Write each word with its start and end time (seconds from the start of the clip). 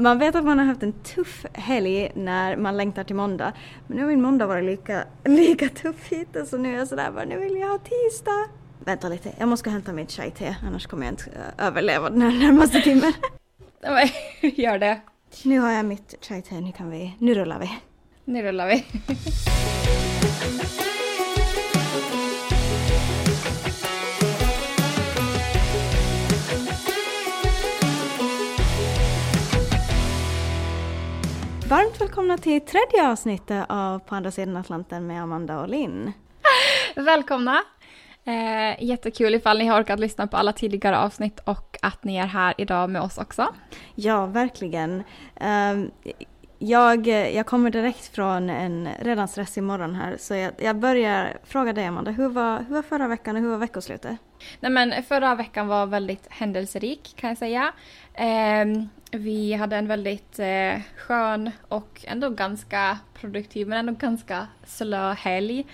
man 0.00 0.18
vet 0.18 0.34
att 0.34 0.44
man 0.44 0.58
har 0.58 0.66
haft 0.66 0.82
en 0.82 0.92
tuff 0.92 1.46
helg 1.52 2.12
när 2.14 2.56
man 2.56 2.76
längtar 2.76 3.04
till 3.04 3.16
måndag. 3.16 3.52
Men 3.86 3.96
nu 3.96 4.02
har 4.02 4.10
min 4.10 4.22
måndag 4.22 4.46
varit 4.46 4.64
lika, 4.64 5.04
lika 5.24 5.68
tuff 5.68 6.08
hittills 6.08 6.50
så 6.50 6.58
nu 6.58 6.74
är 6.74 6.78
jag 6.78 6.88
sådär 6.88 7.10
bara, 7.10 7.24
nu 7.24 7.38
vill 7.38 7.56
jag 7.56 7.68
ha 7.68 7.78
tisdag. 7.78 8.48
Vänta 8.84 9.08
lite, 9.08 9.32
jag 9.38 9.48
måste 9.48 9.70
hämta 9.70 9.92
mitt 9.92 10.10
chai-te 10.10 10.56
annars 10.66 10.86
kommer 10.86 11.06
jag 11.06 11.12
inte 11.12 11.30
äh, 11.30 11.66
överleva 11.66 12.10
den 12.10 12.22
här 12.22 12.38
närmaste 12.38 12.80
timmen. 12.84 13.12
Gör 14.40 14.78
det. 14.78 15.00
Nu 15.44 15.58
har 15.58 15.70
jag 15.70 15.84
mitt 15.84 16.14
chai-te, 16.20 16.60
nu 16.60 16.72
kan 16.72 16.90
vi, 16.90 17.14
nu 17.18 17.34
rullar 17.34 17.58
vi. 17.58 17.70
Nu 18.24 18.42
rullar 18.42 18.66
vi. 18.66 18.84
Varmt 31.70 32.00
välkomna 32.00 32.38
till 32.38 32.60
tredje 32.60 33.10
avsnittet 33.10 33.66
av 33.68 33.98
På 33.98 34.14
andra 34.14 34.30
sidan 34.30 34.56
Atlanten 34.56 35.06
med 35.06 35.22
Amanda 35.22 35.60
och 35.60 35.68
Linn. 35.68 36.12
Välkomna! 36.96 37.62
Eh, 38.24 38.84
jättekul 38.84 39.34
ifall 39.34 39.58
ni 39.58 39.66
har 39.66 39.80
orkat 39.80 40.00
lyssna 40.00 40.26
på 40.26 40.36
alla 40.36 40.52
tidigare 40.52 40.98
avsnitt 40.98 41.40
och 41.44 41.76
att 41.82 42.04
ni 42.04 42.16
är 42.16 42.26
här 42.26 42.54
idag 42.58 42.90
med 42.90 43.02
oss 43.02 43.18
också. 43.18 43.54
Ja, 43.94 44.26
verkligen. 44.26 45.02
Um, 45.40 45.90
jag, 46.58 47.06
jag 47.06 47.46
kommer 47.46 47.70
direkt 47.70 48.14
från 48.14 48.50
en 48.50 48.88
redan 49.00 49.28
stressig 49.28 49.62
morgon 49.62 49.94
här 49.94 50.16
så 50.18 50.34
jag, 50.34 50.52
jag 50.58 50.76
börjar 50.76 51.38
fråga 51.44 51.72
dig 51.72 51.86
Amanda, 51.86 52.10
hur 52.10 52.28
var, 52.28 52.58
hur 52.58 52.74
var 52.74 52.82
förra 52.82 53.08
veckan 53.08 53.36
och 53.36 53.42
hur 53.42 53.48
var 53.48 53.58
veckoslutet? 53.58 54.16
Nej 54.60 54.72
men 54.72 55.02
förra 55.02 55.34
veckan 55.34 55.68
var 55.68 55.86
väldigt 55.86 56.26
händelserik 56.30 57.14
kan 57.16 57.28
jag 57.28 57.38
säga. 57.38 57.72
Eh, 58.14 58.66
vi 59.10 59.52
hade 59.52 59.76
en 59.76 59.86
väldigt 59.86 60.38
eh, 60.38 60.80
skön 60.96 61.50
och 61.68 62.04
ändå 62.04 62.30
ganska 62.30 62.98
produktiv 63.14 63.68
men 63.68 63.78
ändå 63.78 63.92
ganska 64.00 64.46
slö 64.64 65.12
helg. 65.12 65.66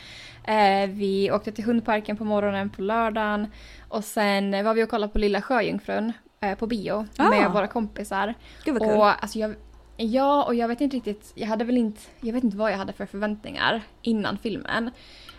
Eh, 0.44 0.90
vi 0.90 1.30
åkte 1.30 1.52
till 1.52 1.64
hundparken 1.64 2.16
på 2.16 2.24
morgonen 2.24 2.70
på 2.70 2.82
lördagen 2.82 3.46
och 3.88 4.04
sen 4.04 4.64
var 4.64 4.74
vi 4.74 4.84
och 4.84 4.88
kollade 4.88 5.12
på 5.12 5.18
Lilla 5.18 5.42
Sjöjungfrun 5.42 6.12
eh, 6.40 6.54
på 6.54 6.66
bio 6.66 7.06
ah. 7.16 7.30
med 7.30 7.50
våra 7.50 7.66
kompisar. 7.66 8.34
Gud 8.64 8.74
vad 8.74 8.88
kul. 8.88 8.98
Och, 8.98 9.22
alltså, 9.22 9.38
jag, 9.38 9.54
ja, 9.96 10.44
och 10.44 10.54
jag 10.54 10.68
vet 10.68 10.80
inte 10.80 10.96
riktigt, 10.96 11.32
jag 11.34 11.46
hade 11.46 11.64
väl 11.64 11.76
inte, 11.76 12.00
jag 12.20 12.32
vet 12.32 12.44
inte 12.44 12.56
vad 12.56 12.72
jag 12.72 12.78
hade 12.78 12.92
för 12.92 13.06
förväntningar 13.06 13.82
innan 14.02 14.38
filmen. 14.38 14.90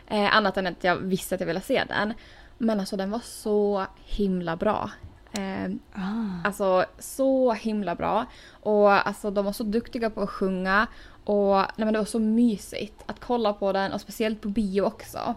Eh, 0.07 0.35
annat 0.35 0.57
än 0.57 0.67
att 0.67 0.83
jag 0.83 0.95
visste 0.95 1.35
att 1.35 1.41
jag 1.41 1.47
ville 1.47 1.61
se 1.61 1.83
den. 1.87 2.13
Men 2.57 2.79
alltså 2.79 2.97
den 2.97 3.11
var 3.11 3.19
så 3.19 3.85
himla 4.05 4.55
bra. 4.55 4.89
Eh, 5.37 5.71
ah. 5.93 6.41
Alltså 6.43 6.85
så 6.99 7.53
himla 7.53 7.95
bra. 7.95 8.25
Och 8.51 9.07
alltså 9.07 9.31
de 9.31 9.45
var 9.45 9.51
så 9.51 9.63
duktiga 9.63 10.09
på 10.09 10.21
att 10.21 10.29
sjunga. 10.29 10.87
Och 11.23 11.55
nej, 11.55 11.85
men 11.85 11.93
det 11.93 11.99
var 11.99 12.05
så 12.05 12.19
mysigt 12.19 13.03
att 13.05 13.19
kolla 13.19 13.53
på 13.53 13.73
den 13.73 13.93
och 13.93 14.01
speciellt 14.01 14.41
på 14.41 14.47
bio 14.47 14.81
också. 14.81 15.35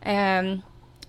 Eh, 0.00 0.42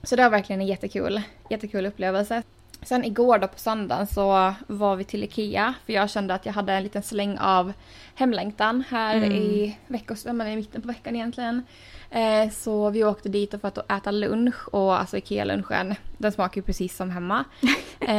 så 0.04 0.16
det 0.16 0.24
var 0.24 0.30
verkligen 0.30 0.62
en 0.62 0.68
jättekul, 0.68 1.22
jättekul 1.50 1.86
upplevelse. 1.86 2.44
Sen 2.84 3.06
igår 3.06 3.38
då 3.38 3.48
på 3.48 3.60
söndagen 3.60 4.08
så 4.08 4.54
var 4.68 4.96
vi 4.96 5.04
till 5.04 5.24
IKEA 5.24 5.74
för 5.86 5.94
jag 5.94 6.10
kände 6.10 6.34
att 6.34 6.46
jag 6.46 6.54
hade 6.54 6.74
en 6.74 6.84
liten 6.84 7.04
släng 7.04 7.38
av 7.38 7.74
hemlängtan 8.16 8.84
här 8.90 9.16
mm. 9.16 9.32
i 9.32 9.78
veckos, 9.88 10.26
i 10.26 10.34
mitten 10.34 10.82
på 10.82 10.88
veckan 10.88 11.16
egentligen. 11.16 11.64
Eh, 12.10 12.50
så 12.52 12.90
vi 12.90 13.04
åkte 13.04 13.30
dit 13.30 13.52
för 13.62 13.68
att 13.68 13.92
äta 13.92 14.12
lunch 14.12 14.74
och 14.74 15.00
alltså 15.00 15.18
IKEA-lunchen 15.18 15.96
den 16.18 16.32
smakar 16.32 16.62
ju 16.62 16.66
precis 16.66 16.96
som 16.98 17.10
hemma. 17.10 17.46
eh, 18.00 18.10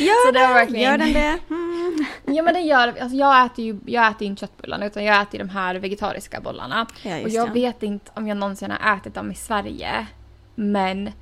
gör, 0.00 0.32
det 0.32 0.38
den, 0.38 0.54
verkligen... 0.54 0.90
gör 0.90 0.98
den 0.98 1.12
det? 1.12 1.38
Mm. 1.50 2.04
Ja 2.26 2.42
men 2.42 2.54
det 2.54 2.60
gör 2.60 2.88
alltså 2.88 3.16
jag 3.16 3.46
äter 3.46 3.64
ju 3.64 3.78
jag 3.86 4.10
äter 4.10 4.26
inte 4.26 4.40
köttbullarna 4.40 4.86
utan 4.86 5.04
jag 5.04 5.22
äter 5.22 5.38
de 5.38 5.48
här 5.48 5.74
vegetariska 5.74 6.40
bollarna. 6.40 6.86
Ja, 7.02 7.22
och 7.22 7.28
jag 7.28 7.48
det. 7.48 7.52
vet 7.52 7.82
inte 7.82 8.10
om 8.14 8.28
jag 8.28 8.36
någonsin 8.36 8.70
har 8.70 8.96
ätit 8.96 9.14
dem 9.14 9.32
i 9.32 9.34
Sverige. 9.34 10.06
Men 10.54 11.12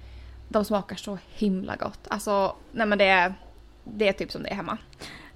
de 0.53 0.65
smakar 0.65 0.97
så 0.97 1.19
himla 1.35 1.77
gott. 1.77 2.01
Alltså 2.09 2.57
nej 2.73 2.87
men 2.87 2.99
det 2.99 3.05
är, 3.05 3.35
det 3.85 4.09
är 4.09 4.13
typ 4.13 4.33
som 4.33 4.43
det 4.43 4.49
är 4.49 4.55
hemma. 4.55 4.79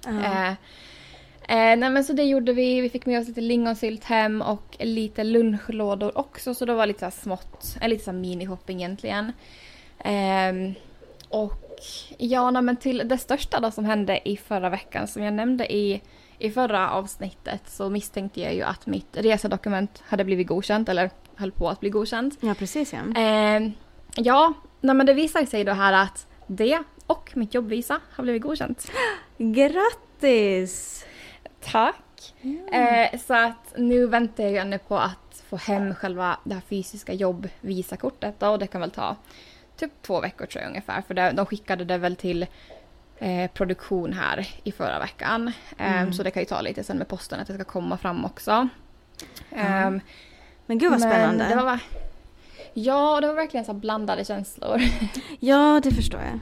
Uh. 0.07 0.47
Eh, 0.47 0.53
Eh, 1.49 1.77
nej 1.77 1.89
men 1.89 2.03
så 2.03 2.13
det 2.13 2.23
gjorde 2.23 2.53
vi. 2.53 2.81
Vi 2.81 2.89
fick 2.89 3.05
med 3.05 3.19
oss 3.21 3.27
lite 3.27 3.41
lingonsylt 3.41 4.03
hem 4.03 4.41
och 4.41 4.77
lite 4.79 5.23
lunchlådor 5.23 6.17
också. 6.17 6.53
Så 6.53 6.65
det 6.65 6.73
var 6.73 6.85
lite 6.85 7.11
så 7.11 7.21
smått, 7.21 7.77
en 7.81 7.89
lite 7.89 8.03
så 8.03 8.11
mini-shopping 8.11 8.75
egentligen. 8.75 9.31
Eh, 9.99 10.73
och 11.29 11.63
ja, 12.17 12.51
nej, 12.51 12.61
men 12.61 12.75
till 12.75 13.01
det 13.05 13.17
största 13.17 13.59
då 13.59 13.71
som 13.71 13.85
hände 13.85 14.29
i 14.29 14.37
förra 14.37 14.69
veckan 14.69 15.07
som 15.07 15.23
jag 15.23 15.33
nämnde 15.33 15.73
i, 15.73 16.01
i 16.39 16.51
förra 16.51 16.91
avsnittet 16.91 17.61
så 17.67 17.89
misstänkte 17.89 18.41
jag 18.41 18.53
ju 18.53 18.61
att 18.61 18.85
mitt 18.85 19.17
resedokument 19.17 20.03
hade 20.07 20.23
blivit 20.23 20.47
godkänt 20.47 20.89
eller 20.89 21.09
höll 21.35 21.51
på 21.51 21.69
att 21.69 21.79
bli 21.79 21.89
godkänt. 21.89 22.37
Ja, 22.39 22.53
precis 22.53 22.93
ja. 22.93 23.21
Eh, 23.21 23.69
ja, 24.15 24.53
nej, 24.81 24.95
men 24.95 25.05
det 25.05 25.13
visar 25.13 25.45
sig 25.45 25.63
då 25.63 25.71
här 25.71 25.93
att 25.93 26.27
det 26.47 26.83
och 27.07 27.31
mitt 27.37 27.53
jobbvisa 27.53 27.99
har 28.11 28.23
blivit 28.23 28.41
godkänt. 28.41 28.91
Grattis! 29.37 31.05
Tack! 31.61 32.33
Mm. 32.41 32.67
Eh, 33.13 33.19
så 33.19 33.33
att 33.33 33.73
nu 33.77 34.07
väntar 34.07 34.43
jag 34.43 34.55
ännu 34.55 34.77
på 34.77 34.97
att 34.97 35.43
få 35.49 35.57
hem 35.57 35.95
själva 35.95 36.39
det 36.43 36.53
här 36.53 36.61
fysiska 36.61 37.13
jobbvisakortet 37.13 38.39
då, 38.39 38.47
och 38.47 38.59
det 38.59 38.67
kan 38.67 38.81
väl 38.81 38.91
ta 38.91 39.15
typ 39.77 39.91
två 40.01 40.21
veckor 40.21 40.45
tror 40.45 40.61
jag 40.61 40.69
ungefär 40.69 41.01
för 41.01 41.13
det, 41.13 41.31
de 41.31 41.45
skickade 41.45 41.85
det 41.85 41.97
väl 41.97 42.15
till 42.15 42.45
eh, 43.17 43.51
produktion 43.51 44.13
här 44.13 44.47
i 44.63 44.71
förra 44.71 44.99
veckan. 44.99 45.51
Eh, 45.77 46.01
mm. 46.01 46.13
Så 46.13 46.23
det 46.23 46.31
kan 46.31 46.41
ju 46.41 46.45
ta 46.45 46.61
lite 46.61 46.83
sen 46.83 46.97
med 46.97 47.07
posten 47.07 47.39
att 47.39 47.47
det 47.47 47.53
ska 47.53 47.63
komma 47.63 47.97
fram 47.97 48.25
också. 48.25 48.67
Mm. 49.51 50.01
men 50.65 50.77
gud 50.77 50.91
vad 50.91 51.01
spännande! 51.01 51.45
Det 51.49 51.55
var, 51.55 51.79
ja, 52.77 53.21
det 53.21 53.27
var 53.27 53.33
verkligen 53.33 53.65
så 53.65 53.73
blandade 53.73 54.25
känslor. 54.25 54.81
ja, 55.39 55.79
det 55.83 55.91
förstår 55.91 56.19
jag. 56.19 56.39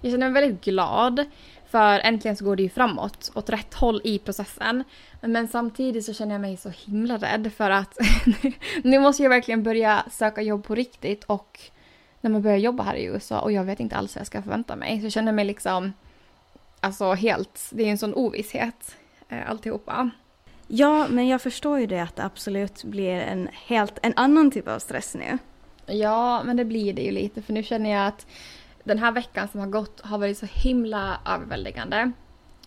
Jag 0.00 0.12
känner 0.12 0.30
mig 0.30 0.42
väldigt 0.42 0.64
glad 0.64 1.24
för 1.70 2.00
äntligen 2.00 2.36
så 2.36 2.44
går 2.44 2.56
det 2.56 2.62
ju 2.62 2.68
framåt, 2.68 3.30
åt 3.34 3.50
rätt 3.50 3.74
håll 3.74 4.00
i 4.04 4.18
processen. 4.18 4.84
Men 5.20 5.48
samtidigt 5.48 6.04
så 6.04 6.12
känner 6.12 6.34
jag 6.34 6.40
mig 6.40 6.56
så 6.56 6.68
himla 6.68 7.16
rädd 7.16 7.52
för 7.56 7.70
att 7.70 7.98
nu 8.82 8.98
måste 8.98 9.22
jag 9.22 9.30
verkligen 9.30 9.62
börja 9.62 10.04
söka 10.10 10.42
jobb 10.42 10.64
på 10.64 10.74
riktigt 10.74 11.24
och 11.24 11.60
när 12.20 12.30
man 12.30 12.42
börjar 12.42 12.58
jobba 12.58 12.82
här 12.82 12.94
i 12.94 13.04
USA 13.04 13.40
och 13.40 13.52
jag 13.52 13.64
vet 13.64 13.80
inte 13.80 13.96
alls 13.96 14.14
vad 14.14 14.20
jag 14.20 14.26
ska 14.26 14.42
förvänta 14.42 14.76
mig. 14.76 14.98
Så 14.98 15.04
jag 15.04 15.12
känner 15.12 15.32
mig 15.32 15.44
liksom, 15.44 15.92
alltså 16.80 17.12
helt, 17.12 17.68
det 17.70 17.82
är 17.82 17.90
en 17.90 17.98
sån 17.98 18.14
ovisshet 18.14 18.96
eh, 19.28 19.50
alltihopa. 19.50 20.10
Ja, 20.66 21.06
men 21.08 21.28
jag 21.28 21.42
förstår 21.42 21.78
ju 21.78 21.86
det 21.86 22.00
att 22.00 22.16
det 22.16 22.24
absolut 22.24 22.84
blir 22.84 23.20
en 23.20 23.48
helt, 23.52 23.98
en 24.02 24.12
annan 24.16 24.50
typ 24.50 24.68
av 24.68 24.78
stress 24.78 25.14
nu. 25.14 25.38
Ja, 25.88 26.42
men 26.42 26.56
det 26.56 26.64
blir 26.64 26.92
det 26.92 27.02
ju 27.02 27.10
lite 27.10 27.42
för 27.42 27.52
nu 27.52 27.62
känner 27.62 27.90
jag 27.90 28.06
att 28.06 28.26
den 28.84 28.98
här 28.98 29.12
veckan 29.12 29.48
som 29.48 29.60
har 29.60 29.66
gått 29.66 30.00
har 30.00 30.18
varit 30.18 30.38
så 30.38 30.46
himla 30.46 31.20
överväldigande. 31.26 32.12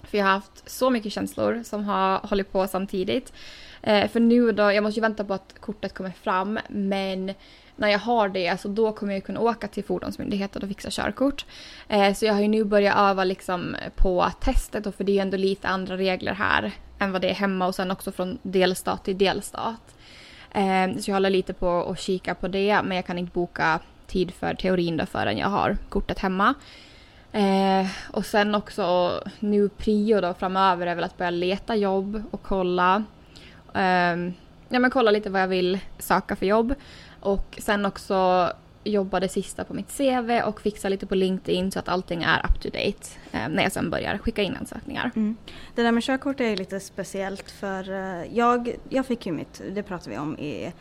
För 0.03 0.17
jag 0.17 0.25
har 0.25 0.31
haft 0.31 0.69
så 0.69 0.89
mycket 0.89 1.13
känslor 1.13 1.63
som 1.63 1.83
har 1.83 2.17
hållit 2.17 2.51
på 2.51 2.67
samtidigt. 2.67 3.33
Eh, 3.81 4.09
för 4.09 4.19
nu 4.19 4.51
då, 4.51 4.71
jag 4.71 4.83
måste 4.83 4.99
ju 4.99 5.01
vänta 5.01 5.23
på 5.23 5.33
att 5.33 5.55
kortet 5.59 5.93
kommer 5.93 6.11
fram 6.11 6.59
men 6.69 7.33
när 7.75 7.87
jag 7.87 7.99
har 7.99 8.29
det, 8.29 8.47
alltså 8.47 8.67
då 8.67 8.91
kommer 8.91 9.13
jag 9.13 9.23
kunna 9.23 9.39
åka 9.39 9.67
till 9.67 9.83
Fordonsmyndigheten 9.83 10.61
och 10.61 10.67
fixa 10.67 10.89
körkort. 10.91 11.45
Eh, 11.87 12.13
så 12.13 12.25
jag 12.25 12.33
har 12.33 12.41
ju 12.41 12.47
nu 12.47 12.63
börjat 12.63 12.97
öva 12.97 13.23
liksom 13.23 13.75
på 13.95 14.31
testet 14.41 14.85
och 14.85 14.95
för 14.95 15.03
det 15.03 15.11
är 15.11 15.13
ju 15.13 15.19
ändå 15.19 15.37
lite 15.37 15.67
andra 15.67 15.97
regler 15.97 16.33
här 16.33 16.71
än 16.99 17.11
vad 17.11 17.21
det 17.21 17.29
är 17.29 17.33
hemma 17.33 17.67
och 17.67 17.75
sen 17.75 17.91
också 17.91 18.11
från 18.11 18.39
delstat 18.41 19.05
till 19.05 19.17
delstat. 19.17 19.95
Eh, 20.53 20.97
så 20.97 21.11
jag 21.11 21.15
håller 21.15 21.29
lite 21.29 21.53
på 21.53 21.69
att 21.69 21.99
kika 21.99 22.35
på 22.35 22.47
det 22.47 22.81
men 22.83 22.95
jag 22.95 23.05
kan 23.05 23.17
inte 23.17 23.33
boka 23.33 23.79
tid 24.07 24.31
för 24.31 24.53
teorin 24.53 24.97
då 24.97 25.05
förrän 25.05 25.37
jag 25.37 25.47
har 25.47 25.77
kortet 25.89 26.19
hemma. 26.19 26.53
Eh, 27.31 27.87
och 28.11 28.25
sen 28.25 28.55
också 28.55 29.13
nu 29.39 29.69
prio 29.69 30.21
då 30.21 30.33
framöver 30.33 30.87
är 30.87 30.95
väl 30.95 31.03
att 31.03 31.17
börja 31.17 31.31
leta 31.31 31.75
jobb 31.75 32.23
och 32.31 32.43
kolla. 32.43 33.03
Eh, 33.73 34.15
ja 34.69 34.79
men 34.79 34.91
kolla 34.91 35.11
lite 35.11 35.29
vad 35.29 35.41
jag 35.41 35.47
vill 35.47 35.79
söka 35.99 36.35
för 36.35 36.45
jobb. 36.45 36.75
Och 37.19 37.59
sen 37.61 37.85
också 37.85 38.49
jobba 38.83 39.19
det 39.19 39.29
sista 39.29 39.63
på 39.63 39.73
mitt 39.73 39.97
CV 39.97 40.41
och 40.45 40.61
fixa 40.61 40.89
lite 40.89 41.05
på 41.05 41.15
LinkedIn 41.15 41.71
så 41.71 41.79
att 41.79 41.89
allting 41.89 42.23
är 42.23 42.45
up 42.45 42.61
to 42.61 42.69
date 42.69 43.07
eh, 43.31 43.49
när 43.49 43.63
jag 43.63 43.71
sen 43.71 43.89
börjar 43.89 44.17
skicka 44.17 44.41
in 44.41 44.55
ansökningar. 44.55 45.11
Mm. 45.15 45.37
Det 45.75 45.83
där 45.83 45.91
med 45.91 46.03
körkort 46.03 46.39
är 46.39 46.57
lite 46.57 46.79
speciellt 46.79 47.51
för 47.51 47.91
eh, 47.91 48.37
jag, 48.37 48.75
jag 48.89 49.05
fick 49.05 49.25
ju 49.25 49.31
mitt, 49.31 49.61
det 49.71 49.83
pratade 49.83 50.09
vi 50.09 50.17
om 50.17 50.39
i 50.39 50.73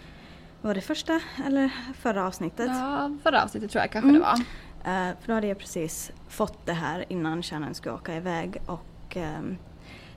var 0.62 0.74
det 0.74 0.80
första 0.80 1.20
eller 1.46 1.70
förra 1.98 2.26
avsnittet? 2.26 2.66
Ja, 2.68 3.16
förra 3.22 3.44
avsnittet 3.44 3.70
tror 3.70 3.82
jag 3.82 3.90
kanske 3.90 4.08
mm. 4.08 4.20
det 4.20 4.26
var. 4.26 4.36
Uh, 4.80 5.16
för 5.20 5.26
då 5.26 5.32
hade 5.32 5.46
jag 5.46 5.58
precis 5.58 6.12
fått 6.28 6.66
det 6.66 6.72
här 6.72 7.04
innan 7.08 7.42
kärnan 7.42 7.74
skulle 7.74 7.94
åka 7.94 8.16
iväg 8.16 8.56
och 8.66 9.16
um, 9.16 9.58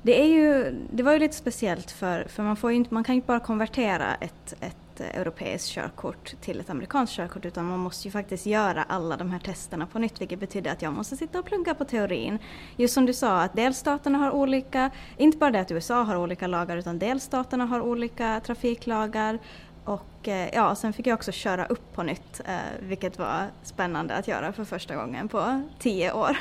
det, 0.02 0.22
är 0.22 0.26
ju, 0.26 0.76
det 0.92 1.04
var 1.04 1.14
ju 1.14 1.20
lite 1.20 1.36
speciellt 1.36 1.92
för, 1.92 2.24
för 2.24 2.44
man, 2.44 2.56
får 2.56 2.72
inte, 2.72 2.94
man 2.94 3.04
kan 3.04 3.16
ju 3.16 3.18
inte 3.18 3.28
bara 3.28 3.40
konvertera 3.40 4.16
ett, 4.16 4.54
ett 4.60 4.83
ett 4.94 5.02
eh, 5.02 5.22
europeiskt 5.22 5.70
körkort 5.70 6.34
till 6.42 6.60
ett 6.60 6.70
amerikanskt 6.70 7.16
körkort 7.16 7.46
utan 7.46 7.66
man 7.66 7.80
måste 7.80 8.08
ju 8.08 8.12
faktiskt 8.12 8.46
göra 8.46 8.84
alla 8.84 9.18
de 9.18 9.32
här 9.32 9.40
testerna 9.40 9.88
på 9.88 10.00
nytt 10.00 10.22
vilket 10.22 10.40
betyder 10.40 10.72
att 10.72 10.82
jag 10.82 10.94
måste 10.94 11.18
sitta 11.18 11.40
och 11.40 11.46
plugga 11.46 11.74
på 11.74 11.86
teorin. 11.86 12.40
Just 12.78 12.94
som 12.94 13.06
du 13.06 13.14
sa 13.14 13.42
att 13.42 13.54
delstaterna 13.54 14.18
har 14.18 14.32
olika, 14.32 14.92
inte 15.18 15.38
bara 15.38 15.52
det 15.52 15.60
att 15.60 15.72
USA 15.72 16.04
har 16.04 16.16
olika 16.16 16.48
lagar 16.48 16.78
utan 16.78 17.00
delstaterna 17.00 17.66
har 17.66 17.82
olika 17.82 18.42
trafiklagar 18.46 19.40
och 19.86 20.28
eh, 20.28 20.50
ja, 20.54 20.76
sen 20.76 20.94
fick 20.94 21.08
jag 21.08 21.16
också 21.16 21.32
köra 21.32 21.66
upp 21.66 21.94
på 21.94 22.04
nytt 22.04 22.42
eh, 22.46 22.56
vilket 22.80 23.20
var 23.20 23.48
spännande 23.64 24.16
att 24.16 24.28
göra 24.28 24.54
för 24.54 24.66
första 24.66 24.96
gången 24.96 25.28
på 25.28 25.62
tio 25.80 26.12
år. 26.12 26.38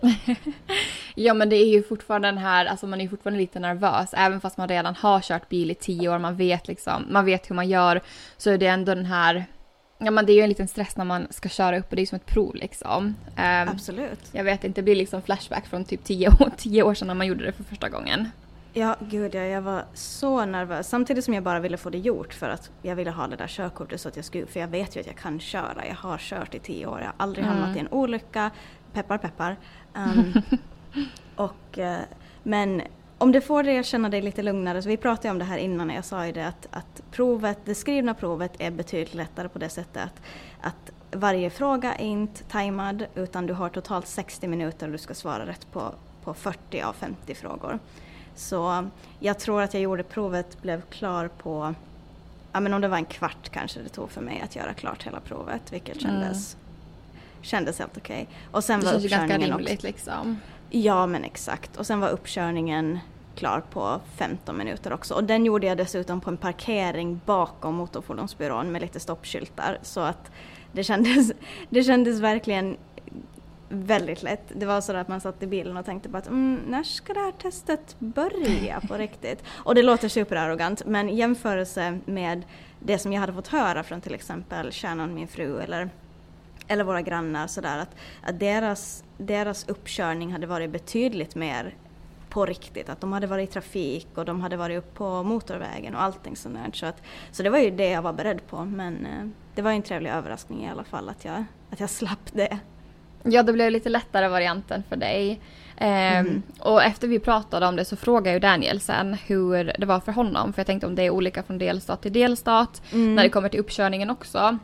ja 1.14 1.34
men 1.34 1.48
det 1.48 1.56
är 1.56 1.68
ju 1.68 1.82
fortfarande 1.82 2.28
den 2.28 2.38
här, 2.38 2.66
alltså 2.66 2.86
man 2.86 3.00
är 3.00 3.08
fortfarande 3.08 3.40
lite 3.40 3.60
nervös 3.60 4.10
även 4.12 4.40
fast 4.40 4.56
man 4.56 4.68
redan 4.68 4.94
har 4.94 5.20
kört 5.20 5.48
bil 5.48 5.70
i 5.70 5.74
tio 5.74 6.08
år, 6.08 6.18
man 6.18 6.36
vet 6.36 6.68
liksom, 6.68 7.06
man 7.08 7.24
vet 7.24 7.50
hur 7.50 7.54
man 7.54 7.68
gör 7.68 8.00
så 8.36 8.50
är 8.50 8.58
det 8.58 8.66
ändå 8.66 8.94
den 8.94 9.06
här 9.06 9.46
Ja 10.00 10.10
men 10.10 10.26
det 10.26 10.32
är 10.32 10.34
ju 10.34 10.42
en 10.42 10.48
liten 10.48 10.68
stress 10.68 10.96
när 10.96 11.04
man 11.04 11.26
ska 11.30 11.48
köra 11.48 11.78
upp 11.78 11.90
och 11.90 11.96
det 11.96 12.02
är 12.02 12.06
som 12.06 12.16
ett 12.16 12.26
prov 12.26 12.54
liksom. 12.54 13.06
Um, 13.06 13.14
Absolut. 13.68 14.20
Jag 14.32 14.44
vet 14.44 14.64
inte, 14.64 14.80
det 14.80 14.84
blir 14.84 14.96
liksom 14.96 15.22
flashback 15.22 15.66
från 15.66 15.84
typ 15.84 16.04
tio 16.04 16.28
år, 16.28 16.50
tio 16.56 16.82
år 16.82 16.94
sedan 16.94 17.08
när 17.08 17.14
man 17.14 17.26
gjorde 17.26 17.44
det 17.44 17.52
för 17.52 17.64
första 17.64 17.88
gången. 17.88 18.30
Ja, 18.72 18.96
gud 19.00 19.34
ja, 19.34 19.40
jag 19.40 19.62
var 19.62 19.84
så 19.94 20.44
nervös. 20.44 20.88
Samtidigt 20.88 21.24
som 21.24 21.34
jag 21.34 21.42
bara 21.42 21.60
ville 21.60 21.76
få 21.76 21.90
det 21.90 21.98
gjort 21.98 22.34
för 22.34 22.48
att 22.48 22.70
jag 22.82 22.96
ville 22.96 23.10
ha 23.10 23.26
det 23.26 23.36
där 23.36 23.46
körkortet 23.46 24.00
så 24.00 24.08
att 24.08 24.16
jag 24.16 24.24
skulle, 24.24 24.46
för 24.46 24.60
jag 24.60 24.68
vet 24.68 24.96
ju 24.96 25.00
att 25.00 25.06
jag 25.06 25.16
kan 25.16 25.40
köra. 25.40 25.86
Jag 25.88 25.94
har 25.94 26.18
kört 26.18 26.54
i 26.54 26.58
tio 26.58 26.86
år, 26.86 26.98
jag 26.98 27.06
har 27.06 27.14
aldrig 27.16 27.44
mm. 27.44 27.56
hamnat 27.56 27.76
i 27.76 27.80
en 27.80 27.88
olycka. 27.88 28.50
Peppar 28.92 29.18
peppar. 29.18 29.56
Um, 29.94 30.42
och, 31.36 31.78
uh, 31.78 31.98
men 32.42 32.82
om 33.18 33.32
det 33.32 33.40
får 33.40 33.62
dig 33.62 33.78
att 33.78 33.86
känna 33.86 34.08
dig 34.08 34.22
lite 34.22 34.42
lugnare, 34.42 34.82
så 34.82 34.88
vi 34.88 34.96
pratade 34.96 35.30
om 35.30 35.38
det 35.38 35.44
här 35.44 35.58
innan, 35.58 35.90
jag 35.90 36.04
sa 36.04 36.26
ju 36.26 36.32
det 36.32 36.46
att, 36.46 36.68
att 36.70 37.02
provet, 37.10 37.58
det 37.64 37.74
skrivna 37.74 38.14
provet 38.14 38.52
är 38.58 38.70
betydligt 38.70 39.14
lättare 39.14 39.48
på 39.48 39.58
det 39.58 39.68
sättet 39.68 40.02
att, 40.02 40.20
att 40.60 40.92
varje 41.10 41.50
fråga 41.50 41.94
är 41.94 42.06
inte 42.06 42.44
tajmad 42.44 43.06
utan 43.14 43.46
du 43.46 43.54
har 43.54 43.68
totalt 43.68 44.06
60 44.06 44.48
minuter 44.48 44.86
och 44.86 44.92
du 44.92 44.98
ska 44.98 45.14
svara 45.14 45.46
rätt 45.46 45.72
på, 45.72 45.92
på 46.24 46.34
40 46.34 46.80
av 46.82 46.92
50 46.92 47.34
frågor. 47.34 47.78
Så 48.34 48.88
jag 49.18 49.38
tror 49.38 49.62
att 49.62 49.74
jag 49.74 49.82
gjorde 49.82 50.02
provet, 50.02 50.62
blev 50.62 50.80
klar 50.80 51.28
på, 51.28 51.74
ja 52.52 52.60
men 52.60 52.74
om 52.74 52.80
det 52.80 52.88
var 52.88 52.96
en 52.96 53.04
kvart 53.04 53.48
kanske 53.48 53.80
det 53.80 53.88
tog 53.88 54.10
för 54.10 54.20
mig 54.20 54.40
att 54.40 54.56
göra 54.56 54.74
klart 54.74 55.02
hela 55.02 55.20
provet, 55.20 55.72
vilket 55.72 56.00
kändes, 56.00 56.54
mm 56.54 56.67
kändes 57.42 57.78
helt 57.78 57.96
okej. 57.96 58.22
Okay. 58.22 58.34
Och 58.50 58.64
sen 58.64 58.80
det 58.80 58.86
var 58.86 58.98
ju 58.98 59.08
ganska 59.08 59.38
rimligt 59.38 59.74
också, 59.74 59.86
liksom. 59.86 60.40
Ja 60.70 61.06
men 61.06 61.24
exakt. 61.24 61.76
Och 61.76 61.86
sen 61.86 62.00
var 62.00 62.08
uppkörningen 62.08 62.98
klar 63.38 63.62
på 63.70 64.00
15 64.16 64.56
minuter 64.56 64.92
också. 64.92 65.14
Och 65.14 65.24
den 65.24 65.44
gjorde 65.44 65.66
jag 65.66 65.76
dessutom 65.76 66.20
på 66.20 66.30
en 66.30 66.36
parkering 66.36 67.20
bakom 67.24 67.74
Motorfordonsbyrån 67.74 68.72
med 68.72 68.82
lite 68.82 69.00
stoppskyltar. 69.00 69.78
Så 69.82 70.00
att 70.00 70.30
det 70.72 70.84
kändes, 70.84 71.32
det 71.70 71.84
kändes 71.84 72.20
verkligen 72.20 72.76
väldigt 73.68 74.22
lätt. 74.22 74.52
Det 74.54 74.66
var 74.66 74.80
så 74.80 74.96
att 74.96 75.08
man 75.08 75.20
satt 75.20 75.42
i 75.42 75.46
bilen 75.46 75.76
och 75.76 75.84
tänkte 75.84 76.08
bara 76.08 76.18
att 76.18 76.28
mm, 76.28 76.60
när 76.66 76.82
ska 76.82 77.14
det 77.14 77.20
här 77.20 77.32
testet 77.32 77.96
börja 77.98 78.80
på 78.88 78.94
riktigt? 78.98 79.44
Och 79.48 79.74
det 79.74 79.82
låter 79.82 80.08
superarrogant 80.08 80.86
men 80.86 81.08
i 81.08 81.14
jämförelse 81.14 81.98
med 82.04 82.42
det 82.80 82.98
som 82.98 83.12
jag 83.12 83.20
hade 83.20 83.32
fått 83.32 83.48
höra 83.48 83.82
från 83.82 84.00
till 84.00 84.14
exempel 84.14 84.72
Shannon, 84.72 85.14
min 85.14 85.28
fru, 85.28 85.60
eller, 85.60 85.90
eller 86.68 86.84
våra 86.84 87.02
grannar 87.02 87.46
sådär 87.46 87.78
att, 87.78 87.96
att 88.22 88.40
deras, 88.40 89.04
deras 89.18 89.68
uppkörning 89.68 90.32
hade 90.32 90.46
varit 90.46 90.70
betydligt 90.70 91.34
mer 91.34 91.74
på 92.28 92.46
riktigt. 92.46 92.88
Att 92.88 93.00
de 93.00 93.12
hade 93.12 93.26
varit 93.26 93.50
i 93.50 93.52
trafik 93.52 94.08
och 94.14 94.24
de 94.24 94.40
hade 94.40 94.56
varit 94.56 94.78
upp 94.78 94.94
på 94.94 95.22
motorvägen 95.22 95.94
och 95.94 96.02
allting 96.02 96.36
sånt 96.36 96.76
Så, 96.76 96.86
att, 96.86 97.02
så 97.30 97.42
det 97.42 97.50
var 97.50 97.58
ju 97.58 97.70
det 97.70 97.88
jag 97.88 98.02
var 98.02 98.12
beredd 98.12 98.46
på 98.46 98.64
men 98.64 99.06
eh, 99.06 99.28
det 99.54 99.62
var 99.62 99.70
en 99.70 99.82
trevlig 99.82 100.10
överraskning 100.10 100.64
i 100.64 100.70
alla 100.70 100.84
fall 100.84 101.08
att 101.08 101.24
jag, 101.24 101.44
att 101.70 101.80
jag 101.80 101.90
slapp 101.90 102.32
det. 102.32 102.58
Ja, 103.22 103.42
det 103.42 103.52
blev 103.52 103.70
lite 103.70 103.88
lättare 103.88 104.28
varianten 104.28 104.82
för 104.88 104.96
dig. 104.96 105.40
Mm. 105.80 106.42
och 106.60 106.82
efter 106.82 107.08
vi 107.08 107.18
pratade 107.18 107.66
om 107.66 107.76
det 107.76 107.84
så 107.84 107.96
frågade 107.96 108.34
ju 108.34 108.40
Daniel 108.40 108.80
sen 108.80 109.14
hur 109.26 109.72
det 109.78 109.86
var 109.86 110.00
för 110.00 110.12
honom. 110.12 110.52
För 110.52 110.60
jag 110.60 110.66
tänkte 110.66 110.86
om 110.86 110.94
det 110.94 111.02
är 111.02 111.10
olika 111.10 111.42
från 111.42 111.58
delstat 111.58 112.02
till 112.02 112.12
delstat. 112.12 112.82
Mm. 112.92 113.14
När 113.14 113.22
det 113.22 113.28
kommer 113.28 113.48
till 113.48 113.60
uppkörningen 113.60 114.10
också. 114.10 114.58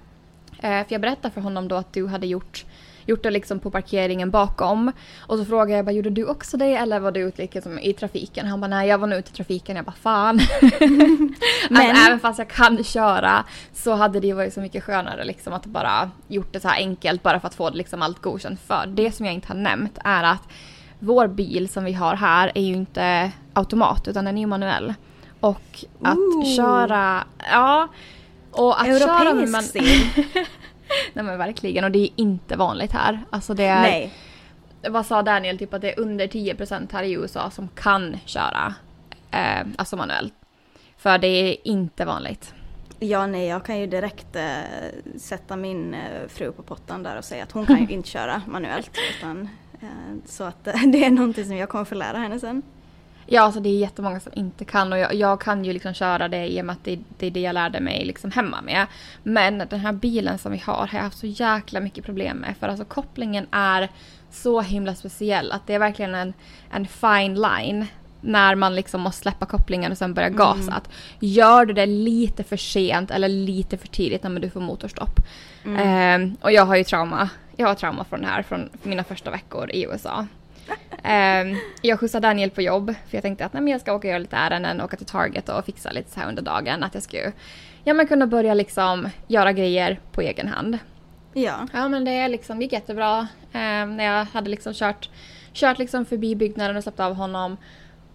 Uh, 0.65 0.71
för 0.71 0.87
jag 0.89 1.01
berättade 1.01 1.35
för 1.35 1.41
honom 1.41 1.69
då 1.69 1.77
att 1.77 1.93
du 1.93 2.07
hade 2.07 2.27
gjort 2.27 2.65
gjort 3.07 3.23
det 3.23 3.31
liksom 3.31 3.59
på 3.59 3.71
parkeringen 3.71 4.31
bakom. 4.31 4.93
Och 5.19 5.39
så 5.39 5.45
frågade 5.45 5.73
jag 5.73 5.85
bara, 5.85 5.93
gjorde 5.93 6.11
du 6.11 6.25
också 6.27 6.57
det 6.57 6.75
eller 6.75 7.01
var 7.01 7.13
du 7.13 7.21
ute 7.21 7.43
liksom 7.43 7.79
i 7.79 7.93
trafiken? 7.93 8.47
Han 8.47 8.61
bara, 8.61 8.69
nej 8.69 8.89
jag 8.89 8.99
var 8.99 9.07
nog 9.07 9.19
ute 9.19 9.31
i 9.31 9.35
trafiken. 9.35 9.77
Jag 9.77 9.85
bara, 9.85 9.93
fan. 9.93 10.41
Men... 11.71 11.91
Alltså, 11.91 12.07
även 12.07 12.21
fast 12.21 12.39
jag 12.39 12.49
kan 12.49 12.85
köra 12.85 13.45
så 13.73 13.95
hade 13.95 14.21
det 14.21 14.33
varit 14.33 14.55
så 14.55 14.61
mycket 14.61 14.85
skönare 14.85 15.25
liksom 15.25 15.53
att 15.53 15.67
bara 15.67 16.11
gjort 16.29 16.53
det 16.53 16.61
så 16.61 16.69
här 16.69 16.77
enkelt 16.77 17.23
bara 17.23 17.41
för 17.41 17.47
att 17.47 17.55
få 17.55 17.71
liksom 17.71 18.03
allt 18.03 18.23
godkänt. 18.23 18.61
För 18.61 18.87
det 18.87 19.13
som 19.13 19.27
jag 19.27 19.35
inte 19.35 19.49
har 19.49 19.55
nämnt 19.55 19.99
är 20.05 20.23
att 20.23 20.43
vår 20.99 21.27
bil 21.27 21.69
som 21.69 21.85
vi 21.85 21.93
har 21.93 22.17
här 22.17 22.53
är 22.55 22.63
ju 22.63 22.75
inte 22.75 23.33
automat 23.53 24.09
utan 24.09 24.25
den 24.25 24.37
är 24.37 24.41
ju 24.41 24.47
manuell. 24.47 24.95
Och 25.41 25.85
att 26.03 26.17
Ooh. 26.17 26.57
köra, 26.57 27.25
ja. 27.51 27.89
Och 28.55 28.81
att 28.81 28.87
Europeisk 28.87 29.07
köra 29.07 29.35
med 29.35 29.49
man... 29.49 29.65
Nej 31.13 31.25
men 31.25 31.39
verkligen 31.39 31.85
och 31.85 31.91
det 31.91 31.99
är 31.99 32.11
inte 32.17 32.57
vanligt 32.57 32.93
här. 32.93 33.25
Alltså 33.31 33.55
det 33.55 33.65
är... 33.65 33.83
Nej. 33.83 34.13
Vad 34.89 35.07
sa 35.07 35.23
Daniel, 35.23 35.59
typ 35.59 35.75
att 35.75 35.81
det 35.81 35.93
är 35.93 36.01
under 36.01 36.27
10% 36.27 36.89
här 36.93 37.03
i 37.03 37.13
USA 37.13 37.51
som 37.51 37.69
kan 37.69 38.17
köra 38.25 38.75
eh, 39.31 39.67
alltså 39.77 39.97
manuellt. 39.97 40.35
För 40.97 41.19
det 41.19 41.29
är 41.29 41.57
inte 41.65 42.05
vanligt. 42.05 42.55
Ja, 42.99 43.27
nej, 43.27 43.47
jag 43.47 43.65
kan 43.65 43.79
ju 43.79 43.87
direkt 43.87 44.37
eh, 44.37 44.45
sätta 45.17 45.57
min 45.57 45.95
eh, 45.95 46.29
fru 46.29 46.53
på 46.53 46.63
pottan 46.63 47.03
där 47.03 47.19
och 47.19 47.25
säga 47.25 47.43
att 47.43 47.53
hon 47.53 47.67
kan 47.67 47.81
ju 47.81 47.89
inte 47.95 48.09
köra 48.09 48.43
manuellt. 48.47 48.91
Utan, 49.19 49.49
eh, 49.81 49.89
så 50.27 50.45
att 50.45 50.65
det 50.93 51.05
är 51.05 51.11
någonting 51.11 51.45
som 51.45 51.57
jag 51.57 51.69
kommer 51.69 51.85
få 51.85 51.95
lära 51.95 52.19
henne 52.19 52.41
sen. 52.41 52.63
Ja, 53.27 53.43
alltså 53.43 53.61
det 53.61 53.69
är 53.69 53.79
jättemånga 53.79 54.21
som 54.21 54.33
inte 54.35 54.65
kan 54.65 54.93
och 54.93 54.99
jag, 54.99 55.15
jag 55.15 55.41
kan 55.41 55.65
ju 55.65 55.73
liksom 55.73 55.95
köra 55.95 56.29
det 56.29 56.47
i 56.47 56.61
och 56.61 56.65
med 56.65 56.73
att 56.73 56.85
det, 56.85 56.99
det, 57.19 57.27
är 57.27 57.31
det 57.31 57.41
jag 57.41 57.55
lärde 57.55 57.81
mig 57.81 58.05
liksom 58.05 58.31
hemma 58.31 58.63
med. 58.63 58.87
Men 59.23 59.59
den 59.59 59.81
här 59.81 59.93
bilen 59.93 60.39
som 60.39 60.53
vi 60.53 60.59
har 60.59 60.87
har 60.87 60.99
jag 60.99 61.05
haft 61.05 61.19
så 61.19 61.27
jäkla 61.27 61.81
mycket 61.81 62.05
problem 62.05 62.37
med 62.37 62.55
för 62.61 62.69
alltså 62.69 62.85
kopplingen 62.85 63.47
är 63.51 63.89
så 64.31 64.61
himla 64.61 64.95
speciell 64.95 65.53
att 65.53 65.67
det 65.67 65.75
är 65.75 65.79
verkligen 65.79 66.15
en, 66.15 66.33
en 66.71 66.87
fine 66.87 67.35
line 67.35 67.87
när 68.21 68.55
man 68.55 68.75
liksom 68.75 69.01
måste 69.01 69.23
släppa 69.23 69.47
kopplingen 69.47 69.93
och 69.93 69.99
sen 69.99 70.15
börja 70.15 70.29
mm. 70.29 70.39
gasa. 70.39 70.63
Mm. 70.63 70.75
Att 70.75 70.89
gör 71.21 71.67
du 71.67 71.75
det 71.75 71.87
lite 71.87 72.45
för 72.45 72.57
sent 72.57 73.11
eller 73.11 73.29
lite 73.29 73.79
för 73.79 73.89
tidigt 73.89 74.23
när 74.23 74.41
du 74.41 74.51
får 74.51 74.61
motorstopp. 74.61 75.21
Mm. 75.65 76.31
Eh, 76.31 76.37
och 76.41 76.53
jag 76.53 76.67
har 76.67 76.77
ju 76.77 76.85
trauma. 76.85 77.29
Jag 77.57 77.69
har 77.69 77.75
trauma 77.75 78.05
från 78.05 78.21
det 78.21 78.27
här 78.27 78.43
från 78.43 78.71
mina 78.83 79.05
första 79.05 79.31
veckor 79.31 79.71
i 79.71 79.85
USA. 79.85 80.27
Um, 81.05 81.57
jag 81.83 82.01
skjutsade 82.01 82.29
Daniel 82.29 82.51
på 82.51 82.63
jobb 82.63 82.87
för 82.87 83.17
jag 83.17 83.23
tänkte 83.23 83.45
att 83.45 83.53
nej, 83.53 83.71
jag 83.71 83.81
ska 83.81 83.93
åka 83.93 83.99
och 83.99 84.11
göra 84.11 84.19
lite 84.19 84.37
ärenden, 84.37 84.81
åka 84.81 84.97
till 84.97 85.07
Target 85.07 85.49
och 85.49 85.65
fixa 85.65 85.91
lite 85.91 86.11
så 86.11 86.21
här 86.21 86.29
under 86.29 86.43
dagen. 86.43 86.83
Att 86.83 86.95
jag 86.95 87.03
skulle 87.03 87.33
ja, 87.85 87.95
men 87.95 88.07
kunna 88.07 88.27
börja 88.27 88.55
liksom 88.55 89.09
göra 89.27 89.53
grejer 89.53 90.01
på 90.13 90.21
egen 90.21 90.49
hand. 90.49 90.79
Ja. 91.33 91.69
Ja 91.73 91.89
men 91.89 92.05
det 92.05 92.29
liksom, 92.29 92.63
gick 92.63 92.73
jättebra. 92.73 93.19
Um, 93.53 93.97
när 93.97 94.05
jag 94.05 94.25
hade 94.25 94.51
liksom 94.51 94.75
kört, 94.75 95.11
kört 95.53 95.79
liksom 95.79 96.05
förbi 96.05 96.37
byggnaden 96.37 96.77
och 96.77 96.83
släppt 96.83 97.01
av 97.01 97.15
honom. 97.15 97.57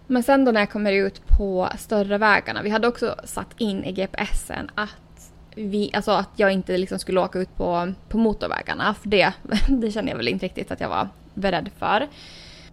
Men 0.06 0.22
sen 0.22 0.44
då 0.44 0.52
när 0.52 0.60
jag 0.60 0.70
kommer 0.70 0.92
ut 0.92 1.22
på 1.26 1.68
större 1.78 2.18
vägarna, 2.18 2.62
vi 2.62 2.70
hade 2.70 2.88
också 2.88 3.14
satt 3.24 3.54
in 3.58 3.84
i 3.84 3.92
GPSen 3.92 4.70
att 4.74 5.32
vi, 5.54 5.90
alltså 5.94 6.10
att 6.10 6.30
jag 6.36 6.52
inte 6.52 6.78
liksom 6.78 6.98
skulle 6.98 7.20
åka 7.20 7.38
ut 7.38 7.56
på, 7.56 7.92
på 8.08 8.18
motorvägarna. 8.18 8.94
För 8.94 9.08
det, 9.08 9.32
det 9.68 9.90
kände 9.90 10.10
jag 10.10 10.16
väl 10.16 10.28
inte 10.28 10.46
riktigt 10.46 10.70
att 10.70 10.80
jag 10.80 10.88
var 10.88 11.08
beredd 11.34 11.70
för. 11.78 12.08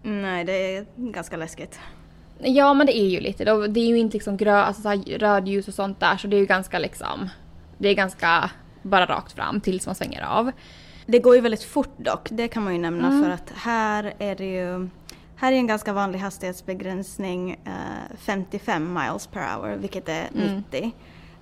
Nej, 0.07 0.43
det 0.43 0.75
är 0.77 0.85
ganska 0.95 1.37
läskigt. 1.37 1.79
Ja, 2.39 2.73
men 2.73 2.87
det 2.87 2.97
är 2.97 3.09
ju 3.09 3.19
lite. 3.19 3.43
Det 3.67 3.79
är 3.79 3.87
ju 3.87 3.97
inte 3.97 4.13
liksom 4.13 4.37
grö, 4.37 4.55
alltså 4.55 4.81
så 4.81 5.03
rödljus 5.17 5.67
och 5.67 5.73
sånt 5.73 5.99
där, 5.99 6.17
så 6.17 6.27
det 6.27 6.35
är 6.35 6.39
ju 6.39 6.45
ganska 6.45 6.79
liksom... 6.79 7.29
Det 7.77 7.89
är 7.89 7.93
ganska 7.93 8.51
bara 8.81 9.05
rakt 9.05 9.31
fram 9.31 9.61
tills 9.61 9.85
man 9.85 9.95
svänger 9.95 10.21
av. 10.21 10.51
Det 11.05 11.19
går 11.19 11.35
ju 11.35 11.41
väldigt 11.41 11.63
fort 11.63 11.97
dock, 11.97 12.27
det 12.31 12.47
kan 12.47 12.63
man 12.63 12.73
ju 12.73 12.79
nämna 12.79 13.07
mm. 13.07 13.23
för 13.23 13.31
att 13.31 13.51
här 13.55 14.13
är 14.19 14.35
det 14.35 14.53
ju... 14.53 14.89
Här 15.35 15.51
är 15.51 15.55
en 15.55 15.67
ganska 15.67 15.93
vanlig 15.93 16.19
hastighetsbegränsning 16.19 17.51
eh, 17.51 18.15
55 18.17 18.93
miles 18.93 19.27
per 19.27 19.41
hour, 19.41 19.77
vilket 19.77 20.09
är 20.09 20.27
mm. 20.35 20.55
90. 20.71 20.91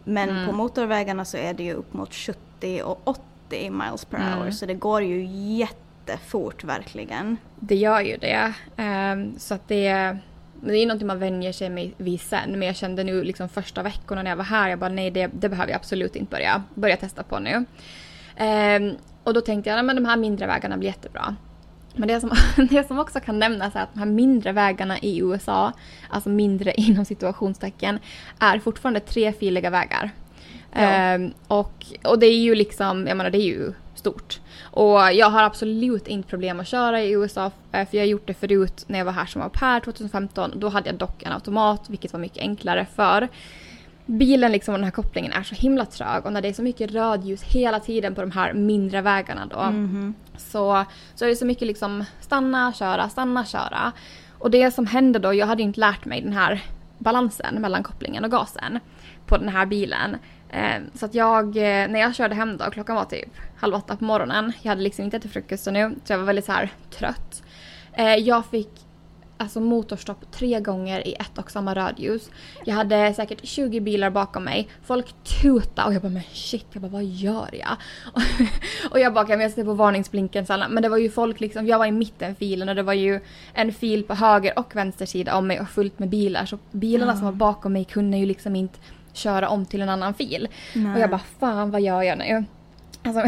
Men 0.04 0.30
mm. 0.30 0.48
på 0.48 0.56
motorvägarna 0.56 1.26
så 1.26 1.38
är 1.38 1.54
det 1.54 1.64
ju 1.64 1.74
upp 1.74 1.94
mot 1.94 2.14
70 2.14 2.82
och 2.84 3.02
80 3.04 3.70
miles 3.70 4.06
per 4.06 4.18
hour, 4.18 4.42
mm. 4.42 4.54
så 4.54 4.66
det 4.66 4.74
går 4.74 5.02
ju 5.02 5.26
jätte 5.58 5.85
jättefort 6.08 6.64
verkligen. 6.64 7.38
Det 7.60 7.76
gör 7.76 8.02
ju 8.02 8.18
det. 8.18 8.54
Um, 8.78 9.40
så 9.40 9.54
att 9.54 9.68
det, 9.68 10.18
det 10.62 10.78
är 10.78 10.86
någonting 10.86 11.08
man 11.08 11.20
vänjer 11.20 11.52
sig 11.52 11.94
vid 11.98 12.22
sen. 12.22 12.52
Men 12.52 12.62
jag 12.62 12.76
kände 12.76 13.04
nu 13.04 13.24
liksom 13.24 13.50
första 13.50 13.84
veckorna 13.84 14.24
när 14.24 14.32
jag 14.32 14.38
var 14.38 14.44
här, 14.44 14.70
jag 14.70 14.80
bara 14.80 14.90
nej 14.90 15.12
det, 15.12 15.28
det 15.28 15.50
behöver 15.50 15.72
jag 15.72 15.76
absolut 15.76 16.16
inte 16.16 16.32
börja, 16.32 16.64
börja 16.76 16.98
testa 16.98 17.24
på 17.24 17.40
nu. 17.40 17.66
Um, 18.40 18.98
och 19.24 19.34
då 19.34 19.42
tänkte 19.42 19.70
jag, 19.70 19.90
att 19.90 19.96
de 19.96 20.06
här 20.06 20.18
mindre 20.18 20.48
vägarna 20.48 20.78
blir 20.78 20.90
jättebra. 20.90 21.36
Men 21.96 22.08
det 22.08 22.22
som, 22.22 22.32
det 22.70 22.88
som 22.88 23.00
också 23.00 23.20
kan 23.20 23.40
nämnas 23.40 23.76
är 23.76 23.80
att 23.80 23.94
de 23.94 24.00
här 24.00 24.06
mindre 24.06 24.52
vägarna 24.52 25.00
i 25.00 25.20
USA, 25.20 25.72
alltså 26.10 26.30
mindre 26.30 26.74
inom 26.78 27.06
situationstecken, 27.06 28.00
är 28.40 28.60
fortfarande 28.60 29.00
trefiliga 29.00 29.70
vägar. 29.70 30.10
Ja. 30.72 30.80
Ehm, 30.82 31.34
och, 31.48 31.86
och 32.04 32.20
det 32.20 32.26
är 32.26 32.40
ju 32.40 32.56
liksom, 32.56 33.08
jag 33.08 33.18
menar 33.18 33.30
det 33.30 33.38
är 33.38 33.48
ju 33.48 33.74
stort. 33.98 34.40
Och 34.62 35.00
jag 35.14 35.30
har 35.30 35.44
absolut 35.44 36.08
inte 36.08 36.30
problem 36.30 36.60
att 36.60 36.68
köra 36.68 37.02
i 37.04 37.12
USA 37.12 37.52
eh, 37.72 37.88
för 37.88 37.98
jag 37.98 38.02
har 38.02 38.08
gjort 38.08 38.28
det 38.28 38.34
förut 38.34 38.84
när 38.88 38.98
jag 38.98 39.06
var 39.06 39.12
här 39.12 39.26
som 39.26 39.42
au 39.42 39.50
pair 39.50 39.80
2015. 39.80 40.52
Då 40.56 40.70
hade 40.70 40.90
jag 40.90 40.96
dock 40.98 41.24
en 41.24 41.32
automat 41.32 41.90
vilket 41.90 42.14
var 42.14 42.20
mycket 42.20 42.38
enklare 42.42 42.86
för 42.96 43.28
bilen 44.06 44.52
liksom 44.52 44.74
och 44.74 44.78
den 44.80 44.84
här 44.84 44.92
kopplingen 44.92 45.32
är 45.32 45.44
så 45.44 45.56
himla 45.56 45.86
trög 45.86 46.26
och 46.26 46.34
när 46.34 46.42
det 46.42 46.48
är 46.48 46.54
så 46.54 46.62
mycket 46.62 46.92
rödljus 46.92 47.44
hela 47.44 47.80
tiden 47.80 48.16
på 48.16 48.22
de 48.22 48.32
här 48.32 48.54
mindre 48.54 49.02
vägarna 49.02 49.46
då 49.46 49.58
Mhm. 49.64 50.14
så, 50.38 50.86
så 51.16 51.26
är 51.26 51.30
det 51.30 51.36
så 51.36 51.46
mycket 51.46 51.68
liksom 51.68 52.04
stanna, 52.22 52.74
köra, 52.74 53.10
stanna, 53.10 53.46
köra. 53.46 53.92
Och 54.40 54.52
det 54.52 54.72
som 54.72 54.88
hände 54.88 55.20
då, 55.20 55.34
jag 55.34 55.48
hade 55.48 55.62
ju 55.62 55.68
inte 55.68 55.80
lärt 55.80 56.06
mig 56.06 56.22
den 56.22 56.34
här 56.34 56.62
balansen 56.98 57.62
mellan 57.62 57.84
kopplingen 57.84 58.24
och 58.24 58.32
gasen 58.32 58.80
på 59.26 59.38
den 59.38 59.50
här 59.50 59.66
bilen. 59.66 60.18
Eh, 60.50 60.82
så 60.94 61.06
att 61.06 61.14
jag, 61.16 61.58
eh, 61.58 61.88
när 61.88 62.00
jag 62.00 62.16
körde 62.16 62.36
hem 62.36 62.58
då, 62.58 62.66
klockan 62.72 62.96
var 62.96 63.06
typ 63.06 63.30
halv 63.58 63.76
åtta 63.76 63.96
på 63.96 64.04
morgonen. 64.06 64.52
Jag 64.62 64.70
hade 64.70 64.82
liksom 64.82 65.06
inte 65.06 65.18
ätit 65.18 65.32
frukost 65.32 65.68
nu, 65.72 65.96
så 66.04 66.14
jag 66.14 66.18
var 66.18 66.26
väldigt 66.26 66.46
så 66.46 66.52
här 66.52 66.72
trött. 66.90 67.44
Eh, 67.94 68.16
jag 68.16 68.46
fick 68.46 68.70
alltså 69.38 69.60
motorstopp 69.60 70.32
tre 70.32 70.60
gånger 70.60 71.08
i 71.08 71.14
ett 71.14 71.38
och 71.38 71.52
samma 71.52 71.76
rödljus. 71.76 72.30
Jag 72.66 72.76
hade 72.76 73.14
säkert 73.14 73.46
20 73.46 73.80
bilar 73.80 74.10
bakom 74.10 74.44
mig. 74.44 74.68
Folk 74.86 75.06
tutade 75.42 75.88
och 75.88 75.94
jag 75.94 76.02
bara 76.02 76.10
men 76.12 76.22
shit, 76.34 76.66
jag 76.72 76.82
bara 76.82 76.92
vad 76.92 77.04
gör 77.04 77.50
jag? 77.52 77.78
och 78.92 79.00
jag 79.00 79.14
bara 79.14 79.26
kan 79.26 79.42
jag 79.42 79.52
sätter 79.52 79.64
på 79.64 79.74
varningsblinken 79.74 80.46
sen. 80.46 80.64
Men 80.70 80.84
det 80.84 80.90
var 80.90 80.98
ju 80.98 81.10
folk 81.10 81.40
liksom, 81.40 81.68
jag 81.68 81.78
var 81.80 81.86
i 81.86 81.92
mittenfilen 81.92 82.70
och 82.70 82.76
det 82.76 82.84
var 82.84 82.94
ju 82.94 83.20
en 83.54 83.74
fil 83.74 84.04
på 84.04 84.14
höger 84.14 84.60
och 84.60 84.76
vänster 84.76 85.06
sida 85.06 85.38
om 85.38 85.48
mig 85.48 85.60
och 85.60 85.70
fullt 85.70 86.00
med 86.00 86.10
bilar. 86.10 86.46
Så 86.46 86.58
bilarna 86.72 87.12
Ja. 87.12 87.16
som 87.16 87.26
var 87.26 87.32
bakom 87.34 87.74
mig 87.74 87.86
kunde 87.86 88.18
ju 88.18 88.26
liksom 88.26 88.56
inte 88.56 88.80
köra 89.16 89.50
om 89.50 89.66
till 89.66 89.82
en 89.82 89.90
annan 89.90 90.14
fil. 90.14 90.48
Nej. 90.74 90.94
Och 90.94 91.00
jag 91.00 91.10
bara 91.10 91.22
fan 91.40 91.72
vad 91.72 91.82
gör 91.82 92.02
jag 92.02 92.18
nu? 92.18 92.46
Alltså, 93.04 93.24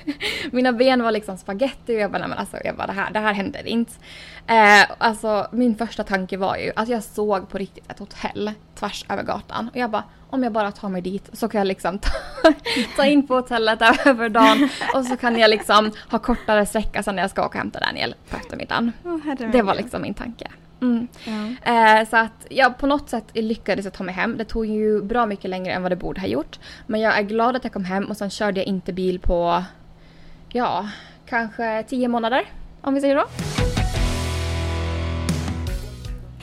mina 0.50 0.72
ben 0.72 1.02
var 1.02 1.10
liksom 1.10 1.38
spaghetti 1.38 1.96
och 1.96 2.00
jag 2.00 2.10
bara, 2.10 2.18
nej 2.18 2.28
men 2.28 2.38
alltså, 2.38 2.56
jag 2.64 2.76
bara 2.76 2.86
det, 2.86 2.92
här, 2.92 3.10
det 3.10 3.18
här 3.18 3.32
händer 3.32 3.66
inte. 3.66 3.92
Eh, 4.46 4.90
alltså 4.98 5.46
min 5.52 5.76
första 5.76 6.04
tanke 6.04 6.36
var 6.36 6.56
ju 6.56 6.72
att 6.76 6.88
jag 6.88 7.02
såg 7.02 7.48
på 7.48 7.58
riktigt 7.58 7.90
ett 7.90 7.98
hotell 7.98 8.52
tvärs 8.74 9.04
över 9.08 9.22
gatan. 9.22 9.68
Och 9.68 9.76
jag 9.76 9.90
bara, 9.90 10.04
om 10.30 10.42
jag 10.42 10.52
bara 10.52 10.72
tar 10.72 10.88
mig 10.88 11.02
dit 11.02 11.30
så 11.32 11.48
kan 11.48 11.58
jag 11.58 11.66
liksom 11.66 11.98
ta, 11.98 12.10
ta 12.96 13.04
in 13.04 13.26
på 13.26 13.34
hotellet 13.34 14.06
över 14.06 14.28
dagen 14.28 14.68
och 14.94 15.04
så 15.04 15.16
kan 15.16 15.38
jag 15.38 15.50
liksom 15.50 15.92
ha 16.10 16.18
kortare 16.18 16.66
sträcka 16.66 17.02
sen 17.02 17.16
när 17.16 17.22
jag 17.22 17.30
ska 17.30 17.46
åka 17.46 17.58
och 17.58 17.62
hämta 17.64 17.80
Daniel 17.80 18.14
på 18.30 18.36
eftermiddagen. 18.36 18.92
Herre 19.24 19.48
Det 19.52 19.62
var 19.62 19.74
liksom 19.74 20.02
min 20.02 20.14
tanke. 20.14 20.48
Mm. 20.80 21.08
Ja. 21.24 22.00
Eh, 22.00 22.08
så 22.08 22.16
att 22.16 22.46
jag 22.50 22.78
på 22.78 22.86
något 22.86 23.08
sätt 23.10 23.24
lyckades 23.34 23.84
jag 23.84 23.94
ta 23.94 24.04
mig 24.04 24.14
hem. 24.14 24.36
Det 24.36 24.44
tog 24.44 24.66
ju 24.66 25.02
bra 25.02 25.26
mycket 25.26 25.50
längre 25.50 25.72
än 25.72 25.82
vad 25.82 25.92
det 25.92 25.96
borde 25.96 26.20
ha 26.20 26.28
gjort. 26.28 26.58
Men 26.86 27.00
jag 27.00 27.18
är 27.18 27.22
glad 27.22 27.56
att 27.56 27.64
jag 27.64 27.72
kom 27.72 27.84
hem 27.84 28.04
och 28.04 28.16
sen 28.16 28.30
körde 28.30 28.60
jag 28.60 28.66
inte 28.66 28.92
bil 28.92 29.20
på, 29.20 29.64
ja, 30.48 30.88
kanske 31.26 31.82
tio 31.82 32.08
månader. 32.08 32.44
Om 32.80 32.94
vi 32.94 33.00
säger 33.00 33.18
så. 33.18 33.26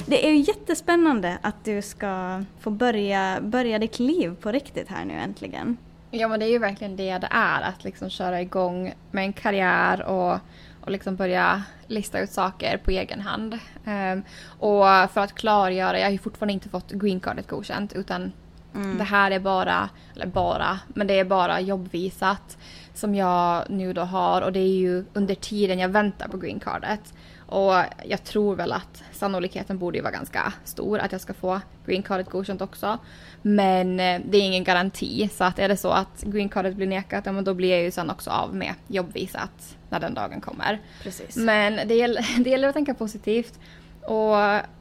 Det 0.06 0.28
är 0.28 0.32
ju 0.32 0.38
jättespännande 0.38 1.38
att 1.42 1.66
du 1.66 1.82
ska 1.82 2.44
få 2.60 2.70
börja, 2.70 3.38
börja 3.42 3.80
ditt 3.80 4.00
liv 4.00 4.36
på 4.42 4.52
riktigt 4.52 4.90
här 4.90 5.06
nu 5.06 5.14
äntligen. 5.14 5.78
Ja 6.12 6.28
men 6.28 6.40
det 6.40 6.46
är 6.46 6.50
ju 6.50 6.60
verkligen 6.60 6.96
det 6.96 7.18
det 7.18 7.28
är. 7.32 7.62
Att 7.62 7.84
liksom 7.84 8.10
köra 8.10 8.42
igång 8.42 8.94
med 9.12 9.24
en 9.24 9.34
karriär 9.34 10.04
och, 10.04 10.40
och 10.86 10.92
liksom 10.92 11.16
börja 11.16 11.64
lista 11.88 12.20
ut 12.20 12.32
saker 12.32 12.78
på 12.78 12.92
egen 12.92 13.22
hand. 13.22 13.60
Ehm, 13.86 14.24
och 14.46 14.86
för 14.86 15.20
att 15.20 15.36
klargöra, 15.36 16.00
jag 16.00 16.06
har 16.06 16.12
ju 16.12 16.18
fortfarande 16.18 16.54
inte 16.54 16.70
fått 16.70 16.92
green 16.92 17.20
cardet 17.20 17.48
godkänt 17.48 17.94
utan 17.94 18.32
Mm. 18.76 18.98
Det 18.98 19.04
här 19.04 19.32
är 19.32 19.40
bara, 19.40 19.90
eller 20.16 20.26
bara, 20.26 20.80
men 20.88 21.08
det 21.08 21.20
är 21.20 21.26
bara 21.26 21.62
jobbvisat 21.62 22.58
som 22.94 23.16
jag 23.16 23.70
nu 23.70 23.94
då 23.94 24.02
har 24.02 24.42
och 24.42 24.52
det 24.52 24.60
är 24.60 24.78
ju 24.78 25.06
under 25.14 25.36
tiden 25.36 25.80
jag 25.80 25.90
väntar 25.90 26.28
på 26.28 26.38
green 26.38 26.60
cardet. 26.60 27.14
Och 27.48 27.74
jag 28.06 28.24
tror 28.24 28.56
väl 28.56 28.72
att 28.72 29.04
sannolikheten 29.12 29.78
borde 29.78 29.98
ju 29.98 30.04
vara 30.04 30.14
ganska 30.14 30.54
stor 30.64 31.00
att 31.00 31.12
jag 31.12 31.22
ska 31.22 31.34
få 31.34 31.62
green 31.86 32.04
cardet 32.04 32.30
godkänt 32.30 32.62
också. 32.62 32.98
Men 33.42 34.00
eh, 34.00 34.22
det 34.26 34.38
är 34.38 34.42
ingen 34.42 34.64
garanti 34.64 35.30
så 35.34 35.44
att 35.44 35.60
är 35.60 35.68
det 35.68 35.78
så 35.78 35.90
att 35.90 36.24
green 36.24 36.50
cardet 36.50 36.76
blir 36.76 36.88
nekat, 36.88 37.26
ja, 37.26 37.32
men 37.32 37.44
då 37.44 37.54
blir 37.54 37.70
jag 37.70 37.82
ju 37.82 37.92
sen 37.92 38.10
också 38.10 38.30
av 38.30 38.56
med 38.56 38.74
jobbvisat 38.88 39.78
när 39.94 40.00
den 40.00 40.14
dagen 40.14 40.42
kommer. 40.42 40.82
Precis. 41.04 41.36
Men 41.36 41.88
det 41.88 41.96
gäller, 41.96 42.26
det 42.44 42.50
gäller 42.50 42.68
att 42.68 42.74
tänka 42.74 42.94
positivt. 42.94 43.60
Och 44.02 44.36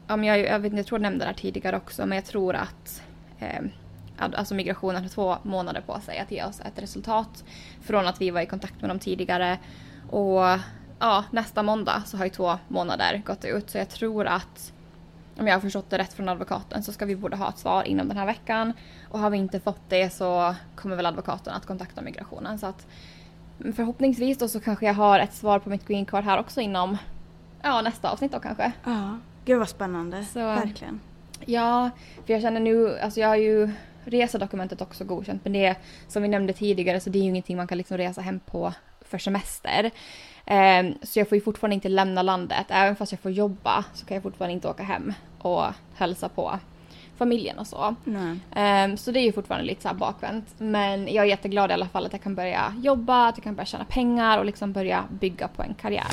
men 0.07 0.23
jag, 0.23 0.39
jag, 0.39 0.59
vet, 0.59 0.73
jag 0.73 0.85
tror 0.85 0.99
jag 0.99 1.01
nämnde 1.01 1.25
det 1.25 1.29
här 1.29 1.33
tidigare 1.33 1.77
också, 1.77 2.05
men 2.05 2.15
jag 2.15 2.25
tror 2.25 2.55
att 2.55 3.01
eh, 3.39 3.61
alltså 4.17 4.55
migrationen 4.55 5.01
har 5.01 5.09
två 5.09 5.37
månader 5.43 5.81
på 5.81 5.99
sig 5.99 6.19
att 6.19 6.31
ge 6.31 6.43
oss 6.43 6.59
ett 6.59 6.81
resultat 6.81 7.43
från 7.81 8.07
att 8.07 8.21
vi 8.21 8.29
var 8.29 8.41
i 8.41 8.45
kontakt 8.45 8.81
med 8.81 8.89
dem 8.89 8.99
tidigare. 8.99 9.57
Och 10.09 10.41
ja, 10.99 11.23
nästa 11.31 11.63
måndag 11.63 12.03
så 12.05 12.17
har 12.17 12.25
ju 12.25 12.29
två 12.29 12.57
månader 12.67 13.21
gått 13.25 13.45
ut. 13.45 13.69
Så 13.69 13.77
jag 13.77 13.89
tror 13.89 14.27
att 14.27 14.73
om 15.37 15.47
jag 15.47 15.55
har 15.55 15.61
förstått 15.61 15.89
det 15.89 15.97
rätt 15.97 16.13
från 16.13 16.29
advokaten 16.29 16.83
så 16.83 16.91
ska 16.91 17.05
vi 17.05 17.15
borde 17.15 17.35
ha 17.35 17.49
ett 17.49 17.57
svar 17.57 17.83
inom 17.83 18.07
den 18.07 18.17
här 18.17 18.25
veckan. 18.25 18.73
Och 19.09 19.19
har 19.19 19.29
vi 19.29 19.37
inte 19.37 19.59
fått 19.59 19.89
det 19.89 20.09
så 20.13 20.55
kommer 20.75 20.95
väl 20.95 21.05
advokaten 21.05 21.53
att 21.53 21.65
kontakta 21.65 22.01
migrationen. 22.01 22.59
Så 22.59 22.65
att 22.65 22.87
förhoppningsvis 23.75 24.37
då 24.37 24.47
så 24.47 24.59
kanske 24.59 24.85
jag 24.85 24.93
har 24.93 25.19
ett 25.19 25.33
svar 25.33 25.59
på 25.59 25.69
mitt 25.69 25.87
green 25.87 26.05
card 26.05 26.23
här 26.23 26.39
också 26.39 26.61
inom 26.61 26.97
ja, 27.61 27.81
nästa 27.81 28.11
avsnitt 28.11 28.31
då 28.31 28.39
kanske. 28.39 28.71
Ja, 28.83 29.17
gud 29.45 29.59
vad 29.59 29.69
spännande. 29.69 30.25
Så- 30.25 30.39
Verkligen. 30.39 30.99
Ja, 31.45 31.89
för 32.25 32.33
jag 32.33 32.41
känner 32.41 32.59
nu, 32.59 32.99
alltså 32.99 33.19
jag 33.19 33.27
har 33.27 33.35
ju 33.35 33.71
resedokumentet 34.05 34.81
också 34.81 35.03
godkänt 35.03 35.41
men 35.43 35.53
det 35.53 35.75
som 36.07 36.21
vi 36.23 36.27
nämnde 36.29 36.53
tidigare 36.53 36.99
så 36.99 37.09
det 37.09 37.17
är 37.19 37.23
ju 37.23 37.29
ingenting 37.29 37.57
man 37.57 37.67
kan 37.67 37.77
liksom 37.77 37.97
resa 37.97 38.21
hem 38.21 38.39
på 38.39 38.73
för 39.01 39.17
semester. 39.17 39.91
Ehm, 40.45 40.93
så 41.01 41.19
jag 41.19 41.29
får 41.29 41.35
ju 41.35 41.41
fortfarande 41.41 41.75
inte 41.75 41.89
lämna 41.89 42.21
landet. 42.21 42.65
Även 42.69 42.95
fast 42.95 43.11
jag 43.11 43.19
får 43.19 43.31
jobba 43.31 43.85
så 43.93 44.05
kan 44.05 44.15
jag 44.15 44.23
fortfarande 44.23 44.53
inte 44.53 44.67
åka 44.67 44.83
hem 44.83 45.13
och 45.39 45.63
hälsa 45.95 46.29
på 46.29 46.59
familjen 47.17 47.59
och 47.59 47.67
så. 47.67 47.95
Ehm, 48.55 48.97
så 48.97 49.11
det 49.11 49.19
är 49.19 49.23
ju 49.23 49.31
fortfarande 49.31 49.67
lite 49.67 49.89
så 49.89 49.95
bakvänt. 49.95 50.45
Men 50.57 51.07
jag 51.07 51.25
är 51.25 51.29
jätteglad 51.29 51.69
i 51.69 51.73
alla 51.73 51.87
fall 51.87 52.05
att 52.05 52.13
jag 52.13 52.21
kan 52.21 52.35
börja 52.35 52.75
jobba, 52.81 53.27
att 53.27 53.37
jag 53.37 53.43
kan 53.43 53.55
börja 53.55 53.65
tjäna 53.65 53.85
pengar 53.85 54.37
och 54.37 54.45
liksom 54.45 54.73
börja 54.73 55.03
bygga 55.19 55.47
på 55.47 55.63
en 55.63 55.73
karriär. 55.73 56.11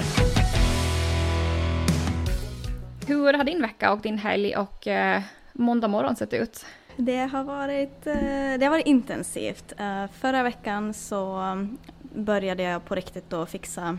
Hur 3.06 3.32
har 3.32 3.44
din 3.44 3.62
vecka 3.62 3.92
och 3.92 4.00
din 4.00 4.18
helg 4.18 4.56
och 4.56 4.86
eh, 4.86 5.22
måndag 5.52 5.88
morgon 5.88 6.16
sett 6.16 6.32
ut? 6.32 6.66
Det 6.96 7.18
har 7.32 7.44
varit, 7.44 8.06
eh, 8.06 8.14
det 8.58 8.60
har 8.62 8.70
varit 8.70 8.86
intensivt. 8.86 9.72
Eh, 9.78 10.06
Förra 10.20 10.42
veckan 10.42 10.94
så 10.94 11.36
um, 11.38 11.78
började 12.02 12.62
jag 12.62 12.84
på 12.84 12.94
riktigt 12.94 13.30
då 13.30 13.46
fixa 13.46 13.98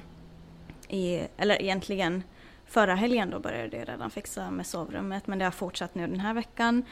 i, 0.88 1.22
eller 1.38 1.62
egentligen 1.62 2.24
förra 2.72 2.96
helgen 2.96 3.30
då 3.30 3.40
började 3.40 3.78
jag 3.78 3.90
redan 3.90 4.12
fixa 4.12 4.52
med 4.52 4.66
sovrummet 4.66 5.28
men 5.28 5.40
det 5.40 5.46
har 5.46 5.52
fortsatt 5.52 5.96
nu 5.96 6.08
den 6.08 6.20
här 6.20 6.34
veckan. 6.34 6.84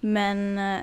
Men 0.00 0.58
eh, 0.58 0.80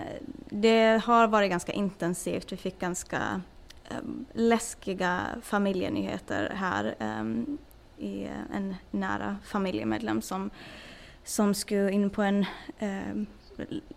det 0.49 1.03
har 1.03 1.27
varit 1.27 1.49
ganska 1.49 1.71
intensivt. 1.71 2.51
Vi 2.51 2.57
fick 2.57 2.79
ganska 2.79 3.41
ehm, 3.89 4.25
läskiga 4.33 5.21
familjenyheter 5.41 6.53
här 6.55 6.95
um, 6.99 7.57
i 7.97 8.27
en 8.53 8.75
nära 8.91 9.37
familjemedlem 9.45 10.21
som, 10.21 10.49
som 11.23 11.53
skulle 11.53 11.91
in 11.91 12.09
på 12.09 12.21
en 12.21 12.45
ehm, 12.79 13.25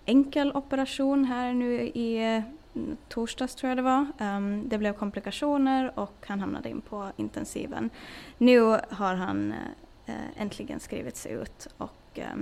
enkel 0.04 0.52
operation 0.52 1.24
här 1.24 1.52
nu 1.52 1.80
i 1.80 2.36
eh, 2.36 2.42
torsdags 3.08 3.54
tror 3.54 3.68
jag 3.68 3.78
det 3.78 3.82
var. 3.82 4.06
Um, 4.18 4.68
det 4.68 4.78
blev 4.78 4.92
komplikationer 4.92 5.98
och 5.98 6.24
han 6.26 6.40
hamnade 6.40 6.68
in 6.68 6.80
på 6.80 7.12
intensiven. 7.16 7.90
Nu 8.38 8.60
har 8.90 9.14
han 9.14 9.52
eh, 9.52 9.58
Eh, 10.06 10.42
äntligen 10.42 10.80
skrivits 10.80 11.26
ut 11.26 11.68
och, 11.78 12.18
eh, 12.18 12.36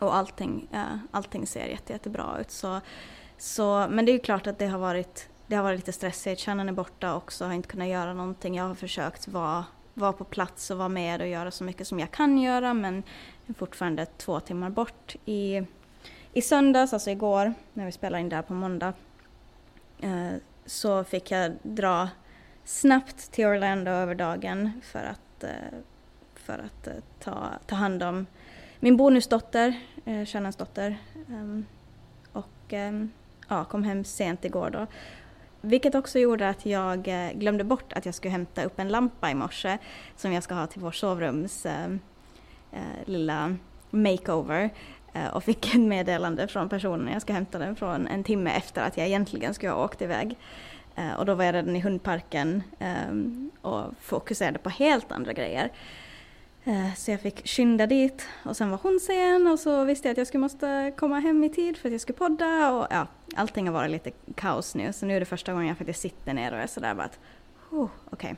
och 0.00 0.16
allting, 0.16 0.68
eh, 0.72 0.96
allting 1.10 1.46
ser 1.46 1.66
jätte, 1.66 1.92
jättebra 1.92 2.38
ut. 2.40 2.50
Så, 2.50 2.80
så, 3.38 3.86
men 3.90 4.04
det 4.04 4.12
är 4.12 4.14
ju 4.14 4.18
klart 4.18 4.46
att 4.46 4.58
det 4.58 4.66
har 4.66 4.78
varit, 4.78 5.28
det 5.46 5.56
har 5.56 5.62
varit 5.62 5.78
lite 5.78 5.92
stressigt. 5.92 6.40
Kärnan 6.40 6.68
är 6.68 6.72
borta 6.72 7.14
också, 7.14 7.44
har 7.44 7.52
inte 7.52 7.68
kunnat 7.68 7.88
göra 7.88 8.14
någonting. 8.14 8.56
Jag 8.56 8.64
har 8.64 8.74
försökt 8.74 9.28
vara, 9.28 9.64
vara 9.94 10.12
på 10.12 10.24
plats 10.24 10.70
och 10.70 10.78
vara 10.78 10.88
med 10.88 11.20
och 11.20 11.28
göra 11.28 11.50
så 11.50 11.64
mycket 11.64 11.86
som 11.86 11.98
jag 11.98 12.10
kan 12.10 12.38
göra 12.38 12.74
men 12.74 13.02
är 13.46 13.54
fortfarande 13.54 14.06
två 14.06 14.40
timmar 14.40 14.70
bort 14.70 15.16
i 15.24 15.66
i 16.34 16.42
söndags, 16.42 16.92
alltså 16.92 17.10
igår, 17.10 17.54
när 17.72 17.86
vi 17.86 17.92
spelade 17.92 18.20
in 18.20 18.28
där 18.28 18.42
på 18.42 18.54
måndag, 18.54 18.92
eh, 20.00 20.32
så 20.66 21.04
fick 21.04 21.30
jag 21.30 21.52
dra 21.62 22.08
snabbt 22.64 23.32
till 23.32 23.46
Orlando 23.46 23.90
över 23.90 24.14
dagen 24.14 24.80
för 24.82 25.04
att, 25.04 25.44
eh, 25.44 25.78
för 26.42 26.58
att 26.58 26.86
eh, 26.86 26.92
ta, 27.20 27.50
ta 27.66 27.74
hand 27.76 28.02
om 28.02 28.26
min 28.80 28.96
bonusdotter, 28.96 29.80
eh, 30.04 30.24
Shannons 30.24 30.56
dotter. 30.56 30.98
Ehm, 31.28 31.66
och 32.32 32.46
ehm, 32.68 33.10
ja, 33.48 33.64
kom 33.64 33.82
hem 33.82 34.04
sent 34.04 34.44
igår 34.44 34.70
då. 34.70 34.86
Vilket 35.60 35.94
också 35.94 36.18
gjorde 36.18 36.48
att 36.48 36.66
jag 36.66 37.08
eh, 37.08 37.32
glömde 37.32 37.64
bort 37.64 37.92
att 37.92 38.06
jag 38.06 38.14
skulle 38.14 38.32
hämta 38.32 38.64
upp 38.64 38.78
en 38.78 38.88
lampa 38.88 39.30
i 39.30 39.34
morse 39.34 39.78
som 40.16 40.32
jag 40.32 40.42
ska 40.42 40.54
ha 40.54 40.66
till 40.66 40.80
vår 40.80 40.90
sovrums 40.90 41.66
eh, 41.66 41.92
eh, 42.72 43.04
lilla 43.04 43.56
makeover. 43.90 44.70
Eh, 45.12 45.26
och 45.26 45.44
fick 45.44 45.74
ett 45.74 45.80
meddelande 45.80 46.48
från 46.48 46.68
personen 46.68 47.12
jag 47.12 47.22
ska 47.22 47.32
hämta 47.32 47.58
den 47.58 47.76
från 47.76 48.06
en 48.06 48.24
timme 48.24 48.50
efter 48.50 48.82
att 48.82 48.96
jag 48.96 49.06
egentligen 49.06 49.54
skulle 49.54 49.72
ha 49.72 49.84
åkt 49.84 50.02
iväg. 50.02 50.36
Eh, 50.96 51.12
och 51.12 51.26
då 51.26 51.34
var 51.34 51.44
jag 51.44 51.54
redan 51.54 51.76
i 51.76 51.80
hundparken 51.80 52.62
ehm, 52.78 53.50
och 53.60 53.84
fokuserade 54.00 54.58
på 54.58 54.70
helt 54.70 55.12
andra 55.12 55.32
grejer. 55.32 55.72
Eh, 56.64 56.94
så 56.94 57.10
jag 57.10 57.20
fick 57.20 57.48
skynda 57.48 57.86
dit 57.86 58.26
och 58.44 58.56
sen 58.56 58.70
var 58.70 58.78
hon 58.82 59.00
sen 59.00 59.46
och 59.46 59.58
så 59.58 59.84
visste 59.84 60.08
jag 60.08 60.12
att 60.12 60.18
jag 60.18 60.26
skulle 60.26 60.40
måste 60.40 60.92
komma 60.96 61.18
hem 61.18 61.44
i 61.44 61.48
tid 61.48 61.76
för 61.76 61.88
att 61.88 61.92
jag 61.92 62.00
skulle 62.00 62.18
podda 62.18 62.72
och 62.72 62.86
ja, 62.90 63.06
allting 63.36 63.66
har 63.66 63.72
varit 63.72 63.90
lite 63.90 64.10
kaos 64.34 64.74
nu 64.74 64.92
så 64.92 65.06
nu 65.06 65.16
är 65.16 65.20
det 65.20 65.26
första 65.26 65.52
gången 65.52 65.68
jag 65.68 65.78
faktiskt 65.78 66.00
sitter 66.00 66.34
ner 66.34 66.52
och 66.52 66.58
är 66.58 66.66
sådär 66.66 66.94
bara 66.94 67.04
att 67.04 67.18
oh, 67.70 67.88
okej. 68.10 68.32
Okay. 68.32 68.36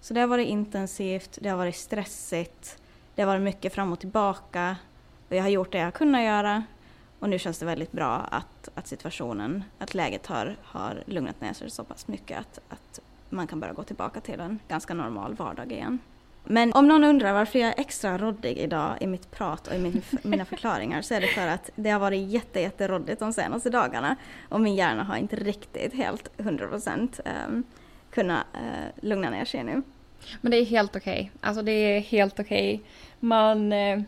Så 0.00 0.14
det 0.14 0.20
har 0.20 0.26
varit 0.28 0.48
intensivt, 0.48 1.38
det 1.40 1.48
har 1.48 1.56
varit 1.56 1.76
stressigt, 1.76 2.82
det 3.14 3.22
har 3.22 3.26
varit 3.26 3.42
mycket 3.42 3.74
fram 3.74 3.92
och 3.92 4.00
tillbaka 4.00 4.76
och 5.28 5.36
jag 5.36 5.42
har 5.42 5.50
gjort 5.50 5.72
det 5.72 5.78
jag 5.78 5.86
har 5.86 5.90
kunnat 5.90 6.22
göra 6.22 6.62
och 7.18 7.28
nu 7.28 7.38
känns 7.38 7.58
det 7.58 7.66
väldigt 7.66 7.92
bra 7.92 8.16
att, 8.16 8.68
att 8.74 8.86
situationen, 8.86 9.64
att 9.78 9.94
läget 9.94 10.26
har, 10.26 10.56
har 10.62 11.02
lugnat 11.06 11.40
ner 11.40 11.52
sig 11.52 11.70
så 11.70 11.84
pass 11.84 12.08
mycket 12.08 12.38
att, 12.38 12.60
att 12.68 13.00
man 13.28 13.46
kan 13.46 13.60
börja 13.60 13.72
gå 13.72 13.82
tillbaka 13.82 14.20
till 14.20 14.40
en 14.40 14.58
ganska 14.68 14.94
normal 14.94 15.34
vardag 15.34 15.72
igen. 15.72 15.98
Men 16.50 16.72
om 16.72 16.88
någon 16.88 17.04
undrar 17.04 17.32
varför 17.32 17.58
jag 17.58 17.68
är 17.68 17.80
extra 17.80 18.18
roddig 18.18 18.58
idag 18.58 18.96
i 19.00 19.06
mitt 19.06 19.30
prat 19.30 19.66
och 19.66 19.74
i 19.74 19.78
min, 19.78 20.02
mina 20.22 20.44
förklaringar 20.44 21.02
så 21.02 21.14
är 21.14 21.20
det 21.20 21.26
för 21.26 21.46
att 21.46 21.70
det 21.74 21.90
har 21.90 22.00
varit 22.00 22.28
jätte, 22.28 22.60
jätteroddigt 22.60 23.20
de 23.20 23.32
senaste 23.32 23.70
dagarna 23.70 24.16
och 24.48 24.60
min 24.60 24.74
hjärna 24.74 25.04
har 25.04 25.16
inte 25.16 25.36
riktigt 25.36 25.94
helt 25.94 26.30
100% 26.36 27.20
um, 27.48 27.64
kunnat 28.10 28.46
uh, 28.54 29.04
lugna 29.08 29.30
ner 29.30 29.44
sig 29.44 29.64
nu. 29.64 29.82
Men 30.40 30.50
det 30.50 30.56
är 30.56 30.64
helt 30.64 30.96
okej. 30.96 31.12
Okay. 31.12 31.48
Alltså 31.48 31.62
det 31.62 31.72
är 31.72 32.00
helt 32.00 32.40
okej. 32.40 32.74
Okay. 32.74 32.86
Man... 33.20 33.72
Eh, 33.72 34.00